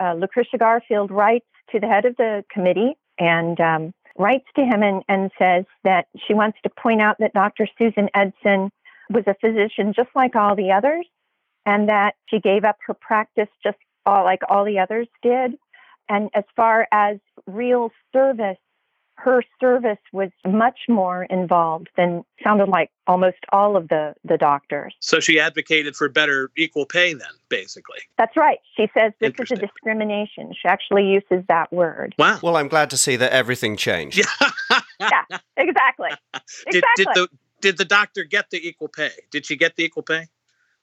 Uh, 0.00 0.12
Lucretia 0.12 0.58
Garfield 0.58 1.10
writes 1.10 1.46
to 1.72 1.80
the 1.80 1.86
head 1.86 2.04
of 2.04 2.16
the 2.16 2.44
committee 2.52 2.96
and 3.18 3.58
um, 3.60 3.94
writes 4.18 4.46
to 4.54 4.62
him 4.62 4.82
and, 4.82 5.02
and 5.08 5.30
says 5.38 5.64
that 5.84 6.06
she 6.26 6.34
wants 6.34 6.58
to 6.62 6.70
point 6.70 7.00
out 7.00 7.16
that 7.18 7.32
Dr. 7.32 7.66
Susan 7.78 8.10
Edson 8.14 8.70
was 9.10 9.24
a 9.26 9.34
physician 9.40 9.94
just 9.94 10.10
like 10.14 10.36
all 10.36 10.54
the 10.54 10.70
others, 10.70 11.06
and 11.64 11.88
that 11.88 12.14
she 12.28 12.38
gave 12.38 12.64
up 12.64 12.76
her 12.86 12.94
practice 12.94 13.48
just 13.62 13.78
all, 14.04 14.24
like 14.24 14.40
all 14.48 14.64
the 14.64 14.78
others 14.78 15.08
did. 15.22 15.56
And 16.08 16.30
as 16.34 16.44
far 16.54 16.86
as 16.92 17.18
real 17.46 17.90
service 18.12 18.58
her 19.16 19.42
service 19.60 19.98
was 20.12 20.30
much 20.46 20.80
more 20.88 21.24
involved 21.24 21.88
than 21.96 22.24
sounded 22.44 22.68
like 22.68 22.90
almost 23.06 23.38
all 23.52 23.76
of 23.76 23.88
the 23.88 24.14
the 24.24 24.36
doctors. 24.36 24.94
So 25.00 25.20
she 25.20 25.40
advocated 25.40 25.96
for 25.96 26.08
better 26.08 26.50
equal 26.56 26.86
pay 26.86 27.14
then, 27.14 27.28
basically. 27.48 27.98
That's 28.18 28.36
right. 28.36 28.58
She 28.76 28.88
says 28.96 29.12
this 29.20 29.32
is 29.38 29.50
a 29.52 29.56
discrimination. 29.56 30.52
She 30.52 30.68
actually 30.68 31.04
uses 31.04 31.44
that 31.48 31.72
word. 31.72 32.14
Wow. 32.18 32.38
Well, 32.42 32.56
I'm 32.56 32.68
glad 32.68 32.90
to 32.90 32.96
see 32.96 33.16
that 33.16 33.32
everything 33.32 33.76
changed. 33.76 34.18
Yeah. 34.18 35.22
Exactly. 35.58 36.10
did, 36.70 36.84
Exactly. 36.84 37.04
did 37.04 37.06
the 37.14 37.28
did 37.60 37.78
the 37.78 37.84
doctor 37.84 38.24
get 38.24 38.50
the 38.50 38.68
equal 38.68 38.88
pay? 38.88 39.10
Did 39.30 39.46
she 39.46 39.56
get 39.56 39.76
the 39.76 39.84
equal 39.84 40.02
pay? 40.02 40.26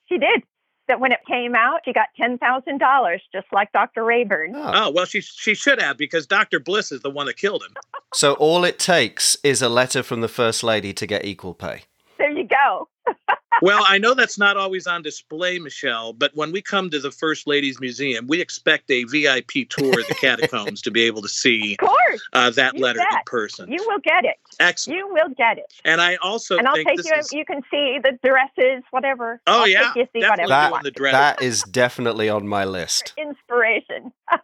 She 0.08 0.18
did. 0.18 0.44
That 0.88 1.00
when 1.00 1.14
it 1.14 1.20
came 1.28 1.56
out, 1.56 1.80
she 1.86 1.94
got 1.94 2.08
ten 2.18 2.38
thousand 2.38 2.80
dollars, 2.80 3.22
just 3.32 3.48
like 3.54 3.72
Dr. 3.72 4.04
Reyburn. 4.04 4.52
Oh. 4.54 4.72
Oh 4.74 4.92
well, 4.92 5.06
she 5.06 5.22
she 5.22 5.56
should 5.56 5.82
have 5.82 5.98
because 5.98 6.28
Doctor 6.28 6.60
Bliss 6.60 6.92
is 6.92 7.02
the 7.02 7.10
one 7.10 7.28
that 7.28 7.38
killed 7.38 7.64
him. 7.64 7.74
So 8.16 8.34
all 8.34 8.64
it 8.64 8.78
takes 8.78 9.36
is 9.44 9.64
a 9.64 9.70
letter 9.70 10.04
from 10.04 10.22
the 10.22 10.28
First 10.28 10.62
Lady 10.62 10.94
to 10.94 11.08
get 11.08 11.26
equal 11.26 11.56
pay. 11.56 11.86
There 12.20 12.30
you 12.30 12.48
go. 12.48 12.88
Well, 13.64 13.86
I 13.88 13.98
know 13.98 14.14
that's 14.14 14.38
not 14.38 14.58
always 14.58 14.88
on 14.88 15.04
display, 15.04 15.58
Michelle, 15.58 16.12
but 16.12 16.36
when 16.36 16.52
we 16.52 16.62
come 16.62 16.90
to 16.90 17.00
the 17.00 17.12
First 17.12 17.48
Ladies 17.48 17.80
Museum, 17.80 18.28
we 18.28 18.42
expect 18.42 18.92
a 18.92 19.06
VIP 19.06 19.70
tour 19.70 20.02
of 20.02 20.06
the 20.10 20.18
catacombs 20.20 20.82
to 20.82 20.92
be 20.92 21.04
able 21.04 21.22
to 21.22 21.30
see 21.30 21.78
Of 21.80 21.88
course, 21.88 22.22
uh, 22.34 22.50
that 22.50 22.74
You 22.76 22.82
letter 22.84 23.00
in 23.00 23.06
person. 23.26 23.72
you 23.72 23.82
will 23.88 24.00
get 24.04 24.26
it. 24.26 24.36
Excellent. 24.60 24.98
You 24.98 25.08
will 25.14 25.30
get 25.38 25.58
it. 25.60 25.74
And 25.86 26.02
I 26.02 26.18
also 26.18 26.58
and 26.58 26.68
I'll 26.68 26.76
think 26.76 26.90
take 26.90 26.98
this 26.98 27.06
you. 27.10 27.16
is. 27.18 27.32
You 27.32 27.46
can 27.46 27.62
see 27.72 28.00
the 28.04 28.20
dresses, 28.22 28.84
whatever. 28.92 29.40
Oh, 29.48 29.62
I'll 29.62 29.68
yeah, 29.70 29.94
take 29.94 29.96
you 29.96 30.08
see 30.14 30.20
definitely 30.20 30.30
whatever 30.30 30.48
That- 30.50 30.66
you 30.66 30.72
want. 30.74 30.84
the 30.84 30.92
dress. 30.92 31.14
That 31.14 31.42
is 31.42 31.64
definitely 31.64 32.28
on 32.28 32.46
my 32.46 32.66
list. 32.66 33.14
Inspiration. 33.18 34.12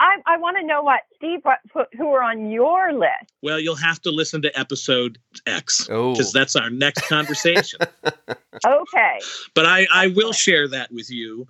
So 0.00 0.04
I, 0.06 0.34
I 0.34 0.36
want 0.38 0.56
to 0.60 0.66
know 0.66 0.82
what 0.82 1.00
Steve, 1.16 1.40
what, 1.42 1.58
who- 1.72 1.96
who 1.96 2.08
are 2.12 2.22
on 2.22 2.50
your 2.50 2.92
list. 2.92 3.32
Well, 3.42 3.58
you'll 3.58 3.76
have 3.76 4.00
to 4.02 4.10
listen 4.10 4.42
to 4.42 4.58
episode 4.58 5.18
X 5.46 5.88
Oh, 5.90 6.12
because 6.12 6.32
that's 6.32 6.56
our 6.56 6.70
next 6.70 7.08
conversation. 7.08 7.80
Okay. 8.66 9.20
but 9.54 9.66
I, 9.66 9.86
I 9.92 10.08
will 10.08 10.32
share 10.32 10.66
that 10.68 10.90
with 10.90 11.10
you 11.10 11.46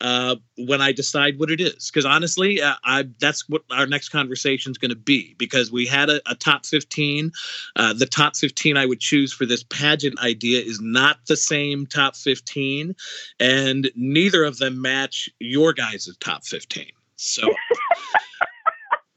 uh, 0.00 0.36
when 0.58 0.80
I 0.80 0.92
decide 0.92 1.38
what 1.40 1.50
it 1.50 1.60
is. 1.60 1.90
Because 1.90 2.04
honestly, 2.04 2.62
uh, 2.62 2.74
I 2.84 3.08
that's 3.20 3.48
what 3.48 3.62
our 3.70 3.86
next 3.86 4.10
conversation 4.10 4.70
is 4.70 4.78
going 4.78 4.90
to 4.90 4.96
be. 4.96 5.34
Because 5.38 5.72
we 5.72 5.86
had 5.86 6.08
a, 6.08 6.20
a 6.30 6.36
top 6.36 6.64
fifteen. 6.66 7.32
Uh, 7.74 7.92
the 7.94 8.06
top 8.06 8.36
fifteen 8.36 8.76
I 8.76 8.86
would 8.86 9.00
choose 9.00 9.32
for 9.32 9.44
this 9.44 9.64
pageant 9.64 10.20
idea 10.20 10.60
is 10.60 10.80
not 10.80 11.18
the 11.26 11.36
same 11.36 11.86
top 11.86 12.14
fifteen, 12.14 12.94
and 13.40 13.90
neither 13.96 14.44
of 14.44 14.58
them 14.58 14.80
match 14.80 15.28
your 15.40 15.72
guys' 15.72 16.08
top 16.20 16.44
fifteen. 16.44 16.92
So. 17.22 17.48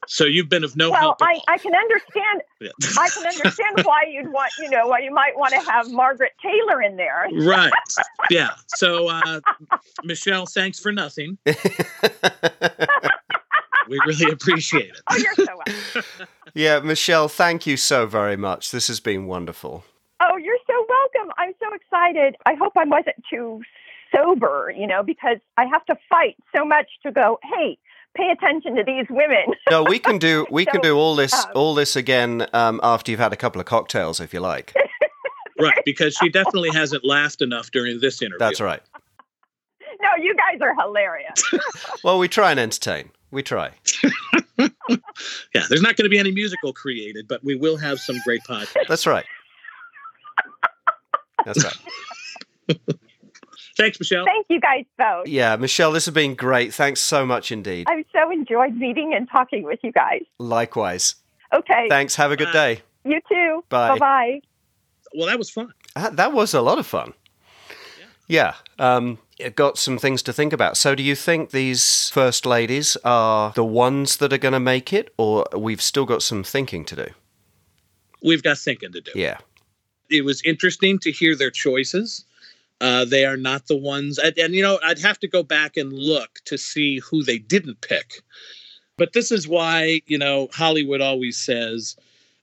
So 0.07 0.25
you've 0.25 0.49
been 0.49 0.63
of 0.63 0.75
no 0.75 0.91
well, 0.91 0.99
help. 0.99 1.21
at 1.21 1.27
I. 1.27 1.41
I 1.47 1.57
can 1.57 1.73
understand. 1.73 2.41
Yeah. 2.61 2.69
I 2.99 3.09
can 3.09 3.25
understand 3.25 3.81
why 3.83 4.03
you'd 4.07 4.31
want, 4.31 4.51
you 4.59 4.69
know, 4.69 4.85
why 4.87 4.99
you 4.99 5.11
might 5.11 5.35
want 5.35 5.53
to 5.53 5.59
have 5.59 5.89
Margaret 5.89 6.33
Taylor 6.43 6.81
in 6.83 6.95
there. 6.95 7.27
right. 7.41 7.73
Yeah. 8.29 8.51
So 8.67 9.07
uh, 9.09 9.41
Michelle, 10.03 10.45
thanks 10.45 10.79
for 10.79 10.91
nothing. 10.91 11.37
We 13.87 13.99
really 14.05 14.31
appreciate 14.31 14.89
it. 14.89 15.01
Oh, 15.09 15.15
you're 15.15 15.33
so 15.35 15.45
welcome. 15.45 16.27
yeah, 16.53 16.79
Michelle, 16.79 17.27
thank 17.27 17.67
you 17.67 17.77
so 17.77 18.05
very 18.05 18.35
much. 18.35 18.71
This 18.71 18.87
has 18.87 18.99
been 18.99 19.27
wonderful. 19.27 19.83
Oh, 20.21 20.37
you're 20.37 20.57
so 20.65 20.85
welcome. 20.89 21.31
I'm 21.37 21.53
so 21.59 21.73
excited. 21.73 22.35
I 22.45 22.55
hope 22.55 22.73
I 22.77 22.85
wasn't 22.85 23.23
too 23.29 23.61
sober, 24.15 24.73
you 24.75 24.87
know, 24.87 25.03
because 25.03 25.37
I 25.57 25.65
have 25.65 25.85
to 25.85 25.95
fight 26.09 26.35
so 26.55 26.65
much 26.65 26.87
to 27.03 27.11
go, 27.11 27.39
hey, 27.43 27.77
pay 28.15 28.31
attention 28.31 28.75
to 28.75 28.83
these 28.83 29.05
women. 29.09 29.45
No, 29.71 29.83
we 29.83 29.99
can 29.99 30.17
do 30.19 30.45
we 30.51 30.65
can 30.65 30.81
do 30.81 30.95
all 30.95 31.15
this 31.15 31.33
um, 31.33 31.51
all 31.55 31.73
this 31.73 31.95
again 31.95 32.47
um, 32.53 32.79
after 32.83 33.11
you've 33.11 33.19
had 33.19 33.33
a 33.33 33.35
couple 33.35 33.59
of 33.59 33.65
cocktails, 33.67 34.19
if 34.19 34.33
you 34.33 34.39
like. 34.39 34.73
Right, 35.57 35.81
because 35.85 36.13
she 36.21 36.27
definitely 36.27 36.71
hasn't 36.71 37.05
laughed 37.05 37.41
enough 37.41 37.71
during 37.71 38.01
this 38.01 38.21
interview. 38.21 38.39
That's 38.39 38.59
right. 38.59 38.81
no, 40.01 40.09
you 40.21 40.35
guys 40.35 40.59
are 40.59 40.75
hilarious. 40.75 41.41
Well, 42.03 42.19
we 42.19 42.27
try 42.27 42.51
and 42.51 42.59
entertain. 42.59 43.09
We 43.31 43.41
try. 43.41 43.71
Yeah, 44.59 45.63
there's 45.69 45.81
not 45.81 45.95
going 45.95 46.03
to 46.03 46.09
be 46.09 46.19
any 46.19 46.31
musical 46.31 46.73
created, 46.73 47.29
but 47.29 47.41
we 47.41 47.55
will 47.55 47.77
have 47.77 47.99
some 48.01 48.17
great 48.25 48.41
podcasts. 48.43 48.87
That's 48.89 49.07
right. 49.07 49.25
That's 51.45 51.63
right. 51.63 52.77
Thanks, 53.77 53.99
Michelle. 53.99 54.25
Thank 54.25 54.45
you 54.49 54.59
guys 54.59 54.85
both. 54.97 55.27
Yeah, 55.27 55.55
Michelle, 55.57 55.91
this 55.91 56.05
has 56.05 56.13
been 56.13 56.35
great. 56.35 56.73
Thanks 56.73 57.01
so 57.01 57.25
much 57.25 57.51
indeed. 57.51 57.87
I've 57.89 58.05
so 58.13 58.31
enjoyed 58.31 58.75
meeting 58.75 59.13
and 59.13 59.29
talking 59.29 59.63
with 59.63 59.79
you 59.83 59.91
guys. 59.91 60.21
Likewise. 60.39 61.15
Okay. 61.53 61.87
Thanks. 61.89 62.15
Have 62.15 62.31
a 62.31 62.37
good 62.37 62.47
Bye. 62.53 62.75
day. 62.75 62.81
You 63.03 63.19
too. 63.29 63.63
Bye. 63.69 63.89
Bye 63.89 63.97
bye. 63.99 64.41
Well, 65.13 65.27
that 65.27 65.37
was 65.37 65.49
fun. 65.49 65.73
Uh, 65.95 66.09
That 66.09 66.33
was 66.33 66.53
a 66.53 66.61
lot 66.61 66.79
of 66.79 66.87
fun. 66.87 67.13
Yeah. 68.27 68.55
Um, 68.79 69.19
it 69.37 69.55
got 69.55 69.77
some 69.77 69.97
things 69.97 70.21
to 70.23 70.33
think 70.33 70.53
about. 70.53 70.77
So, 70.77 70.95
do 70.95 71.03
you 71.03 71.15
think 71.15 71.51
these 71.51 72.09
first 72.09 72.45
ladies 72.45 72.97
are 73.03 73.51
the 73.53 73.65
ones 73.65 74.17
that 74.17 74.31
are 74.33 74.37
going 74.37 74.53
to 74.53 74.59
make 74.59 74.93
it, 74.93 75.13
or 75.17 75.45
we've 75.55 75.81
still 75.81 76.05
got 76.05 76.23
some 76.23 76.43
thinking 76.43 76.85
to 76.85 76.95
do? 76.95 77.07
We've 78.23 78.41
got 78.41 78.57
thinking 78.57 78.91
to 78.93 79.01
do. 79.01 79.11
Yeah. 79.13 79.37
It 80.09 80.23
was 80.23 80.41
interesting 80.43 80.99
to 80.99 81.11
hear 81.11 81.35
their 81.35 81.51
choices. 81.51 82.25
Uh, 82.81 83.05
they 83.05 83.25
are 83.25 83.37
not 83.37 83.67
the 83.67 83.77
ones, 83.77 84.17
and, 84.17 84.37
and 84.37 84.53
you 84.53 84.61
know, 84.61 84.79
I'd 84.83 84.99
have 84.99 85.19
to 85.19 85.27
go 85.27 85.43
back 85.43 85.77
and 85.77 85.93
look 85.93 86.39
to 86.45 86.57
see 86.57 86.99
who 86.99 87.23
they 87.23 87.37
didn't 87.37 87.79
pick. 87.81 88.21
But 88.97 89.13
this 89.13 89.31
is 89.31 89.47
why, 89.47 90.01
you 90.07 90.17
know, 90.17 90.49
Hollywood 90.51 91.01
always 91.01 91.37
says, 91.37 91.95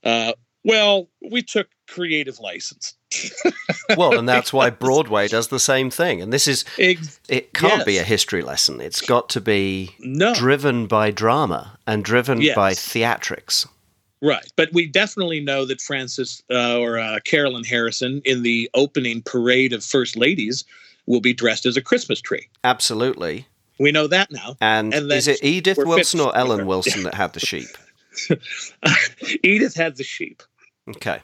uh, 0.04 0.32
well, 0.64 1.08
we 1.30 1.42
took 1.42 1.68
creative 1.88 2.38
license. 2.40 2.94
Well, 3.96 4.18
and 4.18 4.26
that's 4.28 4.52
why 4.52 4.70
Broadway 4.70 5.28
does 5.28 5.48
the 5.48 5.58
same 5.58 5.90
thing. 5.90 6.22
And 6.22 6.32
this 6.32 6.48
is, 6.48 6.64
it 6.78 7.52
can't 7.52 7.78
Yes. 7.78 7.84
be 7.84 7.98
a 7.98 8.02
history 8.04 8.40
lesson. 8.40 8.80
It's 8.80 9.02
got 9.02 9.28
to 9.30 9.40
be 9.40 9.94
no. 9.98 10.34
driven 10.34 10.86
by 10.86 11.10
drama 11.10 11.78
and 11.86 12.02
driven 12.02 12.40
Yes. 12.40 12.54
by 12.54 12.72
theatrics. 12.72 13.66
Right, 14.24 14.50
but 14.56 14.72
we 14.72 14.86
definitely 14.86 15.40
know 15.40 15.64
that 15.64 15.80
Frances 15.80 16.42
uh, 16.48 16.78
or 16.78 16.98
uh, 16.98 17.18
Carolyn 17.24 17.64
Harrison 17.64 18.22
in 18.24 18.42
the 18.42 18.70
opening 18.72 19.20
parade 19.22 19.72
of 19.72 19.84
First 19.84 20.16
Ladies 20.16 20.64
will 21.06 21.20
be 21.20 21.34
dressed 21.34 21.66
as 21.66 21.76
a 21.76 21.82
Christmas 21.82 22.20
tree. 22.20 22.48
Absolutely. 22.62 23.46
We 23.80 23.90
know 23.90 24.06
that 24.06 24.30
now. 24.30 24.56
And, 24.60 24.94
And 24.94 25.10
is 25.10 25.26
it 25.26 25.42
Edith 25.42 25.76
Wilson 25.76 26.20
or 26.20 26.36
Ellen. 26.36 26.66
Wilson 26.66 27.02
that 27.02 27.14
had 27.14 27.32
the 27.32 27.40
sheep? 27.40 27.66
Edith 29.42 29.74
had 29.74 29.96
the 29.96 30.04
sheep, 30.04 30.42
Okay. 30.88 31.18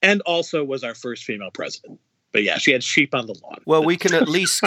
and 0.00 0.20
also 0.22 0.64
was 0.64 0.82
our 0.84 0.94
first 0.94 1.24
female 1.24 1.50
president. 1.50 2.00
But 2.34 2.42
yeah, 2.42 2.58
she 2.58 2.72
had 2.72 2.82
sheep 2.82 3.14
on 3.14 3.28
the 3.28 3.34
lawn. 3.44 3.60
Well, 3.64 3.84
we 3.84 3.96
can 3.96 4.12
at 4.12 4.28
least, 4.28 4.64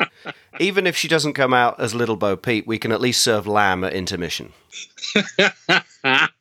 even 0.60 0.86
if 0.86 0.96
she 0.96 1.08
doesn't 1.08 1.32
come 1.32 1.52
out 1.52 1.80
as 1.80 1.92
Little 1.92 2.14
Bo 2.14 2.36
Peep, 2.36 2.68
we 2.68 2.78
can 2.78 2.92
at 2.92 3.00
least 3.00 3.20
serve 3.20 3.48
lamb 3.48 3.82
at 3.82 3.92
intermission. 3.92 4.52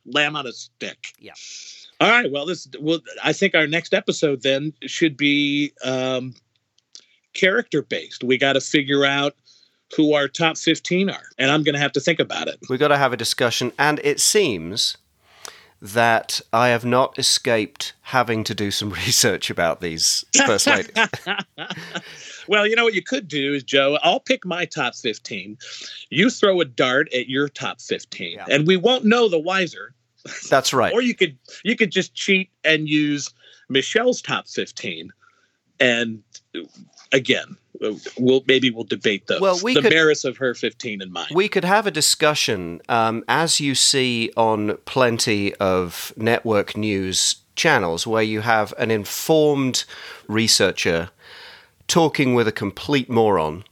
Lamb 0.05 0.35
on 0.35 0.45
a 0.45 0.51
stick. 0.51 1.07
Yeah. 1.19 1.33
All 1.99 2.09
right. 2.11 2.31
Well, 2.31 2.45
this. 2.45 2.67
Well, 2.79 2.99
I 3.23 3.33
think 3.33 3.55
our 3.55 3.65
next 3.65 3.95
episode 3.95 4.43
then 4.43 4.73
should 4.83 5.17
be 5.17 5.73
um, 5.83 6.35
character 7.33 7.81
based. 7.81 8.23
We 8.23 8.37
got 8.37 8.53
to 8.53 8.61
figure 8.61 9.05
out 9.05 9.33
who 9.97 10.13
our 10.13 10.27
top 10.27 10.55
fifteen 10.55 11.09
are, 11.09 11.25
and 11.39 11.49
I'm 11.49 11.63
going 11.63 11.73
to 11.73 11.81
have 11.81 11.93
to 11.93 11.99
think 11.99 12.19
about 12.19 12.47
it. 12.47 12.59
We've 12.69 12.79
got 12.79 12.89
to 12.89 12.97
have 12.97 13.11
a 13.11 13.17
discussion, 13.17 13.73
and 13.79 13.99
it 14.03 14.19
seems 14.19 14.97
that 15.81 16.41
I 16.51 16.69
have 16.69 16.83
not 16.83 17.17
escaped 17.17 17.93
having 18.01 18.43
to 18.45 18.53
do 18.55 18.71
some 18.71 18.89
research 19.05 19.49
about 19.49 19.81
these 19.81 20.25
first 20.45 20.67
ladies. 20.67 20.91
well, 22.47 22.67
you 22.67 22.75
know 22.75 22.83
what 22.83 22.93
you 22.93 23.01
could 23.01 23.27
do 23.27 23.53
is 23.53 23.63
Joe. 23.63 23.97
I'll 24.03 24.19
pick 24.19 24.45
my 24.45 24.65
top 24.65 24.95
fifteen. 24.95 25.57
You 26.09 26.29
throw 26.29 26.59
a 26.61 26.65
dart 26.65 27.13
at 27.13 27.29
your 27.29 27.47
top 27.47 27.79
fifteen, 27.81 28.33
Yeah. 28.37 28.45
and 28.49 28.67
we 28.67 28.77
won't 28.77 29.05
know 29.05 29.29
the 29.29 29.39
wiser. 29.39 29.93
That's 30.49 30.73
right. 30.73 30.93
Or 30.99 31.01
you 31.01 31.15
could 31.15 31.37
you 31.63 31.75
could 31.75 31.91
just 31.91 32.13
cheat 32.13 32.49
and 32.63 32.89
use 32.89 33.29
Michelle's 33.69 34.21
top 34.21 34.47
fifteen, 34.47 35.11
and 35.79 36.21
again, 37.13 37.55
we'll 38.17 38.43
maybe 38.47 38.69
we'll 38.71 38.83
debate 38.83 39.27
those. 39.27 39.41
Well, 39.41 39.59
we 39.63 39.73
the 39.73 39.81
could- 39.81 39.91
merits 39.93 40.23
of 40.25 40.37
her 40.37 40.53
fifteen 40.53 41.01
and 41.01 41.11
mine. 41.11 41.27
We 41.33 41.47
could 41.47 41.65
have 41.65 41.87
a 41.87 41.91
discussion, 41.91 42.81
um, 42.89 43.23
as 43.27 43.59
you 43.59 43.75
see 43.75 44.31
on 44.37 44.77
plenty 44.85 45.53
of 45.55 46.13
network 46.17 46.75
news 46.77 47.37
channels, 47.55 48.07
where 48.07 48.23
you 48.23 48.41
have 48.41 48.73
an 48.77 48.89
informed 48.91 49.83
researcher 50.27 51.09
talking 51.87 52.35
with 52.35 52.47
a 52.47 52.51
complete 52.51 53.09
moron, 53.09 53.63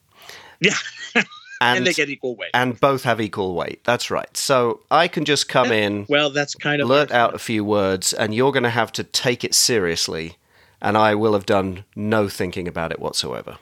yeah, 0.60 0.74
and 1.16 1.26
and 1.62 1.88
they 1.88 1.94
get 1.94 2.10
equal 2.10 2.36
weight. 2.36 2.50
and 2.54 2.80
both 2.80 3.04
have 3.04 3.22
equal 3.22 3.54
weight. 3.56 3.84
That's 3.84 4.10
right. 4.12 4.36
So 4.36 4.82
I 4.92 5.08
can 5.08 5.24
just 5.26 5.48
come 5.48 5.72
in, 5.72 6.06
Well, 6.10 6.30
that's 6.32 6.56
kind 6.56 6.82
of 6.82 6.88
blurt 6.88 7.12
out 7.12 7.34
a 7.36 7.40
few 7.40 7.64
words, 7.64 8.14
and 8.14 8.34
you're 8.34 8.52
going 8.52 8.64
to 8.64 8.70
have 8.70 8.92
to 8.94 9.04
take 9.04 9.44
it 9.44 9.54
seriously, 9.54 10.38
and 10.82 10.98
I 10.98 11.16
will 11.16 11.34
have 11.34 11.46
done 11.46 11.86
no 11.96 12.28
thinking 12.28 12.68
about 12.68 12.92
it 12.92 13.00
whatsoever. 13.00 13.58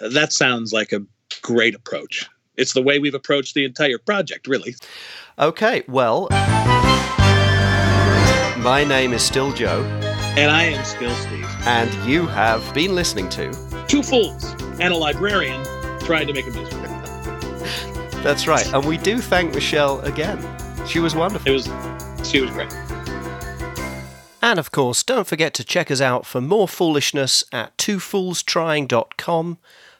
That 0.00 0.32
sounds 0.32 0.72
like 0.72 0.92
a 0.92 1.00
great 1.42 1.74
approach. 1.74 2.28
It's 2.56 2.72
the 2.74 2.82
way 2.82 2.98
we've 2.98 3.14
approached 3.14 3.54
the 3.54 3.64
entire 3.64 3.98
project, 3.98 4.46
really. 4.46 4.74
Okay, 5.38 5.82
well. 5.88 6.28
My 8.58 8.84
name 8.86 9.12
is 9.12 9.22
still 9.22 9.52
Joe, 9.52 9.82
And 10.36 10.50
I 10.50 10.64
am 10.64 10.84
still 10.84 11.14
Steve. 11.16 11.46
and 11.66 11.92
you 12.08 12.26
have 12.26 12.72
been 12.74 12.94
listening 12.94 13.28
to. 13.30 13.50
Two 13.88 14.02
fools 14.02 14.44
and 14.78 14.92
a 14.94 14.96
librarian 14.96 15.64
trying 16.00 16.26
to 16.28 16.32
make 16.32 16.46
a 16.46 16.50
musical. 16.50 16.80
That's 18.22 18.46
right. 18.46 18.72
And 18.72 18.84
we 18.84 18.98
do 18.98 19.18
thank 19.18 19.52
Michelle 19.54 20.00
again. 20.02 20.38
She 20.86 21.00
was 21.00 21.14
wonderful. 21.14 21.50
It 21.50 21.54
was, 21.54 21.64
she 22.28 22.40
was 22.40 22.50
great. 22.50 22.70
And 24.44 24.58
of 24.58 24.72
course, 24.72 25.04
don't 25.04 25.28
forget 25.28 25.54
to 25.54 25.64
check 25.64 25.88
us 25.88 26.00
out 26.00 26.26
for 26.26 26.40
more 26.40 26.66
foolishness 26.66 27.44
at 27.52 27.76
twofoolstrying.com. 27.78 29.58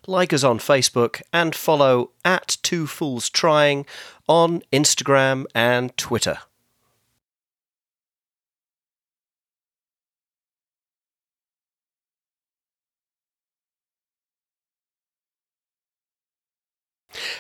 Like 0.09 0.33
us 0.33 0.43
on 0.43 0.59
Facebook 0.59 1.23
and 1.33 1.55
follow 1.55 2.11
at 2.25 2.57
Two 2.63 2.89
Fools 2.89 3.31
Trying 3.31 3.87
on 4.29 4.63
Instagram 4.73 5.45
and 5.55 5.97
Twitter. 5.97 6.39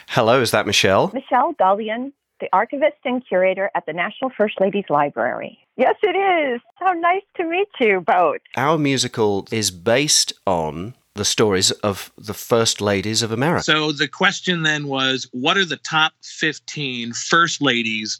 Hello, 0.06 0.40
is 0.40 0.52
that 0.52 0.66
Michelle? 0.66 1.10
Michelle 1.12 1.52
Gullion, 1.54 2.12
the 2.42 2.48
archivist 2.52 2.96
and 3.04 3.24
curator 3.26 3.70
at 3.76 3.86
the 3.86 3.92
National 3.92 4.28
First 4.36 4.60
Ladies 4.60 4.86
Library. 4.90 5.56
Yes, 5.76 5.94
it 6.02 6.16
is. 6.16 6.60
How 6.74 6.92
nice 6.92 7.22
to 7.36 7.44
meet 7.44 7.68
you 7.78 8.00
both. 8.00 8.40
Our 8.56 8.76
musical 8.78 9.46
is 9.52 9.70
based 9.70 10.32
on 10.44 10.94
the 11.14 11.24
stories 11.24 11.70
of 11.70 12.10
the 12.18 12.34
First 12.34 12.80
Ladies 12.80 13.22
of 13.22 13.30
America. 13.30 13.62
So 13.62 13.92
the 13.92 14.08
question 14.08 14.64
then 14.64 14.88
was 14.88 15.28
what 15.30 15.56
are 15.56 15.64
the 15.64 15.76
top 15.76 16.14
15 16.24 17.12
first 17.12 17.62
ladies 17.62 18.18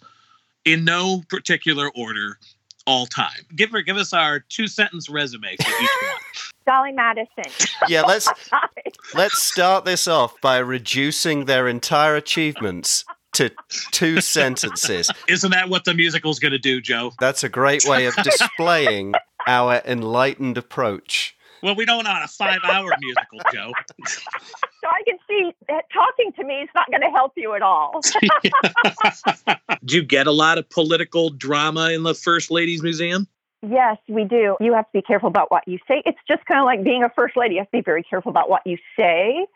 in 0.65 0.85
no 0.85 1.25
particular 1.29 1.91
order 1.97 2.39
all 2.87 3.07
time? 3.07 3.45
Give 3.57 3.73
her 3.73 3.83
give 3.83 3.97
us 3.97 4.13
our 4.13 4.39
two 4.39 4.69
sentence 4.69 5.09
resume 5.09 5.57
for 5.57 5.83
each 5.83 5.91
one. 6.03 6.21
Dolley 6.65 6.93
Madison. 6.93 7.43
Yeah, 7.89 8.03
let's 8.03 8.29
let's 9.15 9.43
start 9.43 9.85
this 9.85 10.07
off 10.07 10.41
by 10.41 10.59
reducing 10.59 11.47
their 11.47 11.67
entire 11.67 12.15
achievements 12.15 13.05
to 13.33 13.51
two 13.91 14.21
sentences. 14.21 15.11
Isn't 15.29 15.51
that 15.51 15.69
what 15.69 15.85
the 15.85 15.95
musical's 15.95 16.39
going 16.39 16.53
to 16.53 16.59
do, 16.59 16.81
Joe? 16.81 17.13
That's 17.21 17.45
a 17.45 17.49
great 17.49 17.85
way 17.85 18.07
of 18.07 18.15
displaying 18.23 19.15
our 19.47 19.83
enlightened 19.85 20.59
approach. 20.59 21.37
Well, 21.63 21.77
we 21.77 21.85
don't 21.85 22.05
want 22.05 22.09
a 22.09 22.27
5-hour 22.27 22.91
musical, 23.01 23.39
Joe. 23.53 23.73
so 24.07 24.89
I 24.89 25.03
can 25.07 25.17
see 25.29 25.53
that 25.69 25.85
talking 25.93 26.33
to 26.33 26.45
me 26.45 26.55
is 26.55 26.69
not 26.75 26.91
going 26.91 27.03
to 27.03 27.11
help 27.11 27.33
you 27.37 27.55
at 27.55 27.63
all. 27.63 28.01
do 29.85 29.97
you 29.97 30.03
get 30.03 30.27
a 30.27 30.33
lot 30.33 30.59
of 30.59 30.69
political 30.71 31.31
drama 31.31 31.91
in 31.91 32.03
the 32.03 32.15
First 32.15 32.51
Ladies 32.51 32.83
Museum? 32.83 33.29
Yes, 33.65 33.97
we 34.09 34.25
do. 34.25 34.57
You 34.61 34.75
have 34.75 34.87
to 34.87 34.93
be 34.93 35.03
careful 35.03 35.29
about 35.29 35.53
what 35.53 35.63
you 35.69 35.79
say. 35.87 36.03
It's 36.05 36.19
just 36.27 36.45
kind 36.47 36.59
of 36.59 36.65
like 36.65 36.83
being 36.83 37.05
a 37.05 37.11
first 37.11 37.37
lady. 37.37 37.55
You 37.55 37.61
have 37.61 37.69
to 37.69 37.79
be 37.79 37.83
very 37.83 38.03
careful 38.03 38.31
about 38.31 38.51
what 38.51 38.63
you 38.67 38.77
say, 38.99 39.47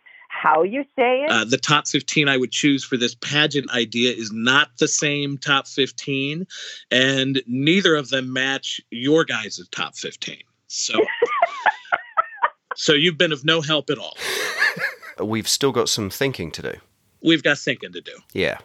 how 0.43 0.62
you 0.62 0.84
say 0.97 1.22
it. 1.22 1.30
Uh, 1.30 1.45
the 1.45 1.57
top 1.57 1.87
15 1.87 2.28
I 2.28 2.37
would 2.37 2.53
choose 2.53 2.84
for 2.84 2.97
this 2.97 3.14
pageant 3.14 3.70
idea 3.70 4.12
is 4.12 4.30
not 4.32 4.68
the 4.78 4.89
same 4.89 5.39
top 5.39 5.66
15, 5.66 6.47
and 6.91 7.43
neither 7.47 7.95
of 7.95 8.11
them 8.11 8.32
match 8.32 8.80
your 8.91 9.24
guys' 9.24 9.61
top 9.70 9.97
15. 9.97 10.39
So, 10.68 10.95
so 12.76 12.93
you've 12.93 13.18
been 13.18 13.32
of 13.32 13.45
no 13.45 13.61
help 13.61 13.91
at 13.91 13.99
all. 13.99 14.16
We've 15.22 15.49
still 15.49 15.72
got 15.72 15.89
some 15.89 16.11
thinking 16.11 16.51
to 16.53 16.62
do. 16.62 16.72
We've 17.22 17.43
got 17.43 17.59
thinking 17.59 17.93
to 17.93 18.01
do. 18.01 18.12
Yeah. 18.32 18.59